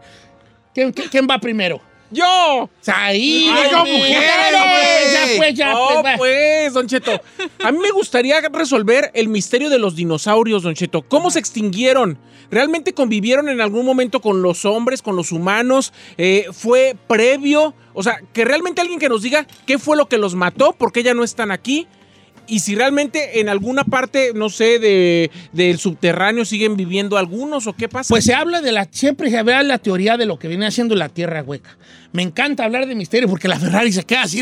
¿Quién, 0.74 0.92
quién- 0.92 1.08
quién 1.08 1.26
va 1.30 1.38
primero? 1.38 1.80
¡Yo! 2.14 2.70
Ahí, 2.86 3.48
hombre. 3.74 3.92
mujeres, 3.92 5.12
Ya, 5.12 5.26
pues, 5.36 5.58
No, 5.58 6.02
pues, 6.02 6.18
pues, 6.18 6.72
Don 6.72 6.86
Cheto. 6.86 7.20
A 7.62 7.72
mí 7.72 7.78
me 7.78 7.90
gustaría 7.90 8.40
resolver 8.40 9.10
el 9.14 9.28
misterio 9.28 9.68
de 9.68 9.78
los 9.78 9.96
dinosaurios, 9.96 10.62
Don 10.62 10.74
Cheto. 10.74 11.02
¿Cómo 11.02 11.30
se 11.30 11.40
extinguieron? 11.40 12.18
¿Realmente 12.50 12.94
convivieron 12.94 13.48
en 13.48 13.60
algún 13.60 13.84
momento 13.84 14.20
con 14.20 14.42
los 14.42 14.64
hombres, 14.64 15.02
con 15.02 15.16
los 15.16 15.32
humanos? 15.32 15.92
Eh, 16.16 16.46
¿Fue 16.52 16.96
previo? 17.08 17.74
O 17.94 18.02
sea, 18.02 18.20
que 18.32 18.44
realmente 18.44 18.80
alguien 18.80 19.00
que 19.00 19.08
nos 19.08 19.22
diga 19.22 19.46
qué 19.66 19.78
fue 19.78 19.96
lo 19.96 20.08
que 20.08 20.18
los 20.18 20.34
mató, 20.34 20.72
por 20.72 20.92
qué 20.92 21.02
ya 21.02 21.14
no 21.14 21.24
están 21.24 21.50
aquí. 21.50 21.86
Y 22.46 22.60
si 22.60 22.74
realmente 22.74 23.40
en 23.40 23.48
alguna 23.48 23.84
parte, 23.84 24.32
no 24.34 24.50
sé, 24.50 24.78
de, 24.78 25.30
del 25.52 25.78
subterráneo 25.78 26.44
siguen 26.44 26.76
viviendo 26.76 27.16
algunos 27.16 27.66
o 27.66 27.72
qué 27.72 27.88
pasa. 27.88 28.08
Pues 28.08 28.24
se 28.24 28.34
habla 28.34 28.60
de 28.60 28.72
la, 28.72 28.86
siempre 28.90 29.30
se 29.30 29.38
habla 29.38 29.58
de 29.58 29.64
la 29.64 29.78
teoría 29.78 30.16
de 30.16 30.26
lo 30.26 30.38
que 30.38 30.48
viene 30.48 30.66
haciendo 30.66 30.94
la 30.94 31.08
Tierra 31.08 31.42
hueca. 31.42 31.78
Me 32.14 32.22
encanta 32.22 32.64
hablar 32.64 32.86
de 32.86 32.94
misterio 32.94 33.28
porque 33.28 33.48
la 33.48 33.58
Ferrari 33.58 33.92
se 33.92 34.04
queda 34.04 34.22
así, 34.22 34.40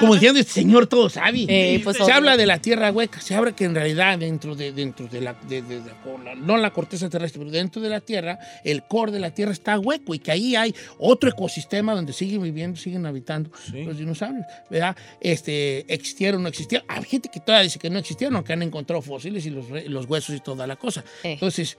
como 0.00 0.14
diciendo, 0.14 0.40
este 0.40 0.52
señor 0.54 0.86
todo 0.86 1.10
sabe. 1.10 1.44
Eh, 1.46 1.80
pues, 1.84 1.98
se 1.98 2.02
obvio. 2.04 2.14
habla 2.14 2.36
de 2.38 2.46
la 2.46 2.58
Tierra 2.58 2.90
hueca, 2.90 3.20
se 3.20 3.34
habla 3.34 3.54
que 3.54 3.64
en 3.66 3.74
realidad 3.74 4.18
dentro 4.18 4.54
de, 4.54 4.72
dentro 4.72 5.06
de 5.08 5.20
la, 5.20 5.34
de- 5.46 5.60
de- 5.60 5.82
de- 5.82 5.90
con 6.02 6.24
la- 6.24 6.34
no 6.34 6.56
la 6.56 6.70
corteza 6.72 7.10
terrestre, 7.10 7.38
pero 7.40 7.50
dentro 7.50 7.82
de 7.82 7.90
la 7.90 8.00
Tierra, 8.00 8.38
el 8.64 8.82
core 8.84 9.12
de 9.12 9.20
la 9.20 9.30
Tierra 9.30 9.52
está 9.52 9.78
hueco 9.78 10.14
y 10.14 10.20
que 10.20 10.32
ahí 10.32 10.56
hay 10.56 10.74
otro 10.98 11.28
ecosistema 11.28 11.94
donde 11.94 12.14
siguen 12.14 12.42
viviendo, 12.42 12.78
siguen 12.80 13.04
habitando 13.04 13.50
los 13.74 13.98
dinosaurios, 13.98 14.46
¿verdad? 14.70 14.96
Este, 15.20 15.84
existieron, 15.92 16.42
no 16.42 16.48
existieron. 16.48 16.86
Hay 16.88 17.04
gente 17.04 17.28
que 17.32 17.40
todavía 17.40 17.64
dice 17.64 17.78
que 17.78 17.90
no 17.90 17.98
existieron, 17.98 18.36
aunque 18.36 18.54
han 18.54 18.62
encontrado 18.62 19.02
fósiles 19.02 19.44
y 19.44 19.50
los, 19.50 20.06
huesos 20.06 20.34
y 20.34 20.40
toda 20.40 20.66
la 20.66 20.76
cosa. 20.76 21.04
Eh. 21.24 21.32
Entonces, 21.34 21.76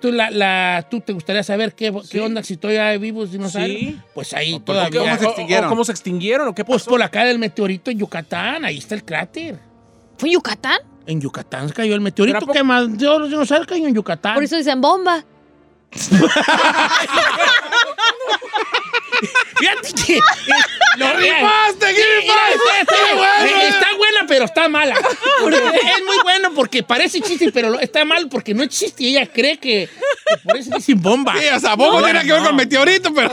¿tú, 0.00 0.10
la, 0.12 0.30
la- 0.30 0.86
¿tú 0.90 1.00
te 1.00 1.12
gustaría 1.12 1.42
saber 1.42 1.74
qué, 1.74 1.92
qué 2.10 2.20
onda 2.20 2.42
si 2.42 2.56
todavía 2.56 2.88
hay 2.88 2.98
vivos 2.98 3.32
dinosaurios? 3.32 3.78
Sí. 3.80 3.98
Pues 4.14 4.32
ahí 4.34 4.52
¿por 4.54 4.62
todavía. 4.64 5.00
¿Cómo 5.00 5.16
se 5.18 5.24
O- 5.24 5.28
o- 5.28 5.30
extinguieron? 5.30 5.68
¿Cómo 5.68 5.84
se 5.84 5.92
extinguieron 5.92 6.48
o 6.48 6.54
qué 6.54 6.64
Pues 6.64 6.82
pasó? 6.82 6.90
por 6.90 7.00
la 7.00 7.08
caída 7.08 7.28
del 7.28 7.38
meteorito 7.38 7.90
en 7.90 7.98
Yucatán, 7.98 8.64
ahí 8.64 8.78
está 8.78 8.94
el 8.94 9.04
cráter. 9.04 9.58
¿Fue 10.18 10.28
en 10.28 10.34
Yucatán? 10.34 10.78
En 11.06 11.20
Yucatán 11.20 11.68
se 11.68 11.74
cayó 11.74 11.94
el 11.94 12.00
meteorito 12.00 12.46
que 12.46 12.62
mandó 12.62 13.18
los 13.18 13.28
dinosaurios 13.30 13.66
cayó 13.66 13.86
en 13.88 13.94
Yucatán. 13.94 14.34
Por 14.34 14.44
eso 14.44 14.56
dicen 14.56 14.80
bomba. 14.80 15.24
Fíjate 19.58 19.92
que. 20.06 20.16
eh, 20.16 20.20
lo 20.96 21.12
rifaste, 21.14 21.90
está, 21.90 23.90
eh, 23.90 23.96
buena, 23.96 24.24
pero 24.26 24.44
está 24.46 24.68
mala. 24.68 24.94
Es 24.96 26.04
muy 26.04 26.16
bueno 26.22 26.52
porque 26.54 26.82
parece 26.82 27.20
chiste, 27.20 27.50
pero 27.52 27.78
está 27.78 28.04
mal 28.04 28.28
porque 28.28 28.54
no 28.54 28.62
existe. 28.62 29.04
Y 29.04 29.16
ella 29.16 29.26
cree 29.26 29.58
que, 29.58 29.88
que 29.88 30.36
por 30.44 30.56
eso 30.56 30.70
dicen 30.76 31.00
bomba. 31.00 31.34
Sí, 31.38 31.46
o 31.54 31.60
sea, 31.60 31.74
bomba 31.76 32.00
No, 32.00 32.04
tiene 32.06 32.22
que 32.24 32.32
ver 32.32 32.40
no. 32.40 32.46
con 32.48 32.56
meteorito, 32.56 33.14
pero. 33.14 33.30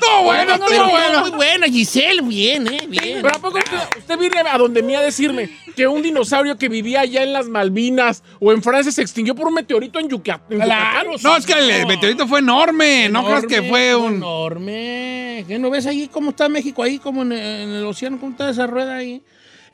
Todo 0.00 0.22
bueno, 0.22 0.58
todo 0.58 0.88
bueno. 0.88 1.20
Muy 1.22 1.30
buena, 1.30 1.66
Giselle, 1.66 2.22
bien, 2.22 2.66
¿eh? 2.68 2.84
Bien. 2.88 3.20
Pero 3.22 3.36
¿a 3.36 3.40
poco 3.40 3.58
usted, 3.58 3.76
usted 3.98 4.18
viene 4.18 4.40
a 4.48 4.58
donde 4.58 4.82
mía 4.82 5.00
a 5.00 5.02
decirme 5.02 5.50
que 5.76 5.86
un 5.86 6.02
dinosaurio 6.02 6.56
que 6.56 6.68
vivía 6.68 7.00
allá 7.00 7.22
en 7.22 7.32
las 7.32 7.46
Malvinas 7.46 8.22
o 8.40 8.52
en 8.52 8.62
Francia 8.62 8.92
se 8.92 9.02
extinguió 9.02 9.34
por 9.34 9.48
un 9.48 9.54
meteorito 9.54 9.98
en 9.98 10.08
Yucatán? 10.08 10.58
Claro, 10.60 11.12
No, 11.22 11.36
es 11.36 11.46
que 11.46 11.52
el 11.52 11.77
meteorito 11.86 12.26
fue 12.26 12.40
enorme. 12.40 13.08
No 13.08 13.24
creas 13.24 13.46
que 13.46 13.62
fue 13.62 13.94
un. 13.96 14.16
Enorme. 14.16 15.44
¿Qué 15.46 15.58
no 15.58 15.70
ves 15.70 15.86
ahí 15.86 16.08
cómo 16.08 16.30
está 16.30 16.48
México 16.48 16.82
ahí, 16.82 16.98
como 16.98 17.22
en, 17.22 17.32
en 17.32 17.70
el 17.70 17.84
océano, 17.84 18.18
cómo 18.18 18.32
está 18.32 18.50
esa 18.50 18.66
rueda 18.66 18.96
ahí? 18.96 19.22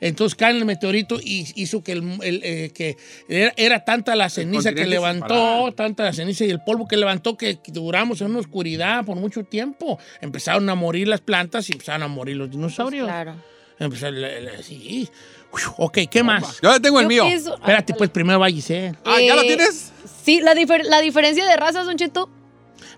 Entonces 0.01 0.35
cae 0.35 0.51
el 0.55 0.65
meteorito 0.65 1.19
y 1.23 1.47
hizo 1.55 1.81
que, 1.81 1.93
el, 1.93 2.03
el, 2.21 2.41
eh, 2.43 2.71
que 2.75 2.97
era, 3.29 3.53
era 3.55 3.85
tanta 3.85 4.13
la 4.15 4.29
ceniza 4.29 4.73
que 4.73 4.85
levantó, 4.85 5.27
separado. 5.33 5.71
tanta 5.71 6.03
la 6.03 6.13
ceniza 6.13 6.43
y 6.43 6.49
el 6.51 6.59
polvo 6.59 6.85
que 6.87 6.97
levantó 6.97 7.37
que 7.37 7.59
duramos 7.67 8.19
en 8.19 8.27
una 8.31 8.39
oscuridad 8.39 9.05
por 9.05 9.15
mucho 9.15 9.43
tiempo. 9.45 9.97
Empezaron 10.19 10.69
a 10.69 10.75
morir 10.75 11.07
las 11.07 11.21
plantas 11.21 11.69
y 11.69 11.73
empezaron 11.73 12.03
a 12.03 12.07
morir 12.09 12.35
los 12.35 12.51
dinosaurios. 12.51 13.07
Claro. 13.07 13.35
Empezaron, 13.79 14.21
la- 14.21 14.39
la- 14.41 14.61
sí. 14.61 15.07
Uy, 15.51 15.61
Ok, 15.77 15.99
¿qué 16.11 16.21
más? 16.23 16.59
Yo 16.61 16.79
tengo 16.81 16.99
el 16.99 17.05
Yo 17.05 17.09
mío. 17.09 17.23
pienso- 17.25 17.55
Espérate, 17.55 17.93
pues 17.93 18.09
primero 18.09 18.37
va 18.39 18.49
Giselle. 18.49 18.95
Ah, 19.05 19.21
¿ya 19.21 19.33
lo 19.33 19.43
Eh, 19.43 19.47
tienes? 19.47 19.93
Sí, 20.25 20.41
la, 20.41 20.55
difer- 20.55 20.83
la 20.83 20.99
diferencia 21.01 21.45
de 21.45 21.55
razas, 21.55 21.85
Don 21.85 21.97
Cheto. 21.97 22.29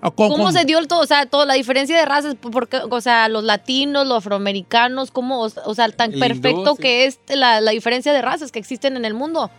Ah, 0.02 0.12
¿Cómo, 0.12 0.30
¿Cómo 0.30 0.52
se 0.52 0.64
dio 0.64 0.80
el 0.80 0.88
todo? 0.88 1.02
O 1.02 1.06
sea, 1.06 1.26
todo, 1.26 1.46
la 1.46 1.56
diferencia 1.56 1.98
de 1.98 2.06
razas, 2.06 2.36
porque, 2.40 2.80
o 2.90 3.02
sea, 3.02 3.28
los 3.28 3.44
latinos, 3.44 4.08
los 4.08 4.20
afroamericanos, 4.20 5.12
¿cómo, 5.12 5.42
o, 5.42 5.74
sea, 5.76 5.90
tan 5.90 6.14
perfecto 6.14 6.76
sí. 6.76 6.82
que 6.82 7.06
es 7.06 7.20
la, 7.28 7.60
la 7.62 7.72
diferencia 7.72 8.14
de 8.14 8.22
razas 8.22 8.52
que 8.52 8.60
existen 8.60 8.96
en 8.96 9.06
el 9.06 9.14
mundo? 9.14 9.52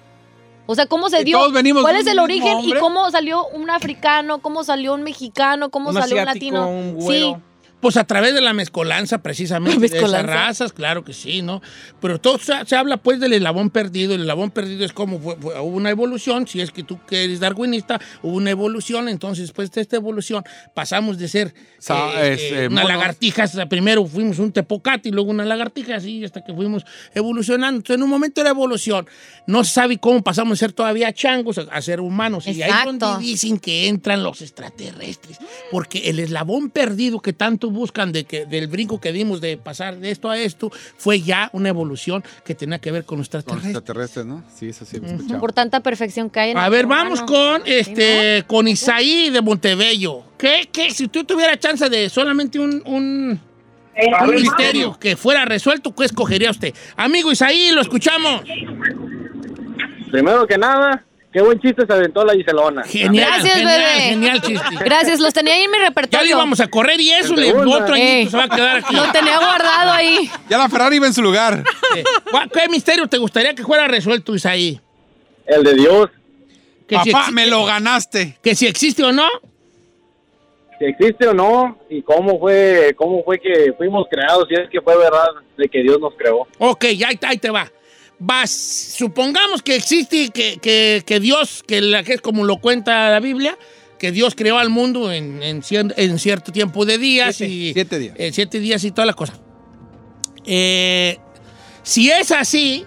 O 0.67 0.75
sea, 0.75 0.87
¿cómo 0.87 1.09
se 1.09 1.23
Y 1.23 1.25
dio? 1.25 1.41
¿Cuál 1.83 1.97
es 1.97 2.07
el 2.07 2.19
origen 2.19 2.61
y 2.61 2.75
cómo 2.75 3.11
salió 3.11 3.47
un 3.49 3.71
africano, 3.71 4.41
cómo 4.41 4.65
salió 4.65 4.95
un 4.95 5.03
mexicano, 5.03 5.71
cómo 5.71 5.91
Un 5.91 5.95
salió 5.95 6.19
un 6.19 6.25
latino? 6.27 6.69
un. 6.69 7.03
Sí. 7.03 7.35
Pues 7.81 7.97
a 7.97 8.03
través 8.05 8.35
de 8.35 8.41
la 8.41 8.53
mezcolanza, 8.55 9.19
precisamente, 9.23 9.77
La 9.77 9.81
de 9.81 9.87
esas 9.87 10.01
mezcolanza. 10.03 10.33
razas, 10.35 10.73
claro 10.73 11.05
que 11.05 11.13
sí, 11.13 11.43
¿no? 11.43 11.63
Pero 12.01 12.21
todo 12.21 12.39
se, 12.39 12.53
se 12.67 12.75
habla, 12.75 12.97
pues, 12.97 13.21
del 13.21 13.33
eslabón 13.35 13.71
perdido. 13.71 14.15
El 14.17 14.23
eslabón 14.23 14.51
perdido 14.51 14.85
es 14.85 14.93
como 14.93 15.21
fue- 15.21 15.37
fue- 15.37 15.59
hubo 15.61 15.77
una 15.77 15.91
evolución, 15.91 16.49
si 16.49 16.61
es 16.61 16.73
que 16.73 16.83
tú 16.83 16.99
que 17.07 17.23
eres 17.23 17.39
darwinista, 17.39 18.01
hubo 18.23 18.37
una 18.37 18.51
evolución, 18.51 19.09
entonces 19.09 19.45
después 19.45 19.71
de 19.71 19.81
esta 19.81 19.95
evolución 19.95 20.43
pasamos 20.75 21.19
de 21.19 21.29
ser 21.29 21.55
Sa- 21.79 22.21
eh, 22.25 22.33
es, 22.33 22.41
eh, 22.41 22.49
eh, 22.65 22.67
unas 22.67 22.83
monos. 22.83 22.99
lagartijas, 22.99 23.57
primero 23.71 24.05
fuimos 24.07 24.41
un 24.41 24.51
tepocate 24.51 25.11
y 25.11 25.13
luego 25.13 25.31
una 25.31 25.45
lagartija, 25.45 25.95
así 25.97 26.25
hasta 26.25 26.43
que 26.43 26.53
fuimos 26.53 26.85
evolucionando. 27.15 27.77
Entonces, 27.79 27.97
en 27.97 28.03
un 28.03 28.11
momento 28.11 28.41
de 28.41 28.45
la 28.47 28.51
evolución, 28.51 29.07
no 29.47 29.63
se 29.63 29.71
sabe 29.71 29.99
cómo 29.99 30.23
pasamos 30.25 30.59
de 30.59 30.67
ser 30.67 30.73
todavía 30.73 31.13
changos 31.13 31.59
a, 31.59 31.63
a 31.71 31.81
ser 31.81 32.01
humanos. 32.01 32.47
Y 32.49 32.61
ahí 32.61 32.71
es 32.71 32.85
donde 32.85 33.25
dicen 33.25 33.59
que 33.61 33.87
entran 33.87 34.25
los 34.25 34.43
extraterrestres, 34.43 35.39
porque 35.71 36.11
el 36.11 36.19
eslabón 36.19 36.71
perdido 36.71 37.21
que 37.21 37.33
tanto 37.33 37.68
buscan 37.71 38.13
de 38.13 38.25
que, 38.25 38.47
del 38.47 38.67
brinco 38.69 39.01
que 39.01 39.13
dimos 39.13 39.41
de 39.41 39.57
pasar 39.57 39.97
de 39.99 40.11
esto 40.11 40.31
a 40.31 40.39
esto 40.39 40.71
fue 40.97 41.21
ya 41.21 41.51
una 41.53 41.69
evolución 41.69 42.25
que 42.45 42.55
tenía 42.55 42.79
que 42.79 42.91
ver 42.93 43.05
con 43.05 43.19
los 43.19 43.29
Con 43.29 43.39
extraterrestres. 43.41 43.77
extraterrestres, 43.77 44.27
¿no? 44.27 44.45
Sí, 44.55 44.69
eso 44.69 44.85
sí 44.85 44.99
lo 45.01 45.07
he 45.07 45.15
escuchado. 45.15 45.41
Por 45.41 45.53
tanta 45.53 45.81
perfección 45.81 46.31
que 46.31 46.41
hay 46.41 46.51
en 46.51 46.59
A 46.59 46.69
ver, 46.69 46.87
vamos 46.87 47.21
humano. 47.21 47.59
con 47.59 47.63
este 47.67 48.45
con 48.47 48.67
Isaí 48.69 49.31
de 49.31 49.41
Montebello. 49.43 50.23
¿Qué, 50.39 50.69
qué? 50.73 50.91
Si 50.91 51.09
tú 51.09 51.25
tuvieras 51.25 51.59
chance 51.59 51.89
de 51.89 52.09
solamente 52.09 52.59
un, 52.59 52.83
un, 52.87 53.41
un 54.23 54.35
misterio 54.35 54.97
que 54.99 55.17
fuera 55.17 55.45
resuelto, 55.45 55.95
¿qué 55.95 56.05
escogería 56.05 56.51
usted? 56.51 56.73
Amigo 56.97 57.33
Isaí, 57.33 57.73
lo 57.73 57.81
escuchamos. 57.81 58.43
Primero 60.11 60.47
que 60.47 60.57
nada, 60.57 61.05
qué 61.33 61.43
buen 61.43 61.61
chiste 61.61 61.85
se 61.87 61.93
aventó 61.93 62.25
la 62.25 62.35
Giselona. 62.35 62.83
Genial, 62.85 63.27
Gracias, 63.33 63.55
genial, 63.59 63.79
bebé. 63.81 64.01
genial 64.01 64.43
chiste. 64.43 64.77
Gracias, 64.85 65.21
los 65.21 65.33
tenía 65.35 65.55
ahí 65.55 65.63
en 65.63 65.71
mi 65.71 65.79
Ya 65.79 65.85
repertorio. 65.89 66.25
le 66.25 66.31
íbamos 66.31 66.61
a 66.61 66.69
correr 66.69 67.01
y 67.01 67.11
eso, 67.11 67.35
le, 67.37 67.53
otro 67.53 67.95
añito 67.95 68.31
se 68.31 68.37
va 68.37 68.45
a 68.45 68.49
quedar 68.49 68.77
aquí. 68.79 68.95
Lo 68.95 69.11
tenía 69.13 69.39
guardado 69.39 69.93
ahí. 69.93 70.31
Ya 70.49 70.59
la 70.59 70.69
Ferrari 70.69 70.97
iba 70.97 71.07
en 71.07 71.15
su 71.15 71.23
lugar. 71.23 71.63
Eh, 71.97 72.05
¿cuál- 72.31 72.51
¿Qué 72.51 72.69
misterio 72.69 73.07
te 73.07 73.19
gustaría 73.19 73.55
que 73.55 73.63
fuera 73.63 73.87
resuelto, 73.89 74.35
Isaí? 74.35 74.81
El 75.47 75.63
de 75.63 75.75
Dios, 75.75 76.09
Que 76.87 76.97
Papá, 76.97 77.31
me 77.31 77.47
lo 77.47 77.65
ganaste. 77.67 78.39
Que 78.43 78.55
si 78.55 78.67
existe 78.67 79.05
o 79.05 79.13
no. 79.13 79.27
si 80.79 80.85
existe 80.87 81.27
o 81.29 81.35
no, 81.35 81.77
y 81.91 82.03
cómo 82.03 82.39
fue, 82.39 82.95
cómo 82.97 83.23
fue 83.25 83.39
que 83.41 83.73
fuimos 83.77 84.07
creados, 84.11 84.47
si 84.49 84.55
es 84.55 84.71
que 84.71 84.81
fue 84.81 84.97
verdad 84.97 85.27
de 85.57 85.69
que 85.69 85.83
Dios 85.83 85.99
nos 86.01 86.15
creó. 86.15 86.47
Ok, 86.59 86.85
ya 86.97 87.09
ahí, 87.09 87.19
ahí 87.27 87.37
te 87.39 87.51
va. 87.51 87.71
Vas, 88.21 88.51
supongamos 88.51 89.63
que 89.63 89.77
existe, 89.77 90.31
que, 90.31 90.59
que, 90.61 91.03
que 91.07 91.21
Dios, 91.21 91.63
que, 91.67 91.81
la, 91.81 92.03
que 92.03 92.15
es 92.15 92.21
como 92.21 92.45
lo 92.45 92.57
cuenta 92.59 93.11
la 93.11 93.21
Biblia, 93.21 93.57
que 93.99 94.11
Dios 94.13 94.35
creó 94.35 94.59
al 94.59 94.71
mundo 94.71 95.13
en, 95.13 95.41
en, 95.43 95.63
cien- 95.63 95.95
en 95.97 96.19
cierto 96.19 96.51
tiempo 96.53 96.85
de 96.85 96.99
días. 96.99 97.37
Siete, 97.37 97.53
y, 97.53 97.73
siete 97.73 97.99
días. 97.99 98.15
eh, 98.19 98.31
siete 98.33 98.59
días 98.61 98.83
y 98.85 98.91
toda 98.91 99.07
la 99.07 99.15
cosa. 99.15 99.39
Eh, 100.45 101.19
si 101.83 102.11
es 102.11 102.31
así, 102.33 102.85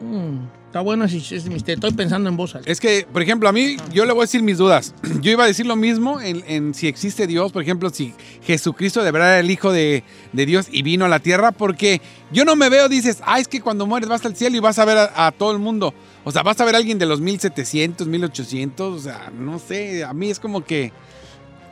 Mm, 0.00 0.46
está 0.74 0.80
bueno 0.80 1.04
misterio. 1.04 1.74
Estoy 1.74 1.92
pensando 1.92 2.28
en 2.28 2.40
alta. 2.40 2.60
Es 2.64 2.80
que, 2.80 3.06
por 3.12 3.22
ejemplo, 3.22 3.48
a 3.48 3.52
mí, 3.52 3.76
yo 3.92 4.04
le 4.04 4.12
voy 4.12 4.22
a 4.22 4.24
decir 4.24 4.42
mis 4.42 4.58
dudas. 4.58 4.92
Yo 5.20 5.30
iba 5.30 5.44
a 5.44 5.46
decir 5.46 5.66
lo 5.66 5.76
mismo 5.76 6.20
en, 6.20 6.74
si 6.74 6.88
existe 6.88 7.28
Dios, 7.28 7.52
por 7.52 7.62
ejemplo, 7.62 7.90
si 7.90 8.12
Jesucristo 8.42 9.04
de 9.04 9.12
verdad 9.12 9.30
era 9.30 9.40
el 9.40 9.50
Hijo 9.50 9.72
de, 9.72 10.02
de 10.32 10.46
Dios 10.46 10.66
y 10.72 10.82
vino 10.82 11.04
a 11.04 11.08
la 11.08 11.20
tierra, 11.20 11.52
porque 11.52 12.02
yo 12.32 12.44
no 12.44 12.56
me 12.56 12.68
veo, 12.68 12.88
dices, 12.88 13.20
ah, 13.24 13.38
es 13.38 13.46
que 13.46 13.60
cuando 13.60 13.86
mueres 13.86 14.08
vas 14.08 14.26
al 14.26 14.34
cielo 14.34 14.56
y 14.56 14.60
vas 14.60 14.80
a 14.80 14.84
ver 14.84 14.98
a, 14.98 15.26
a 15.26 15.30
todo 15.32 15.52
el 15.52 15.60
mundo. 15.60 15.94
O 16.24 16.32
sea, 16.32 16.42
vas 16.42 16.60
a 16.60 16.64
ver 16.64 16.74
a 16.74 16.78
alguien 16.78 16.98
de 16.98 17.06
los 17.06 17.20
1700, 17.20 18.08
1800, 18.08 19.00
o 19.00 19.02
sea, 19.02 19.30
no 19.38 19.60
sé, 19.60 20.02
a 20.02 20.12
mí 20.12 20.28
es 20.28 20.40
como 20.40 20.64
que... 20.64 20.92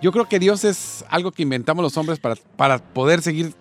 Yo 0.01 0.11
creo 0.11 0.29
que 0.29 0.39
Dios 0.39 0.65
es 0.65 1.05
algo 1.11 1.31
que 1.31 1.43
inventamos 1.43 1.83
los 1.83 1.97
hombres 1.97 2.19
para, 2.19 2.35
para 2.57 2.79
poder 2.79 3.23
seguir, 3.23 3.55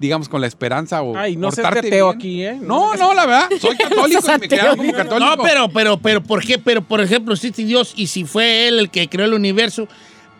digamos, 0.00 0.28
con 0.28 0.40
la 0.40 0.46
esperanza 0.46 1.02
o 1.02 1.16
Ay, 1.16 1.36
no 1.36 1.48
portarte 1.50 1.88
ateo 1.88 2.06
bien. 2.08 2.18
aquí, 2.18 2.44
¿eh? 2.44 2.58
No, 2.60 2.94
no, 2.94 3.14
la 3.14 3.26
verdad. 3.26 3.48
Soy 3.60 3.76
católico 3.78 4.20
y 4.34 4.38
me 4.38 4.48
como 4.76 4.92
católico. 4.92 5.36
No, 5.36 5.42
pero, 5.42 5.68
pero, 5.68 5.98
pero, 5.98 6.22
¿por 6.22 6.42
qué? 6.44 6.58
Pero, 6.58 6.82
por 6.82 7.00
ejemplo, 7.00 7.34
si 7.36 7.48
existe 7.48 7.64
Dios 7.68 7.92
y 7.96 8.06
si 8.06 8.24
fue 8.24 8.68
Él 8.68 8.78
el 8.78 8.90
que 8.90 9.08
creó 9.08 9.26
el 9.26 9.34
universo, 9.34 9.88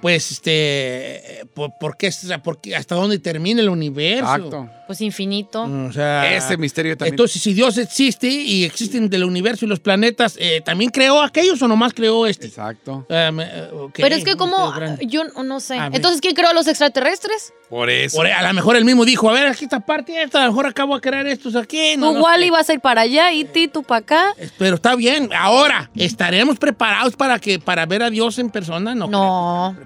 pues, 0.01 0.31
este, 0.31 1.45
¿por, 1.55 1.73
por 1.81 1.97
qué, 1.97 2.11
por 2.43 2.61
qué- 2.61 2.77
hasta 2.77 2.95
dónde 2.95 3.19
termina 3.19 3.61
el 3.61 3.69
universo? 3.69 4.25
Exacto. 4.35 4.71
Pues 4.89 5.03
infinito. 5.03 5.64
O 5.64 5.93
sea, 5.93 6.34
Ese 6.34 6.57
misterio 6.57 6.97
también. 6.97 7.12
Entonces, 7.12 7.43
si 7.43 7.53
Dios 7.53 7.76
existe 7.76 8.26
y 8.26 8.64
existen 8.64 9.11
del 9.11 9.22
universo 9.24 9.66
y 9.66 9.68
los 9.68 9.80
planetas, 9.80 10.36
eh, 10.41 10.62
¿también 10.64 10.91
creó 10.91 11.20
aquellos 11.20 11.61
o 11.61 11.68
nomás 11.68 11.93
creó 11.93 12.26
este? 12.26 12.47
Exacto. 12.47 13.05
Eh, 13.11 13.30
eh, 13.39 13.68
Pero 13.95 14.14
es 14.14 14.24
que 14.24 14.34
como, 14.36 14.72
yo 15.01 15.24
no 15.45 15.61
sé. 15.61 15.76
Entonces, 15.93 16.22
¿quién 16.22 16.34
creó 16.34 16.49
a 16.49 16.53
los 16.55 16.66
extraterrestres? 16.68 17.53
Por 17.68 17.91
eso. 17.91 18.16
Por- 18.16 18.28
a 18.28 18.43
lo 18.49 18.55
mejor 18.55 18.76
él 18.76 18.86
mismo 18.86 19.05
dijo, 19.05 19.28
a 19.28 19.34
ver, 19.34 19.47
aquí 19.47 19.64
esta 19.64 19.80
parte, 19.80 20.22
esta, 20.22 20.41
a 20.41 20.47
lo 20.47 20.53
mejor 20.53 20.66
acabo 20.66 20.95
de 20.95 21.03
crear 21.03 21.26
estos 21.26 21.55
aquí. 21.55 21.99
No, 21.99 22.09
Tú, 22.09 22.14
no 22.14 22.24
Wally, 22.24 22.49
vas 22.49 22.70
a 22.70 22.72
ir 22.72 22.80
para 22.80 23.03
allá 23.03 23.30
y 23.32 23.45
ti, 23.45 23.68
tú 23.68 23.82
para 23.82 23.99
acá. 23.99 24.34
Pero 24.57 24.76
está 24.76 24.95
bien. 24.97 25.28
Ahora, 25.36 25.91
¿estaremos 25.97 26.59
preparados 26.59 27.14
para 27.14 27.39
que 27.39 27.59
para 27.59 27.84
ver 27.84 28.03
a 28.03 28.09
Dios 28.09 28.39
en 28.39 28.49
persona? 28.49 28.95
No. 28.95 29.07
No. 29.07 29.76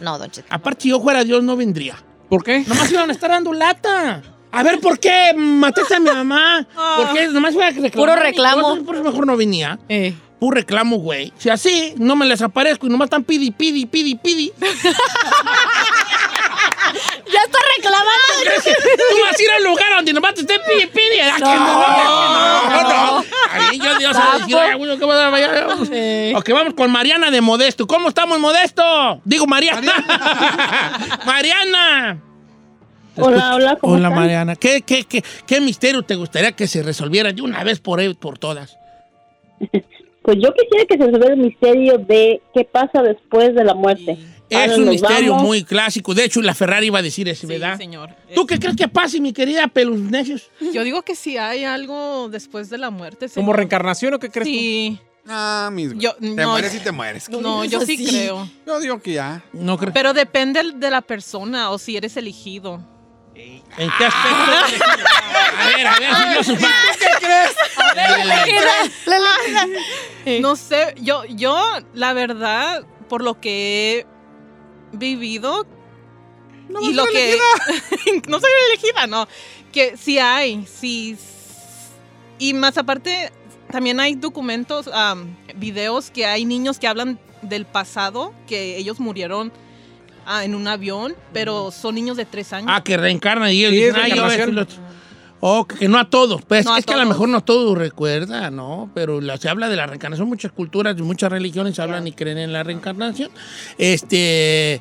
No, 0.00 0.18
Don 0.18 0.30
Cheto. 0.30 0.46
Aparte, 0.50 0.84
si 0.84 0.88
yo 0.88 1.00
fuera 1.02 1.24
Dios, 1.24 1.44
no 1.44 1.56
vendría. 1.56 2.02
¿Por 2.30 2.42
qué? 2.42 2.64
Nomás 2.66 2.90
iban 2.90 3.08
a 3.10 3.12
estar 3.12 3.30
dando 3.30 3.52
lata. 3.52 4.22
A 4.56 4.62
ver, 4.62 4.80
¿por 4.80 4.98
qué 4.98 5.32
mataste 5.36 5.94
a 5.96 6.00
mi 6.00 6.10
mamá? 6.10 6.66
¿Por 6.96 7.12
qué? 7.14 7.28
Nomás 7.28 7.54
iba 7.54 7.66
a 7.66 7.70
reclamar. 7.70 7.92
Puro 7.92 8.16
reclamo. 8.16 8.84
Por 8.84 8.94
eso- 8.96 9.04
mejor 9.04 9.26
no 9.26 9.36
venía. 9.36 9.78
Eh. 9.88 10.14
Puro 10.38 10.54
reclamo, 10.56 10.96
güey. 10.98 11.32
Si 11.38 11.48
así, 11.48 11.94
no 11.96 12.14
me 12.16 12.26
les 12.26 12.42
aparezco 12.42 12.86
y 12.86 12.90
nomás 12.90 13.06
están 13.06 13.24
pidi, 13.24 13.50
pidi, 13.52 13.86
pidi, 13.86 14.14
pidi. 14.16 14.52
Ya 17.32 17.40
está 17.42 17.58
reclamando. 17.76 18.64
Tú 18.64 19.16
vas 19.24 19.38
a 19.38 19.42
ir 19.42 19.50
al 19.50 19.64
lugar 19.64 19.86
donde 19.96 20.12
nomás 20.12 20.34
te 20.34 20.42
estén 20.42 20.60
pidi, 20.66 20.86
pidi. 20.86 21.18
Ah, 21.20 21.34
que 21.36 21.42
No. 21.42 21.56
no, 22.70 22.82
no. 22.82 23.20
Está 23.22 23.70
bien, 23.70 23.82
yo 23.82 23.98
Dios 23.98 24.16
a 24.16 24.38
decir, 24.38 24.56
Tampoco. 24.56 24.58
"Oye, 24.64 24.74
güey, 24.76 24.98
¿qué 24.98 25.04
va 25.04 26.34
a. 26.34 26.38
Ok, 26.38 26.48
vamos 26.50 26.74
con 26.74 26.90
Mariana 26.92 27.30
de 27.30 27.40
Modesto. 27.40 27.86
¿Cómo 27.86 28.08
estamos, 28.08 28.38
Modesto? 28.38 29.20
Digo, 29.24 29.46
Mariana. 29.46 29.92
Mariana. 31.26 32.18
Hola, 33.16 33.54
hola, 33.54 33.76
¿cómo 33.80 33.94
Hola, 33.94 34.08
están? 34.08 34.20
Mariana. 34.22 34.56
¿Qué, 34.56 34.82
qué, 34.82 35.04
qué, 35.04 35.22
¿Qué 35.46 35.60
misterio 35.60 36.02
te 36.02 36.14
gustaría 36.16 36.52
que 36.52 36.66
se 36.66 36.82
resolviera 36.82 37.32
de 37.32 37.42
una 37.42 37.62
vez 37.64 37.80
por, 37.80 38.00
por 38.18 38.38
todas? 38.38 38.76
Pues 40.22 40.38
yo 40.42 40.52
quisiera 40.54 40.84
que 40.86 40.96
se 40.98 41.04
resuelva 41.04 41.28
el 41.34 41.36
misterio 41.36 41.98
de 41.98 42.42
qué 42.52 42.64
pasa 42.64 43.00
después 43.00 43.54
de 43.54 43.62
la 43.62 43.74
muerte. 43.74 44.18
Es 44.50 44.76
un 44.76 44.88
misterio 44.88 45.30
vamos. 45.34 45.46
muy 45.46 45.62
clásico. 45.62 46.14
De 46.14 46.24
hecho, 46.24 46.42
la 46.42 46.52
Ferrari 46.52 46.88
iba 46.88 46.98
a 46.98 47.02
decir 47.02 47.28
eso, 47.28 47.42
Sí, 47.42 47.46
¿verdad? 47.46 47.76
señor. 47.76 48.10
¿Tú 48.34 48.44
qué 48.44 48.58
crees 48.58 48.74
que 48.74 48.88
pase, 48.88 49.20
mi 49.20 49.32
querida 49.32 49.68
Pelus 49.68 50.00
Necios? 50.00 50.50
Yo 50.74 50.82
digo 50.82 51.02
que 51.02 51.14
si 51.14 51.36
hay 51.38 51.62
algo 51.62 52.28
después 52.28 52.70
de 52.70 52.78
la 52.78 52.90
muerte. 52.90 53.28
¿Como 53.32 53.52
reencarnación 53.52 54.14
o 54.14 54.18
qué 54.18 54.28
crees 54.30 54.48
Sí. 54.48 54.98
Ah, 55.28 55.70
mis 55.72 55.94
Yo- 55.96 56.14
Te 56.14 56.26
no, 56.34 56.50
mueres 56.50 56.74
y 56.74 56.80
te 56.80 56.90
mueres. 56.90 57.28
No, 57.30 57.64
yo 57.64 57.80
sí 57.82 58.04
creo. 58.04 58.48
Yo 58.66 58.80
digo 58.80 59.00
que 59.00 59.12
ya. 59.12 59.44
No 59.52 59.78
creo. 59.78 59.92
Pero 59.92 60.12
depende 60.12 60.60
de 60.74 60.90
la 60.90 61.02
persona 61.02 61.70
o 61.70 61.78
si 61.78 61.96
eres 61.96 62.16
elegido. 62.16 62.80
¿En 63.36 63.90
qué 63.98 64.04
aspecto? 64.06 64.86
a 65.58 65.76
ver, 65.76 65.86
a 65.86 65.98
ver, 65.98 66.44
filósofa. 66.44 66.68
No 70.40 70.56
sé, 70.56 70.94
yo, 71.00 71.24
yo, 71.26 71.60
la 71.92 72.12
verdad, 72.14 72.84
por 73.08 73.22
lo 73.22 73.40
que 73.40 74.06
he 74.92 74.96
vivido 74.96 75.66
y 76.80 76.92
lo 76.94 77.04
que 77.06 77.38
no 78.28 78.40
soy 78.40 78.50
elegida, 78.70 79.06
no, 79.06 79.28
que 79.72 79.96
sí 79.96 80.18
hay, 80.18 80.66
sí, 80.66 81.16
y 82.38 82.54
más 82.54 82.76
aparte 82.78 83.32
también 83.70 84.00
hay 84.00 84.14
documentos, 84.14 84.88
videos 85.54 86.10
que 86.10 86.26
hay 86.26 86.44
niños 86.44 86.78
que 86.78 86.88
hablan 86.88 87.18
del 87.42 87.66
pasado, 87.66 88.32
que 88.46 88.76
ellos 88.78 89.00
murieron 89.00 89.52
ah, 90.26 90.44
en 90.44 90.54
un 90.54 90.66
avión, 90.68 91.14
pero 91.32 91.70
son 91.70 91.94
niños 91.94 92.16
de 92.16 92.24
tres 92.24 92.52
años. 92.52 92.70
Ah, 92.72 92.82
que 92.82 92.96
reencarna 92.96 93.50
y 93.52 93.64
ellos 93.64 93.72
Sí, 93.72 93.78
es 93.82 93.86
dicen, 93.94 94.02
"Ay, 94.04 94.10
yo 94.16 94.24
voy 94.24 94.34
a 94.34 94.46
lo 94.46 94.62
otro". 94.62 94.76
Oh, 95.40 95.66
que 95.66 95.86
no 95.88 95.98
a 95.98 96.08
todos. 96.08 96.42
Pues 96.42 96.64
No 96.64 96.74
a 96.74 96.78
es 96.78 96.86
que 96.86 96.94
a 96.94 96.96
lo 96.96 97.06
mejor 97.06 97.28
no 97.28 97.42
todos 97.44 97.76
recuerdan, 97.76 98.56
¿no? 98.56 98.90
Pero 98.94 99.20
la- 99.20 99.36
se 99.36 99.48
habla 99.50 99.68
de 99.68 99.76
la 99.76 99.86
reencarnación. 99.86 100.26
Muchas 100.28 100.50
culturas 100.50 100.96
y 100.98 101.02
muchas 101.02 101.30
religiones 101.30 101.78
hablan 101.78 102.06
y 102.06 102.12
creen 102.12 102.38
en 102.38 102.52
la 102.52 102.62
reencarnación. 102.62 103.30
Este. 103.78 104.80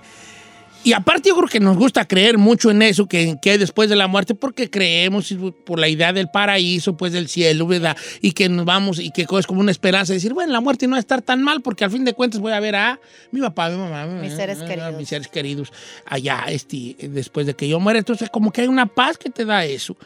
Y 0.86 0.94
aparte, 0.94 1.30
yo 1.30 1.36
creo 1.36 1.50
que 1.50 1.60
nos 1.60 1.78
gusta 1.78 2.08
creer 2.08 2.38
mucho 2.38 2.70
en 2.70 2.84
eso, 2.84 3.08
que, 3.08 3.38
que 3.42 3.50
hay 3.50 3.58
después 3.58 3.90
de 3.90 3.96
la 3.96 4.08
muerte, 4.08 4.36
porque 4.36 4.70
creemos 4.70 5.34
por 5.66 5.80
la 5.80 5.88
idea 5.88 6.14
del 6.14 6.30
paraíso, 6.30 6.96
pues 6.96 7.12
del 7.12 7.28
cielo, 7.28 7.66
¿verdad? 7.66 7.98
Y 8.22 8.34
que 8.34 8.50
nos 8.50 8.66
vamos, 8.66 9.00
y 9.00 9.10
que 9.10 9.26
es 9.28 9.48
como 9.48 9.62
una 9.62 9.72
esperanza 9.72 10.14
de 10.14 10.18
decir, 10.18 10.36
bueno, 10.36 10.54
la 10.54 10.62
muerte 10.62 10.86
no 10.86 10.92
va 10.92 10.98
a 10.98 11.00
estar 11.00 11.24
tan 11.24 11.42
mal, 11.42 11.62
porque 11.64 11.86
al 11.86 11.90
fin 11.90 12.06
de 12.06 12.14
cuentas 12.14 12.40
voy 12.40 12.52
a 12.52 12.60
ver 12.60 12.76
a 12.76 13.00
mi 13.32 13.42
papá, 13.42 13.72
mi 13.72 13.78
mamá, 13.78 14.06
Mis 14.06 14.36
seres 14.36 14.62
a 14.62 14.66
queridos. 14.68 14.96
mis 14.96 15.10
seres 15.10 15.28
queridos 15.28 15.74
allá, 16.06 16.46
este, 16.50 16.96
después 17.10 17.48
de 17.48 17.56
que 17.56 17.68
yo 17.68 17.80
muera. 17.80 17.98
Entonces, 17.98 18.30
como 18.30 18.52
que 18.52 18.62
hay 18.62 18.68
una 18.68 18.86
paz 18.86 19.18
que 19.18 19.32
te 19.32 19.44
da 19.44 19.66
eso 19.66 19.98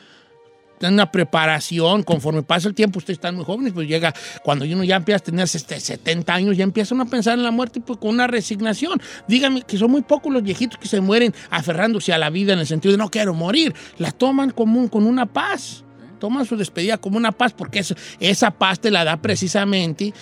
una 0.87 1.11
preparación, 1.11 2.03
conforme 2.03 2.41
pasa 2.43 2.67
el 2.69 2.73
tiempo, 2.73 2.99
ustedes 2.99 3.17
están 3.17 3.35
muy 3.35 3.43
jóvenes, 3.45 3.73
pues 3.73 3.87
llega, 3.87 4.13
cuando 4.43 4.63
uno 4.65 4.83
ya 4.83 4.95
empieza 4.95 5.17
a 5.17 5.19
tener 5.23 5.43
este, 5.45 5.79
70 5.79 6.33
años, 6.33 6.55
ya 6.57 6.63
empiezan 6.63 7.01
a 7.01 7.05
pensar 7.05 7.33
en 7.37 7.43
la 7.43 7.51
muerte 7.51 7.81
pues, 7.81 7.99
con 7.99 8.11
una 8.11 8.27
resignación. 8.27 9.01
Dígame 9.27 9.61
que 9.63 9.77
son 9.77 9.91
muy 9.91 10.01
pocos 10.01 10.31
los 10.31 10.41
viejitos 10.41 10.77
que 10.79 10.87
se 10.87 11.01
mueren 11.01 11.33
aferrándose 11.49 12.13
a 12.13 12.17
la 12.17 12.29
vida 12.29 12.53
en 12.53 12.59
el 12.59 12.67
sentido 12.67 12.93
de 12.93 12.97
no 12.97 13.09
quiero 13.09 13.33
morir, 13.33 13.73
la 13.97 14.11
toman 14.11 14.51
como 14.51 14.79
un- 14.79 14.87
con 14.87 15.05
una 15.05 15.25
paz, 15.25 15.83
toman 16.19 16.45
su 16.45 16.55
despedida 16.57 16.97
como 16.97 17.17
una 17.17 17.31
paz, 17.31 17.53
porque 17.53 17.79
eso- 17.79 17.95
esa 18.19 18.51
paz 18.51 18.79
te 18.79 18.89
la 18.91 19.03
da 19.03 19.17
precisamente 19.17 20.13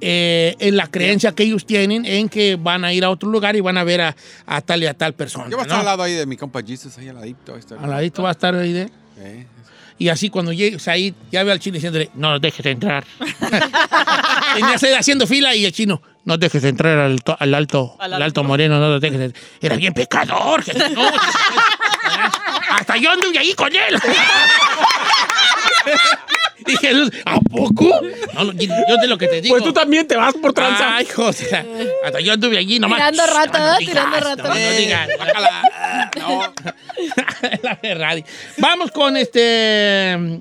eh, 0.00 0.54
en 0.58 0.76
la 0.76 0.88
creencia 0.88 1.32
que 1.32 1.42
ellos 1.44 1.64
tienen 1.64 2.04
en 2.04 2.28
que 2.28 2.56
van 2.56 2.84
a 2.84 2.92
ir 2.92 3.02
a 3.04 3.10
otro 3.10 3.30
lugar 3.30 3.56
y 3.56 3.60
van 3.60 3.78
a 3.78 3.84
ver 3.84 4.02
a, 4.02 4.16
a 4.44 4.60
tal 4.60 4.82
y 4.82 4.86
a 4.86 4.92
tal 4.94 5.14
persona. 5.14 5.46
Yo 5.48 5.56
voy 5.56 5.60
a 5.60 5.62
estar 5.62 5.76
¿no? 5.76 5.80
al 5.80 5.86
lado 5.86 6.02
ahí 6.02 6.12
de 6.12 6.26
mi 6.26 6.36
compa 6.36 6.60
Jesus, 6.62 6.98
ahí 6.98 7.08
al 7.08 7.14
ladito. 7.16 7.56
Al 7.80 7.90
ladito 7.90 8.22
va 8.22 8.28
a 8.28 8.32
estar 8.32 8.54
ahí 8.54 8.72
de... 8.74 8.90
Eh, 9.18 9.46
Y 9.98 10.08
así 10.10 10.28
cuando 10.28 10.52
llegues 10.52 10.86
ahí, 10.88 11.14
ya 11.32 11.42
ve 11.42 11.52
al 11.52 11.58
chino 11.60 11.74
diciéndole, 11.74 12.10
no 12.14 12.32
nos 12.32 12.40
dejes 12.40 12.64
entrar. 12.66 13.04
Tenías 14.54 14.82
ahí 14.82 14.92
haciendo 14.92 15.26
fila 15.26 15.54
y 15.54 15.64
el 15.64 15.72
chino, 15.72 16.02
no 16.24 16.36
dejes 16.36 16.62
entrar 16.64 16.98
al, 16.98 17.22
to- 17.22 17.36
al 17.38 17.54
alto, 17.54 17.96
Al 17.98 18.12
al 18.12 18.22
alto. 18.22 18.44
moreno, 18.44 18.78
no 18.78 18.88
lo 18.88 19.00
dejes 19.00 19.20
entrar. 19.20 19.42
Era 19.60 19.76
bien 19.76 19.94
pecador. 19.94 20.62
Jesús, 20.62 20.90
no. 20.90 21.08
Hasta 22.70 22.96
yo 22.98 23.10
anduve 23.10 23.38
ahí 23.38 23.54
con 23.54 23.74
él. 23.74 23.98
Jesús, 26.80 27.10
¿a 27.24 27.38
poco? 27.40 28.00
No, 28.34 28.44
no, 28.44 28.52
yo 28.52 28.96
de 29.00 29.06
lo 29.06 29.16
que 29.18 29.28
te 29.28 29.40
digo. 29.40 29.54
Pues 29.54 29.64
tú 29.64 29.72
también 29.72 30.06
te 30.06 30.16
vas 30.16 30.34
por 30.34 30.52
tranza. 30.52 30.96
Ay, 30.96 31.06
José. 31.06 31.64
Hasta 32.04 32.20
yo 32.20 32.32
anduve 32.32 32.58
allí 32.58 32.78
nomás. 32.78 32.98
Tirando 33.10 33.26
rata, 33.34 33.58
No, 33.58 33.64
¿verdad? 33.64 33.78
digas, 33.78 33.94
Tirando 33.94 34.20
rata. 34.20 34.42
No, 34.42 34.54
no 34.54 34.70
digas. 34.76 35.08
bájala. 35.18 35.62
No. 36.18 36.54
la 37.62 37.76
Ferrari. 37.76 38.24
Vamos 38.58 38.90
con 38.90 39.16
este. 39.16 40.40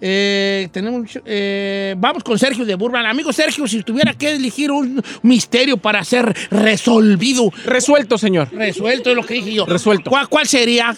eh, 0.00 0.68
tenemos 0.72 1.00
mucho- 1.00 1.22
eh, 1.24 1.94
vamos 1.96 2.22
con 2.24 2.38
Sergio 2.38 2.64
de 2.64 2.74
Burban. 2.74 3.06
Amigo 3.06 3.32
Sergio, 3.32 3.66
si 3.66 3.82
tuviera 3.82 4.12
que 4.14 4.32
elegir 4.32 4.70
un 4.70 5.02
misterio 5.22 5.76
para 5.78 6.04
ser 6.04 6.34
resolvido, 6.50 7.50
Resuelto, 7.64 8.18
señor. 8.18 8.48
resuelto 8.52 9.10
es 9.10 9.16
lo 9.16 9.22
que 9.24 9.34
dije 9.34 9.54
yo. 9.54 9.66
Resuelto. 9.66 10.10
¿Cuál, 10.10 10.28
cuál 10.28 10.46
sería? 10.46 10.94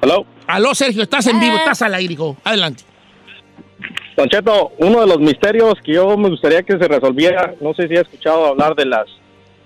Hello. 0.00 0.24
Aló, 0.48 0.74
Sergio, 0.74 1.02
estás 1.02 1.26
en 1.26 1.38
vivo, 1.38 1.56
estás 1.56 1.82
al 1.82 1.92
aire, 1.92 2.14
hijo. 2.14 2.34
Adelante. 2.42 2.82
Don 4.16 4.28
Cheto, 4.30 4.72
uno 4.78 5.02
de 5.02 5.06
los 5.06 5.20
misterios 5.20 5.74
que 5.84 5.92
yo 5.92 6.16
me 6.16 6.30
gustaría 6.30 6.62
que 6.62 6.78
se 6.78 6.88
resolviera, 6.88 7.54
no 7.60 7.74
sé 7.74 7.86
si 7.86 7.96
ha 7.96 8.00
escuchado 8.00 8.46
hablar 8.46 8.74
de 8.74 8.86
las 8.86 9.06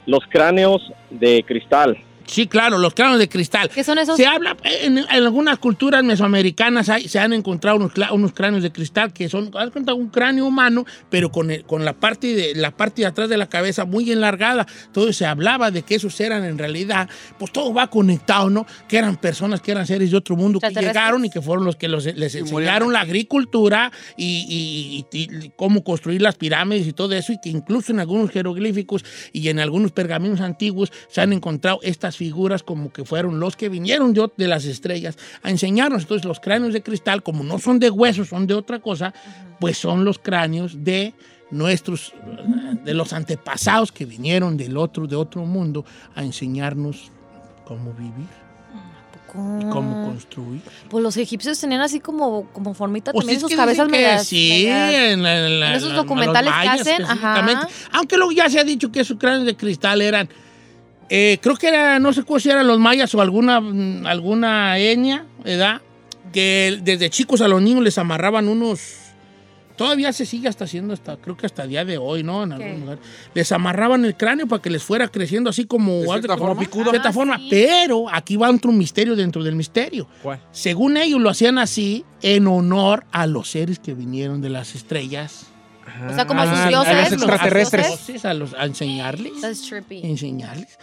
los 0.07 0.25
cráneos 0.29 0.83
de 1.11 1.45
cristal. 1.47 1.97
Sí, 2.27 2.47
claro, 2.47 2.79
los 2.79 2.95
cráneos 2.95 3.19
de 3.19 3.29
cristal. 3.29 3.69
¿Qué 3.69 3.85
son 3.85 3.99
esos? 3.99 4.17
Se 4.17 4.27
habla, 4.27 4.57
en, 4.65 4.99
en 4.99 5.07
algunas 5.11 5.59
culturas 5.59 6.03
mesoamericanas 6.05 6.89
hay- 6.89 7.09
se 7.09 7.19
han 7.19 7.33
encontrado 7.33 7.77
unos, 7.77 7.93
unos 8.13 8.33
cráneos 8.33 8.63
de 8.63 8.73
cristal 8.73 9.13
que 9.13 9.29
son, 9.29 9.51
haz 9.57 9.71
cuenta, 9.71 9.95
un 9.95 10.09
cráneo 10.09 10.47
humano, 10.47 10.85
pero 11.11 11.31
con, 11.31 11.51
el- 11.51 11.65
con 11.65 11.85
la, 11.85 11.93
parte 11.95 12.35
de, 12.35 12.55
la 12.55 12.71
parte 12.71 13.03
de 13.03 13.07
atrás 13.07 13.29
de 13.29 13.37
la 13.37 13.49
cabeza 13.49 13.85
muy 13.85 14.11
enlargada. 14.11 14.67
Todo 14.93 15.13
se 15.13 15.27
hablaba 15.27 15.71
de 15.71 15.83
que 15.83 15.95
esos 15.97 16.19
eran 16.21 16.45
en 16.45 16.59
realidad, 16.59 17.09
pues 17.39 17.53
todo 17.53 17.73
va 17.75 17.89
conectado, 17.89 18.51
¿no? 18.51 18.67
Que 18.89 18.99
eran 18.99 19.17
personas, 19.17 19.61
que 19.61 19.73
eran 19.73 19.87
seres 19.87 20.11
de 20.11 20.17
otro 20.17 20.37
mundo 20.37 20.59
que 20.61 20.75
llegaron 20.89 21.25
y 21.25 21.31
que 21.31 21.41
fueron 21.43 21.65
los 21.65 21.77
que 21.77 21.89
los- 21.89 22.05
les 22.05 22.35
enseñaron 22.35 22.93
la 22.93 23.01
agricultura 23.01 23.91
y, 24.17 25.07
y- 25.13 25.19
y- 25.19 25.45
y 25.47 25.53
cómo 25.57 25.83
construir 25.85 26.23
las 26.23 26.37
pirámides 26.37 26.87
y 26.87 26.93
todo 26.93 27.13
eso, 27.15 27.33
y 27.33 27.41
que 27.43 27.49
incluso 27.51 27.93
en 27.93 28.01
algunos 28.01 28.31
jeroglíficos 28.31 29.05
y 29.33 29.49
en 29.49 29.59
algunos 29.61 29.93
pergaminos 29.93 30.41
antiguos 30.41 30.93
se 31.09 31.21
han 31.21 31.33
encontrado 31.33 31.81
estas 31.83 32.17
figuras 32.25 32.63
como 32.63 32.93
que 32.93 33.05
fueron 33.05 33.41
los 33.41 33.57
que 33.57 33.69
vinieron 33.69 34.13
de, 34.15 34.31
de 34.37 34.47
las 34.49 34.65
estrellas 34.65 35.17
a 35.43 35.51
enseñarnos. 35.51 36.03
Entonces 36.03 36.25
los 36.25 36.39
cráneos 36.41 36.73
de 36.73 36.83
cristal, 36.83 37.23
como 37.23 37.43
no 37.43 37.59
son 37.59 37.79
de 37.79 37.91
huesos, 37.91 38.29
son 38.29 38.47
de 38.47 38.55
otra 38.55 38.79
cosa, 38.79 39.13
pues 39.61 39.77
son 39.79 40.05
los 40.05 40.19
cráneos 40.19 40.85
de 40.85 41.15
nuestros, 41.51 42.15
de 42.85 42.95
los 42.95 43.13
antepasados 43.13 43.91
que 43.93 44.07
vinieron 44.07 44.57
del 44.57 44.77
otro, 44.77 45.07
de 45.07 45.17
otro 45.17 45.45
mundo 45.45 45.85
a 46.15 46.23
enseñarnos 46.23 47.11
cómo 47.67 47.93
vivir 47.93 48.29
y 49.61 49.65
cómo 49.71 50.07
construir. 50.09 50.61
Pues 50.91 51.03
los 51.03 51.17
egipcios 51.17 51.59
tenían 51.59 51.81
así 51.81 52.01
como, 52.01 52.45
como 52.53 52.75
formita 52.75 53.13
Pues 53.13 53.25
también 53.25 53.41
sus 53.41 53.55
cabezas 53.55 53.87
que 53.87 53.93
medias. 53.93 54.27
Sí, 54.27 54.65
medias- 54.69 55.13
en, 55.13 55.23
la- 55.23 55.47
en 55.47 55.61
la- 55.61 55.71
en 55.71 55.77
esos 55.77 55.95
documentales 55.95 56.53
los 56.53 56.63
que 56.63 56.69
hacen, 56.69 57.03
ajá. 57.05 57.69
Aunque 57.93 58.17
luego 58.19 58.33
ya 58.33 58.49
se 58.51 58.61
ha 58.61 58.65
dicho 58.65 58.93
que 58.93 59.01
esos 59.01 59.17
cráneos 59.19 59.47
de 59.47 59.57
cristal 59.57 60.03
eran, 60.03 60.29
eh, 61.15 61.39
creo 61.43 61.57
que 61.57 61.69
era, 61.69 61.99
no 61.99 62.11
sé 62.15 62.23
si 62.41 62.49
eran 62.49 62.67
los 62.67 62.79
mayas 62.79 63.15
o 63.15 63.21
alguna, 63.21 63.61
mm, 63.61 64.07
alguna 64.07 64.79
etnia, 64.79 65.27
¿verdad? 65.45 65.83
Que 66.33 66.79
desde 66.83 67.11
chicos 67.11 67.43
a 67.43 67.49
los 67.49 67.61
niños 67.61 67.83
les 67.83 67.99
amarraban 67.99 68.49
unos... 68.49 68.81
Todavía 69.77 70.13
se 70.13 70.25
sigue 70.27 70.49
hasta 70.49 70.65
haciendo 70.65 70.95
hasta, 70.95 71.17
creo 71.17 71.37
que 71.37 71.45
hasta 71.47 71.65
el 71.65 71.71
día 71.71 71.85
de 71.85 71.99
hoy, 71.99 72.23
¿no? 72.23 72.45
En 72.45 72.53
algún 72.53 72.81
lugar. 72.81 72.99
Les 73.35 73.51
amarraban 73.53 74.05
el 74.05 74.15
cráneo 74.17 74.47
para 74.47 74.63
que 74.63 74.71
les 74.71 74.83
fuera 74.83 75.09
creciendo 75.09 75.51
así 75.51 75.65
como... 75.67 76.01
¿De 76.01 76.07
cierta 76.07 76.37
como 76.37 76.49
forma? 76.49 76.61
picudo. 76.63 76.85
De 76.85 76.91
cierta 76.91 77.09
Ah, 77.09 77.13
forma. 77.13 77.37
sí. 77.39 77.49
Pero 77.51 78.07
aquí 78.11 78.37
va 78.37 78.51
otro 78.51 78.71
misterio 78.73 79.15
dentro 79.17 79.43
del 79.43 79.55
misterio. 79.57 80.07
¿Cuál? 80.23 80.41
Según 80.53 80.97
ellos 80.97 81.21
lo 81.21 81.29
hacían 81.31 81.59
así 81.59 82.05
en 82.23 82.47
honor 82.47 83.05
a 83.13 83.27
los 83.27 83.51
seres 83.51 83.79
que 83.81 83.93
vinieron 83.95 84.41
de 84.41 84.51
las 84.51 84.75
estrellas. 84.75 85.47
O 86.11 86.15
sea, 86.15 86.27
como 86.27 86.41
Ah, 86.43 86.47
sus 86.47 86.59
a 86.59 86.69
dioses. 86.69 86.95
los 87.13 87.13
extraterrestres. 87.13 87.87
A, 87.87 87.91
los 87.91 88.07
dioses, 88.07 88.25
a, 88.25 88.35
los- 88.35 88.55
a 88.55 88.65
enseñarles. 88.67 89.41
That's 89.41 89.63
trippy. 89.63 90.01
Enseñarles. 90.05 90.79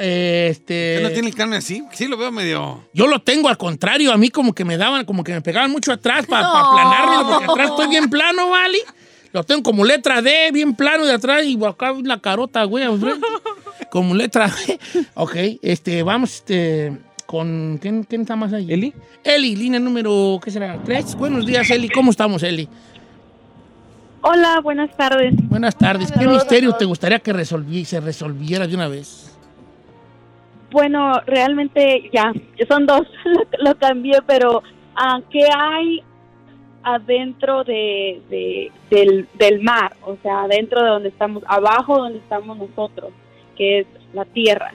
Este, 0.00 0.94
¿Usted 0.96 1.02
no 1.02 1.10
tiene 1.12 1.28
el 1.28 1.34
cráneo 1.34 1.58
así? 1.58 1.82
Sí, 1.92 2.06
lo 2.06 2.16
veo 2.16 2.30
medio... 2.30 2.84
Yo 2.92 3.06
lo 3.08 3.20
tengo 3.20 3.48
al 3.48 3.58
contrario, 3.58 4.12
a 4.12 4.16
mí 4.16 4.28
como 4.30 4.54
que 4.54 4.64
me 4.64 4.76
daban, 4.76 5.04
como 5.04 5.24
que 5.24 5.32
me 5.32 5.42
pegaban 5.42 5.70
mucho 5.72 5.92
atrás 5.92 6.24
para 6.26 6.42
No. 6.42 6.56
aplanarme, 6.56 7.24
porque 7.28 7.44
atrás 7.52 7.70
estoy 7.70 7.88
bien 7.88 8.08
plano, 8.08 8.48
¿vale? 8.50 8.78
Lo 9.32 9.42
tengo 9.44 9.62
como 9.62 9.84
letra 9.84 10.22
D, 10.22 10.50
bien 10.52 10.74
plano 10.74 11.04
de 11.04 11.12
atrás 11.14 11.44
y 11.44 11.58
acá 11.64 11.92
la 12.02 12.20
carota, 12.20 12.62
güey, 12.64 12.84
como 13.90 14.14
letra 14.14 14.46
D. 14.66 14.78
Ok, 15.14 15.36
este, 15.62 16.02
vamos, 16.02 16.34
este, 16.36 16.96
con, 17.26 17.78
¿quién, 17.82 18.04
quién 18.04 18.20
está 18.22 18.36
más 18.36 18.52
ahí? 18.52 18.72
¿Eli? 18.72 18.94
Eli, 19.24 19.56
línea 19.56 19.80
número, 19.80 20.38
¿qué 20.42 20.50
será? 20.50 20.78
Tres. 20.84 21.14
Buenos 21.16 21.44
días, 21.44 21.68
Eli. 21.70 21.88
¿Cómo 21.88 22.10
estamos, 22.12 22.42
Eli? 22.42 22.68
Hola, 24.22 24.60
buenas 24.62 24.96
tardes. 24.96 25.34
Buenas 25.48 25.76
tardes. 25.76 26.10
¿Qué 26.10 26.20
Hola, 26.26 26.34
misterio 26.34 26.72
te 26.74 26.84
gustaría 26.84 27.18
que 27.20 27.32
resolvi- 27.32 27.84
se 27.84 28.00
resolviera 28.00 28.66
de 28.66 28.74
una 28.74 28.88
vez? 28.88 29.27
Bueno, 30.70 31.12
realmente 31.26 32.10
ya, 32.12 32.32
son 32.68 32.86
dos, 32.86 33.02
lo, 33.58 33.74
cambié, 33.76 34.20
pero 34.26 34.62
ah, 34.96 35.20
¿qué 35.30 35.48
hay 35.56 36.02
adentro 36.82 37.64
de, 37.64 38.20
de- 38.28 38.72
del, 38.90 39.28
del 39.34 39.60
mar? 39.62 39.96
O 40.02 40.16
sea, 40.22 40.42
adentro 40.42 40.82
de 40.82 40.88
donde 40.90 41.08
estamos, 41.08 41.42
abajo 41.46 41.98
donde 41.98 42.18
estamos 42.18 42.56
nosotros, 42.58 43.12
que 43.56 43.80
es 43.80 43.86
la 44.12 44.24
tierra. 44.26 44.72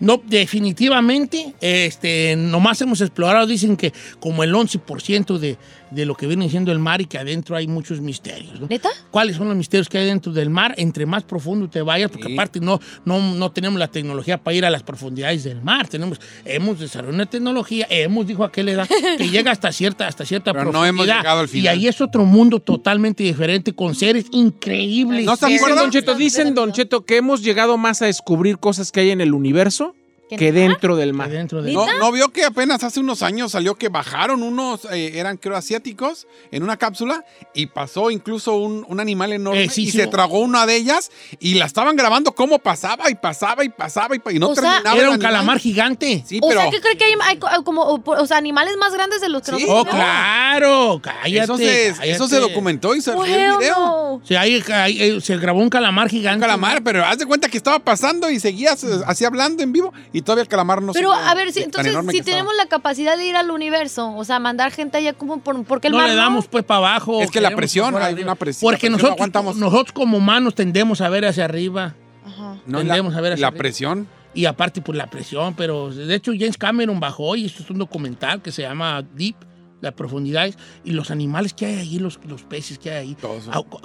No, 0.00 0.20
definitivamente, 0.26 1.54
este, 1.60 2.36
nomás 2.36 2.80
hemos 2.82 3.00
explorado, 3.00 3.46
dicen 3.46 3.76
que 3.76 3.92
como 4.20 4.44
el 4.44 4.54
11% 4.54 5.38
de, 5.38 5.58
de 5.90 6.06
lo 6.06 6.14
que 6.14 6.26
viene 6.26 6.48
siendo 6.50 6.70
el 6.70 6.78
mar 6.78 7.00
y 7.00 7.06
que 7.06 7.18
adentro 7.18 7.56
hay 7.56 7.66
muchos 7.66 8.00
misterios. 8.00 8.60
¿no? 8.60 8.66
¿Neta? 8.68 8.90
¿Cuáles 9.10 9.36
son 9.36 9.48
los 9.48 9.56
misterios 9.56 9.88
que 9.88 9.98
hay 9.98 10.06
dentro 10.06 10.32
del 10.32 10.50
mar? 10.50 10.74
Entre 10.76 11.06
más 11.06 11.24
profundo 11.24 11.68
te 11.68 11.82
vayas, 11.82 12.10
porque 12.10 12.28
Sí. 12.28 12.34
aparte 12.34 12.60
no, 12.60 12.78
no, 13.04 13.34
no 13.34 13.50
tenemos 13.50 13.78
la 13.78 13.88
tecnología 13.88 14.38
para 14.38 14.54
ir 14.56 14.64
a 14.66 14.70
las 14.70 14.82
profundidades 14.82 15.44
del 15.44 15.62
mar. 15.62 15.88
Tenemos, 15.88 16.20
hemos 16.44 16.78
desarrollado 16.78 17.14
una 17.14 17.26
tecnología, 17.26 17.86
hemos, 17.90 18.26
dijo 18.26 18.44
aquel 18.44 18.68
edad, 18.68 18.86
que 19.16 19.28
llega 19.30 19.50
hasta 19.50 19.72
cierta, 19.72 20.06
hasta 20.06 20.24
cierta 20.24 20.52
Pero 20.52 20.70
no 20.72 20.84
hemos 20.84 21.06
llegado 21.06 21.40
al 21.40 21.48
final. 21.48 21.64
Y 21.64 21.68
ahí 21.68 21.88
es 21.88 22.00
otro 22.00 22.24
mundo 22.24 22.60
totalmente 22.60 23.24
diferente, 23.24 23.72
con 23.74 23.94
seres 23.94 24.26
increíbles. 24.30 25.24
¿No 25.24 25.34
estás 25.34 25.48
Dicen, 25.48 25.64
acuerdas? 25.64 25.84
Don 25.84 25.90
Cheto, 25.90 26.14
dicen, 26.14 26.54
Don 26.54 26.72
Cheto, 26.72 27.04
que 27.04 27.16
hemos 27.16 27.42
llegado 27.42 27.76
más 27.78 28.02
a 28.02 28.06
descubrir 28.06 28.58
cosas 28.58 28.92
que 28.92 29.00
hay 29.00 29.10
en 29.10 29.20
el 29.20 29.32
universo 29.32 29.87
¿Que 30.28 30.36
que 30.36 30.52
dentro 30.52 30.94
del 30.96 31.10
que 31.10 31.16
mar. 31.16 31.30
dentro 31.30 31.62
del 31.62 31.72
¿No, 31.74 31.86
¿No 31.98 32.12
vio 32.12 32.28
que 32.30 32.44
apenas 32.44 32.84
hace 32.84 33.00
unos 33.00 33.22
años 33.22 33.52
salió 33.52 33.74
que 33.76 33.88
bajaron 33.88 34.42
unos, 34.42 34.84
eh, 34.92 35.18
eran 35.18 35.36
creo 35.38 35.56
asiáticos, 35.56 36.26
en 36.50 36.62
una 36.62 36.76
cápsula 36.76 37.24
y 37.54 37.66
pasó 37.66 38.10
incluso 38.10 38.54
un, 38.56 38.84
un 38.88 39.00
animal 39.00 39.32
enorme 39.32 39.64
Eh, 39.64 39.68
sí, 39.70 39.84
y 39.84 39.90
sí. 39.90 39.98
se 39.98 40.06
tragó 40.06 40.40
una 40.40 40.66
de 40.66 40.76
ellas 40.76 41.10
y 41.40 41.54
la 41.54 41.64
estaban 41.64 41.96
grabando 41.96 42.32
cómo 42.32 42.58
pasaba 42.58 43.10
y 43.10 43.14
pasaba 43.14 43.64
y 43.64 43.70
pasaba 43.70 44.14
y, 44.16 44.20
y 44.34 44.38
no 44.38 44.50
O 44.50 44.54
sea, 44.54 44.62
terminaba. 44.72 44.96
Era 44.98 45.08
un 45.08 45.14
animal. 45.14 45.32
calamar 45.32 45.58
gigante. 45.58 46.22
Sí, 46.26 46.38
O 46.42 46.48
pero 46.48 46.60
sea, 46.60 46.70
¿qué 46.70 46.80
cree 46.80 46.96
que 46.98 47.04
hay, 47.04 47.12
hay 47.22 47.36
co- 47.38 47.48
como 47.64 47.82
o, 48.04 48.26
sea, 48.26 48.36
animales 48.36 48.76
más 48.78 48.92
grandes 48.92 49.20
de 49.20 49.28
los 49.30 49.42
que 49.42 49.52
Sí. 49.56 49.62
nosotros 49.62 49.78
Oh, 49.80 49.96
claro, 49.96 51.00
cállate. 51.02 51.38
eso, 51.38 51.56
se, 51.56 51.88
cállate. 51.92 52.10
eso 52.10 52.28
se 52.28 52.40
documentó 52.40 52.94
y 52.94 53.00
se 53.00 53.12
vio 53.12 53.24
el 53.24 53.30
video. 53.58 54.20
eh, 54.28 55.20
se 55.20 55.36
grabó 55.38 55.60
un 55.60 55.70
calamar 55.70 56.08
gigante. 56.08 56.36
Un 56.36 56.40
calamar, 56.42 56.82
pero 56.82 57.04
haz 57.04 57.18
de 57.18 57.26
cuenta 57.26 57.48
que 57.48 57.56
estaba 57.56 57.78
pasando 57.78 58.30
y 58.30 58.40
seguías 58.40 58.84
eh, 58.84 58.88
así 59.06 59.24
hablando 59.24 59.62
en 59.62 59.72
vivo 59.72 59.92
y 60.12 60.17
todavía 60.22 60.42
el 60.42 60.48
calamar 60.48 60.82
no 60.82 60.92
Pero 60.92 61.12
a 61.12 61.34
ver, 61.34 61.52
si, 61.52 61.62
entonces, 61.62 61.92
si 61.92 62.18
estaba. 62.18 62.24
tenemos 62.24 62.54
la 62.56 62.66
capacidad 62.66 63.16
de 63.16 63.26
ir 63.26 63.36
al 63.36 63.50
universo, 63.50 64.14
o 64.14 64.24
sea, 64.24 64.38
mandar 64.38 64.70
gente 64.72 64.98
allá 64.98 65.12
como 65.12 65.40
por, 65.40 65.62
porque 65.64 65.88
el 65.88 65.92
no 65.92 65.98
mar 65.98 66.08
le 66.08 66.14
damos 66.14 66.46
pues 66.48 66.64
para 66.64 66.78
abajo. 66.78 67.20
Es 67.22 67.30
que 67.30 67.40
la 67.40 67.50
presión, 67.54 67.96
hay 67.96 68.12
arriba. 68.12 68.22
una 68.22 68.34
presión, 68.34 68.68
Porque 68.70 68.78
presión 68.88 68.92
no 68.92 68.96
nosotros, 68.98 69.16
aguantamos. 69.16 69.56
nosotros 69.56 69.92
como 69.92 70.16
humanos 70.18 70.54
tendemos 70.54 71.00
a 71.00 71.08
ver 71.08 71.24
hacia 71.26 71.44
arriba. 71.44 71.94
Ajá. 72.24 72.56
No, 72.66 72.78
tendemos 72.78 73.12
la, 73.12 73.18
a 73.18 73.22
ver 73.22 73.32
hacia 73.34 73.42
la 73.42 73.48
arriba. 73.48 73.58
presión. 73.58 74.08
Y 74.34 74.44
aparte 74.44 74.80
por 74.82 74.94
la 74.94 75.08
presión, 75.08 75.54
pero 75.54 75.90
de 75.92 76.14
hecho 76.14 76.32
James 76.38 76.58
Cameron 76.58 77.00
bajó 77.00 77.34
y 77.34 77.46
esto 77.46 77.62
es 77.62 77.70
un 77.70 77.78
documental 77.78 78.40
que 78.42 78.52
se 78.52 78.62
llama 78.62 79.02
Deep, 79.14 79.34
las 79.80 79.94
profundidades, 79.94 80.56
y 80.84 80.92
los 80.92 81.10
animales 81.10 81.54
que 81.54 81.66
hay 81.66 81.76
ahí, 81.76 81.98
los, 81.98 82.18
los 82.26 82.42
peces 82.42 82.78
que 82.78 82.90
hay 82.90 83.08
ahí, 83.08 83.16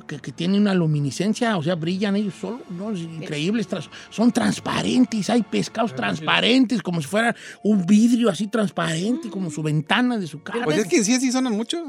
que, 0.07 0.19
que 0.19 0.31
tienen 0.31 0.61
una 0.61 0.73
luminiscencia, 0.73 1.57
o 1.57 1.63
sea, 1.63 1.75
brillan 1.75 2.15
ellos 2.15 2.33
solos, 2.39 2.61
¿no? 2.69 2.91
Es 2.91 3.01
increíbles, 3.01 3.67
son 4.09 4.31
transparentes, 4.31 5.29
hay 5.29 5.43
pescados 5.43 5.95
transparentes, 5.95 6.81
como 6.81 7.01
si 7.01 7.07
fuera 7.07 7.35
un 7.63 7.85
vidrio 7.85 8.29
así 8.29 8.47
transparente, 8.47 9.29
como 9.29 9.49
su 9.51 9.61
ventana 9.61 10.17
de 10.17 10.27
su 10.27 10.41
casa. 10.41 10.63
Pues 10.63 10.77
es 10.77 10.87
que 10.87 11.03
sí, 11.03 11.19
sí 11.19 11.31
sonan 11.31 11.53
mucho. 11.53 11.83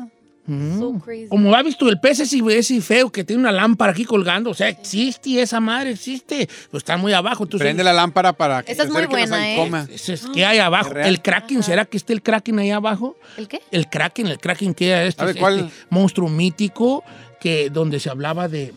Mm. 0.47 0.78
So 0.78 0.99
crazy. 0.99 1.28
Como 1.28 1.55
ha 1.55 1.62
visto 1.62 1.88
el 1.88 1.99
pez 1.99 2.20
ese, 2.20 2.42
ese 2.51 2.80
feo 2.82 3.11
que 3.11 3.24
tiene 3.24 3.40
una 3.40 3.53
lámpara 3.53 3.92
aquí 3.92 4.05
colgando, 4.05 4.51
o 4.51 4.55
sea, 4.55 4.68
existe 4.68 5.40
esa 5.40 5.59
madre, 5.59 5.92
existe, 5.92 6.47
pero 6.70 6.78
está 6.78 6.97
muy 6.99 7.12
abajo. 7.14 7.45
Entonces, 7.45 7.64
Prende 7.64 7.82
la 7.82 7.95
lámpara 7.95 8.32
para 8.34 8.62
que 8.62 8.72
Esa 8.72 8.82
se 8.82 8.88
es 8.88 8.95
muy 8.95 9.07
buena, 9.07 9.51
y 9.51 9.55
¿eh? 9.55 9.57
coma. 9.57 9.88
Ese 9.90 10.12
es- 10.14 10.26
¿Qué 10.34 10.45
hay 10.45 10.59
abajo? 10.59 10.90
Es. 10.99 11.07
¿El 11.07 11.22
Kraken? 11.22 11.62
¿Será 11.62 11.86
que 11.86 11.97
está 11.97 12.12
el 12.12 12.20
Kraken 12.22 12.59
ahí 12.59 12.70
abajo? 12.70 13.16
¿El 13.38 13.49
qué? 13.49 13.62
El 13.70 13.88
Kraken, 13.88 14.26
el 14.26 14.38
Kraken 14.38 14.74
que 14.74 14.88
era 14.90 15.05
este, 15.05 15.34
¿cuál? 15.36 15.61
este 15.61 15.72
monstruo 15.88 16.28
mítico 16.28 17.03
que, 17.40 17.70
donde 17.70 17.99
se 17.99 18.11
hablaba 18.11 18.47
de. 18.49 18.74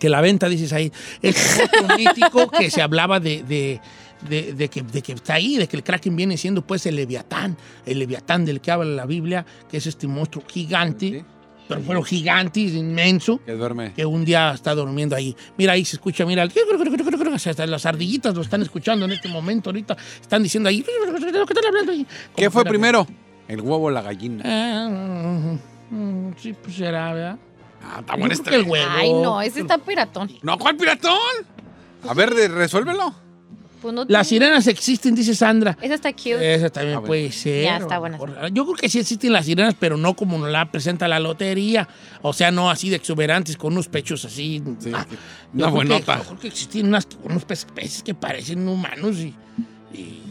Que 0.00 0.08
la 0.08 0.20
venta, 0.22 0.48
dices 0.48 0.72
ahí. 0.72 0.90
Este 1.20 1.40
monstruo 1.58 1.96
mítico 1.98 2.50
que 2.50 2.70
se 2.70 2.80
hablaba 2.80 3.20
de. 3.20 3.42
de 3.42 3.80
de, 4.28 4.52
de 4.54 4.68
que, 4.68 4.82
de 4.82 5.02
que 5.02 5.12
está 5.12 5.34
ahí, 5.34 5.56
de 5.56 5.68
que 5.68 5.76
el 5.76 5.82
Kraken 5.84 6.14
viene 6.16 6.36
siendo 6.36 6.66
pues 6.66 6.86
el 6.86 6.96
Leviatán, 6.96 7.56
el 7.86 7.98
Leviatán 7.98 8.44
del 8.44 8.60
que 8.60 8.70
habla 8.70 8.86
la 8.94 9.06
Biblia, 9.06 9.44
que 9.70 9.76
es 9.76 9.86
este 9.86 10.06
monstruo 10.06 10.44
gigante, 10.48 11.08
Sí. 11.20 11.24
pero 11.68 11.80
bueno, 11.82 12.02
gigante, 12.02 12.60
inmenso, 12.60 13.40
Que 13.44 13.52
duerme. 13.52 13.92
que 13.92 14.06
un 14.06 14.24
día 14.24 14.52
está 14.52 14.74
durmiendo 14.74 15.14
ahí. 15.14 15.36
Mira, 15.58 15.74
ahí 15.74 15.84
se 15.84 15.96
escucha, 15.96 16.24
mira, 16.24 16.42
hasta 17.34 17.66
las 17.66 17.84
ardillitas 17.86 18.34
lo 18.34 18.40
están 18.40 18.62
escuchando 18.62 19.04
en 19.04 19.12
este 19.12 19.28
momento 19.28 19.68
ahorita. 19.70 19.94
Están 20.20 20.42
diciendo 20.42 20.68
ahí. 20.70 20.82
¿Qué 20.82 20.90
están 21.50 21.66
hablando 21.66 21.92
ahí? 21.92 22.06
¿Qué 22.34 22.46
Como 22.46 22.50
fue 22.52 22.64
primero? 22.64 23.06
El 23.46 23.60
huevo 23.60 23.84
o 23.86 23.90
la 23.90 24.00
gallina. 24.02 24.42
Ah, 24.46 25.56
sí, 26.38 26.54
pues 26.54 26.74
será, 26.76 27.12
¿verdad? 27.12 27.38
Ah, 27.82 28.00
está 28.00 28.14
esta. 28.32 28.50
que 28.50 28.56
el 28.56 28.62
huevo. 28.64 28.90
Ay, 28.90 29.12
no, 29.12 29.40
ese 29.40 29.60
está 29.60 29.78
piratón. 29.78 30.30
No, 30.42 30.58
¿cuál 30.58 30.76
piratón? 30.76 31.12
A 32.08 32.14
ver, 32.14 32.34
de- 32.34 32.48
resuélvelo. 32.48 33.14
Pues 33.80 33.94
no 33.94 34.04
Las 34.08 34.28
tiene- 34.28 34.46
sirenas 34.46 34.66
existen, 34.66 35.14
dice 35.14 35.34
Sandra. 35.34 35.76
Esa 35.80 35.94
está 35.94 36.12
cute. 36.12 36.54
Esa 36.54 36.68
también 36.70 37.02
puede 37.04 37.30
ser. 37.30 37.62
Ya, 37.64 37.76
está 37.76 37.98
buena. 37.98 38.18
Yo 38.52 38.64
creo 38.64 38.74
que 38.76 38.88
sí 38.88 38.98
existen 38.98 39.32
las 39.32 39.46
sirenas, 39.46 39.74
pero 39.78 39.96
no 39.96 40.14
como 40.14 40.36
nos 40.36 40.50
la 40.50 40.70
presenta 40.70 41.06
la 41.06 41.20
lotería. 41.20 41.88
O 42.22 42.32
sea, 42.32 42.50
no 42.50 42.70
así 42.70 42.90
de 42.90 42.96
exuberantes, 42.96 43.56
con 43.56 43.72
unos 43.74 43.88
pechos 43.88 44.24
así. 44.24 44.62
Ah, 44.66 44.70
yo 44.72 44.86
una 44.90 45.04
creo 45.04 45.66
que- 45.66 45.70
buenota. 45.70 46.18
yo 46.18 46.24
creo 46.24 46.38
que 46.40 46.48
existen 46.48 46.88
unas, 46.88 47.06
unos 47.22 47.44
pe- 47.44 47.56
peces 47.74 48.02
que 48.02 48.14
parecen 48.14 48.66
humanos 48.66 49.16
y, 49.18 49.34
y- 49.94 50.22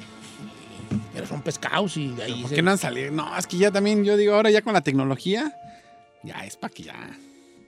pero 1.13 1.25
son 1.25 1.41
pescados 1.41 1.95
y 1.97 2.09
de 2.09 2.23
ahí 2.23 2.41
¿Por 2.41 2.49
se- 2.49 2.55
qué 2.55 2.61
no 2.61 2.71
han 2.71 2.77
salido? 2.77 3.11
No, 3.11 3.35
es 3.37 3.47
que 3.47 3.57
ya 3.57 3.71
también, 3.71 4.03
yo 4.03 4.17
digo, 4.17 4.33
ahora 4.35 4.51
ya 4.51 4.61
con 4.61 4.73
la 4.73 4.81
tecnología, 4.81 5.53
ya 6.23 6.45
es 6.45 6.57
para 6.57 6.73
que 6.73 6.83
ya. 6.83 6.95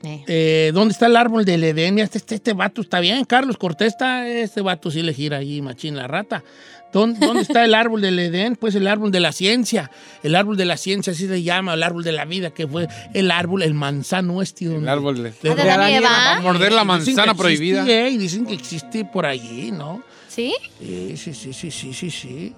Eh, 0.01 0.71
¿Dónde 0.73 0.93
está 0.93 1.07
el 1.07 1.15
árbol 1.15 1.43
del 1.43 1.63
Edén? 1.63 1.99
Este, 1.99 2.17
este, 2.19 2.35
este 2.35 2.53
vato 2.53 2.81
está 2.81 2.99
bien, 2.99 3.25
Carlos 3.25 3.57
Cortés 3.57 3.89
está, 3.89 4.27
este 4.27 4.61
vato 4.61 4.91
sí 4.91 5.01
le 5.01 5.13
gira 5.13 5.37
ahí, 5.37 5.61
machín 5.61 5.95
la 5.95 6.07
rata. 6.07 6.43
¿Dónde, 6.91 7.23
dónde 7.23 7.43
está 7.43 7.63
el 7.65 7.75
árbol 7.75 8.01
del 8.01 8.17
Edén? 8.17 8.55
Pues 8.55 8.73
el 8.73 8.87
árbol 8.87 9.11
de 9.11 9.19
la 9.19 9.31
ciencia. 9.31 9.91
El 10.23 10.35
árbol 10.35 10.57
de 10.57 10.65
la 10.65 10.75
ciencia, 10.75 11.13
así 11.13 11.27
se 11.27 11.43
llama, 11.43 11.75
el 11.75 11.83
árbol 11.83 12.03
de 12.03 12.11
la 12.11 12.25
vida, 12.25 12.49
que 12.49 12.67
fue 12.67 12.87
el 13.13 13.29
árbol, 13.29 13.61
el 13.61 13.75
manzano 13.75 14.41
este. 14.41 14.65
El 14.65 14.87
árbol 14.87 15.21
de, 15.21 15.33
y 15.43 15.47
Eva. 15.47 16.09
Para 16.09 16.41
morder 16.41 16.71
la 16.71 16.83
manzana 16.83 17.35
prohibida. 17.35 18.09
Y 18.09 18.17
dicen 18.17 18.45
que 18.45 18.53
existe 18.53 19.05
por 19.05 19.25
allí, 19.25 19.71
¿no? 19.71 20.01
¿Sí? 20.27 20.55
Sí, 20.79 21.17
sí, 21.17 21.33
sí, 21.33 21.53
sí, 21.53 21.69
sí, 21.69 21.93
sí, 21.93 22.09
sí. 22.09 22.55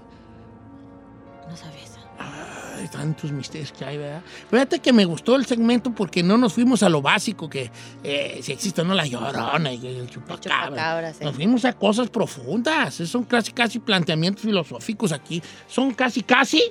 Ay, 2.82 2.88
tantos 2.88 3.32
misterios 3.32 3.71
que 3.71 3.86
hay, 3.86 3.97
¿verdad? 3.97 4.21
Fíjate 4.49 4.79
que 4.79 4.91
me 4.91 5.05
gustó 5.05 5.36
el 5.36 5.45
segmento 5.45 5.93
porque 5.93 6.23
no 6.23 6.38
nos 6.38 6.53
fuimos 6.53 6.82
a 6.84 6.89
lo 6.89 7.01
básico, 7.01 7.49
que 7.49 7.69
eh, 8.03 8.39
si 8.41 8.51
existe 8.51 8.82
o 8.82 8.84
no 8.86 8.93
la 8.95 9.05
llorona 9.05 9.71
y 9.73 9.86
el 9.86 10.09
chupacabra. 10.09 10.67
chupacabra, 10.69 11.13
sí. 11.13 11.23
Nos 11.23 11.36
fuimos 11.36 11.63
a 11.65 11.73
cosas 11.73 12.09
profundas. 12.09 12.95
Esos 12.95 13.09
Son 13.09 13.23
casi, 13.23 13.51
casi 13.51 13.79
planteamientos 13.79 14.41
filosóficos 14.43 15.11
aquí. 15.11 15.41
Son 15.67 15.93
casi, 15.93 16.21
casi 16.23 16.63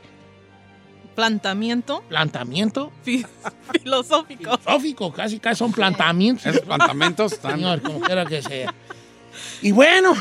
Plantamiento 1.15 2.03
planteamiento 2.09 2.93
fi- 3.03 3.27
filosófico. 3.81 4.57
filosófico. 4.59 5.13
Casi, 5.13 5.39
casi 5.39 5.59
son 5.59 5.73
planteamientos. 5.73 6.47
Esos 6.47 6.63
planteamientos 6.63 7.33
están. 7.33 7.57
Señor, 7.57 7.83
como 7.83 8.01
quiera 8.01 8.25
que 8.25 8.41
sea. 8.43 8.73
Y 9.61 9.73
bueno, 9.73 10.15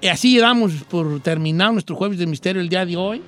y 0.00 0.06
así 0.08 0.38
damos 0.38 0.72
por 0.88 1.20
terminado 1.20 1.72
nuestro 1.72 1.96
jueves 1.96 2.18
de 2.18 2.26
misterio 2.26 2.62
el 2.62 2.68
día 2.68 2.86
de 2.86 2.96
hoy. 2.96 3.22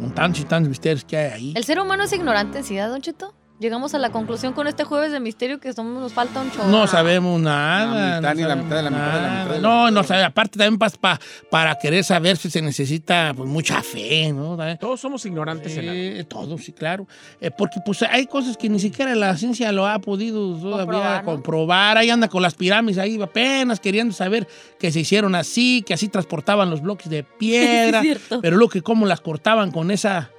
Con 0.00 0.14
tantos 0.14 0.40
y 0.40 0.44
tantos 0.44 0.70
misterios 0.70 1.04
que 1.04 1.16
hay 1.16 1.30
ahí. 1.30 1.52
¿El 1.54 1.64
ser 1.64 1.78
humano 1.78 2.04
es 2.04 2.12
ignorante 2.12 2.58
en 2.58 2.64
sí, 2.64 2.76
Don 2.76 3.02
Cheto? 3.02 3.34
Llegamos 3.60 3.92
a 3.94 3.98
la 3.98 4.08
conclusión 4.10 4.54
con 4.54 4.66
este 4.68 4.84
jueves 4.84 5.12
de 5.12 5.20
misterio 5.20 5.60
que 5.60 5.74
somos, 5.74 6.00
nos 6.02 6.14
falta 6.14 6.40
un 6.40 6.50
show. 6.50 6.66
No 6.70 6.86
sabemos 6.86 7.38
nada. 7.38 7.84
La 7.86 8.16
mitad, 8.16 8.28
no 8.30 8.34
ni 8.34 8.40
la 8.42 8.48
sabemos 8.48 8.64
mitad 8.64 8.76
de 8.76 8.82
la 8.82 8.90
mitad 8.90 9.04
de 9.06 9.20
la 9.20 9.20
nada. 9.28 9.44
mitad 9.44 9.54
de 9.56 9.60
la 9.60 9.68
No, 9.68 9.90
no 9.90 10.02
sabe. 10.02 10.24
Aparte 10.24 10.58
también 10.58 10.78
pa- 10.78 10.88
pa- 10.98 11.20
para 11.50 11.78
querer 11.78 12.02
saber 12.02 12.38
si 12.38 12.48
se 12.50 12.62
necesita 12.62 13.34
pues, 13.36 13.46
mucha 13.46 13.82
fe, 13.82 14.32
¿no? 14.32 14.56
Todos 14.78 14.98
somos 15.00 15.26
ignorantes 15.26 15.76
en 15.76 15.88
algo. 15.90 15.92
Eh, 15.94 16.24
todo, 16.26 16.56
sí, 16.56 16.72
claro. 16.72 17.06
Eh, 17.38 17.50
porque 17.50 17.80
pues 17.84 18.02
hay 18.02 18.26
cosas 18.26 18.56
que 18.56 18.70
ni 18.70 18.80
siquiera 18.80 19.14
la 19.14 19.36
ciencia 19.36 19.70
lo 19.72 19.86
ha 19.86 19.98
podido 19.98 20.56
todavía 20.58 20.84
Comprobar, 20.86 21.24
comprobar. 21.24 21.94
¿no? 21.96 22.00
Ahí 22.00 22.08
anda 22.08 22.28
con 22.28 22.40
las 22.40 22.54
pirámides, 22.54 22.96
ahí 22.96 23.20
apenas 23.20 23.78
queriendo 23.78 24.14
saber 24.14 24.48
que 24.78 24.90
se 24.90 25.00
hicieron 25.00 25.34
así, 25.34 25.82
que 25.86 25.92
así 25.92 26.08
transportaban 26.08 26.70
los 26.70 26.80
bloques 26.80 27.10
de 27.10 27.24
piedra. 27.24 28.00
Sí, 28.00 28.08
es 28.10 28.18
cierto. 28.18 28.40
pero 28.40 28.56
lo 28.56 28.70
que 28.70 28.80
cómo 28.80 29.04
las 29.04 29.20
cortaban 29.20 29.70
con 29.70 29.90
esa 29.90 30.30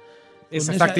Esa. 0.52 0.94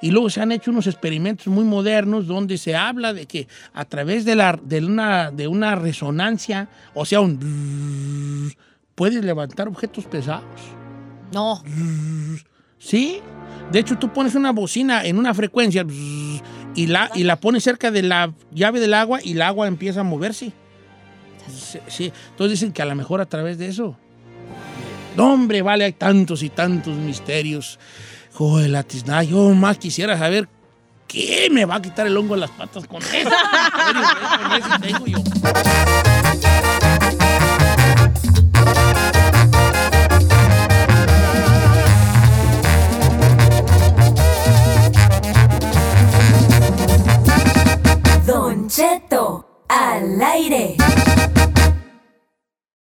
Y 0.00 0.10
luego 0.10 0.30
se 0.30 0.40
han 0.40 0.52
hecho 0.52 0.70
unos 0.70 0.86
experimentos 0.86 1.46
muy 1.46 1.64
modernos 1.64 2.26
donde 2.26 2.58
se 2.58 2.76
habla 2.76 3.12
de 3.12 3.26
que 3.26 3.48
a 3.72 3.84
través 3.84 4.24
de, 4.24 4.36
la, 4.36 4.58
de, 4.62 4.84
una, 4.84 5.30
de 5.30 5.48
una 5.48 5.74
resonancia, 5.74 6.68
o 6.94 7.04
sea, 7.04 7.20
un... 7.20 8.54
puedes 8.94 9.24
levantar 9.24 9.66
objetos 9.66 10.04
pesados. 10.04 10.44
No. 11.32 11.62
¿Sí? 12.78 13.20
De 13.72 13.78
hecho, 13.78 13.98
tú 13.98 14.12
pones 14.12 14.34
una 14.34 14.52
bocina 14.52 15.04
en 15.04 15.18
una 15.18 15.32
frecuencia 15.34 15.86
y 16.74 16.86
la, 16.86 17.10
y 17.14 17.24
la 17.24 17.36
pones 17.36 17.62
cerca 17.62 17.90
de 17.90 18.02
la 18.02 18.32
llave 18.52 18.80
del 18.80 18.94
agua 18.94 19.20
y 19.22 19.32
el 19.32 19.42
agua 19.42 19.68
empieza 19.68 20.00
a 20.00 20.04
moverse. 20.04 20.52
Sí. 21.88 22.12
Entonces 22.30 22.60
dicen 22.60 22.72
que 22.72 22.82
a 22.82 22.84
lo 22.84 22.94
mejor 22.94 23.20
a 23.20 23.26
través 23.26 23.58
de 23.58 23.68
eso. 23.68 23.96
No, 25.16 25.32
hombre, 25.32 25.62
vale, 25.62 25.84
hay 25.84 25.92
tantos 25.92 26.42
y 26.42 26.50
tantos 26.50 26.96
misterios. 26.96 27.78
Joder, 28.32 28.70
la 28.70 28.82
tiznada, 28.82 29.22
yo 29.22 29.50
más 29.50 29.78
quisiera 29.78 30.18
saber 30.18 30.48
qué 31.06 31.48
me 31.50 31.64
va 31.64 31.76
a 31.76 31.82
quitar 31.82 32.06
el 32.06 32.16
hongo 32.16 32.34
en 32.34 32.40
las 32.40 32.50
patas 32.50 32.86
con 32.86 33.02
eso. 33.02 33.30
Don 48.26 48.68
Cheto, 48.68 49.64
al 49.68 50.22
aire. 50.22 50.76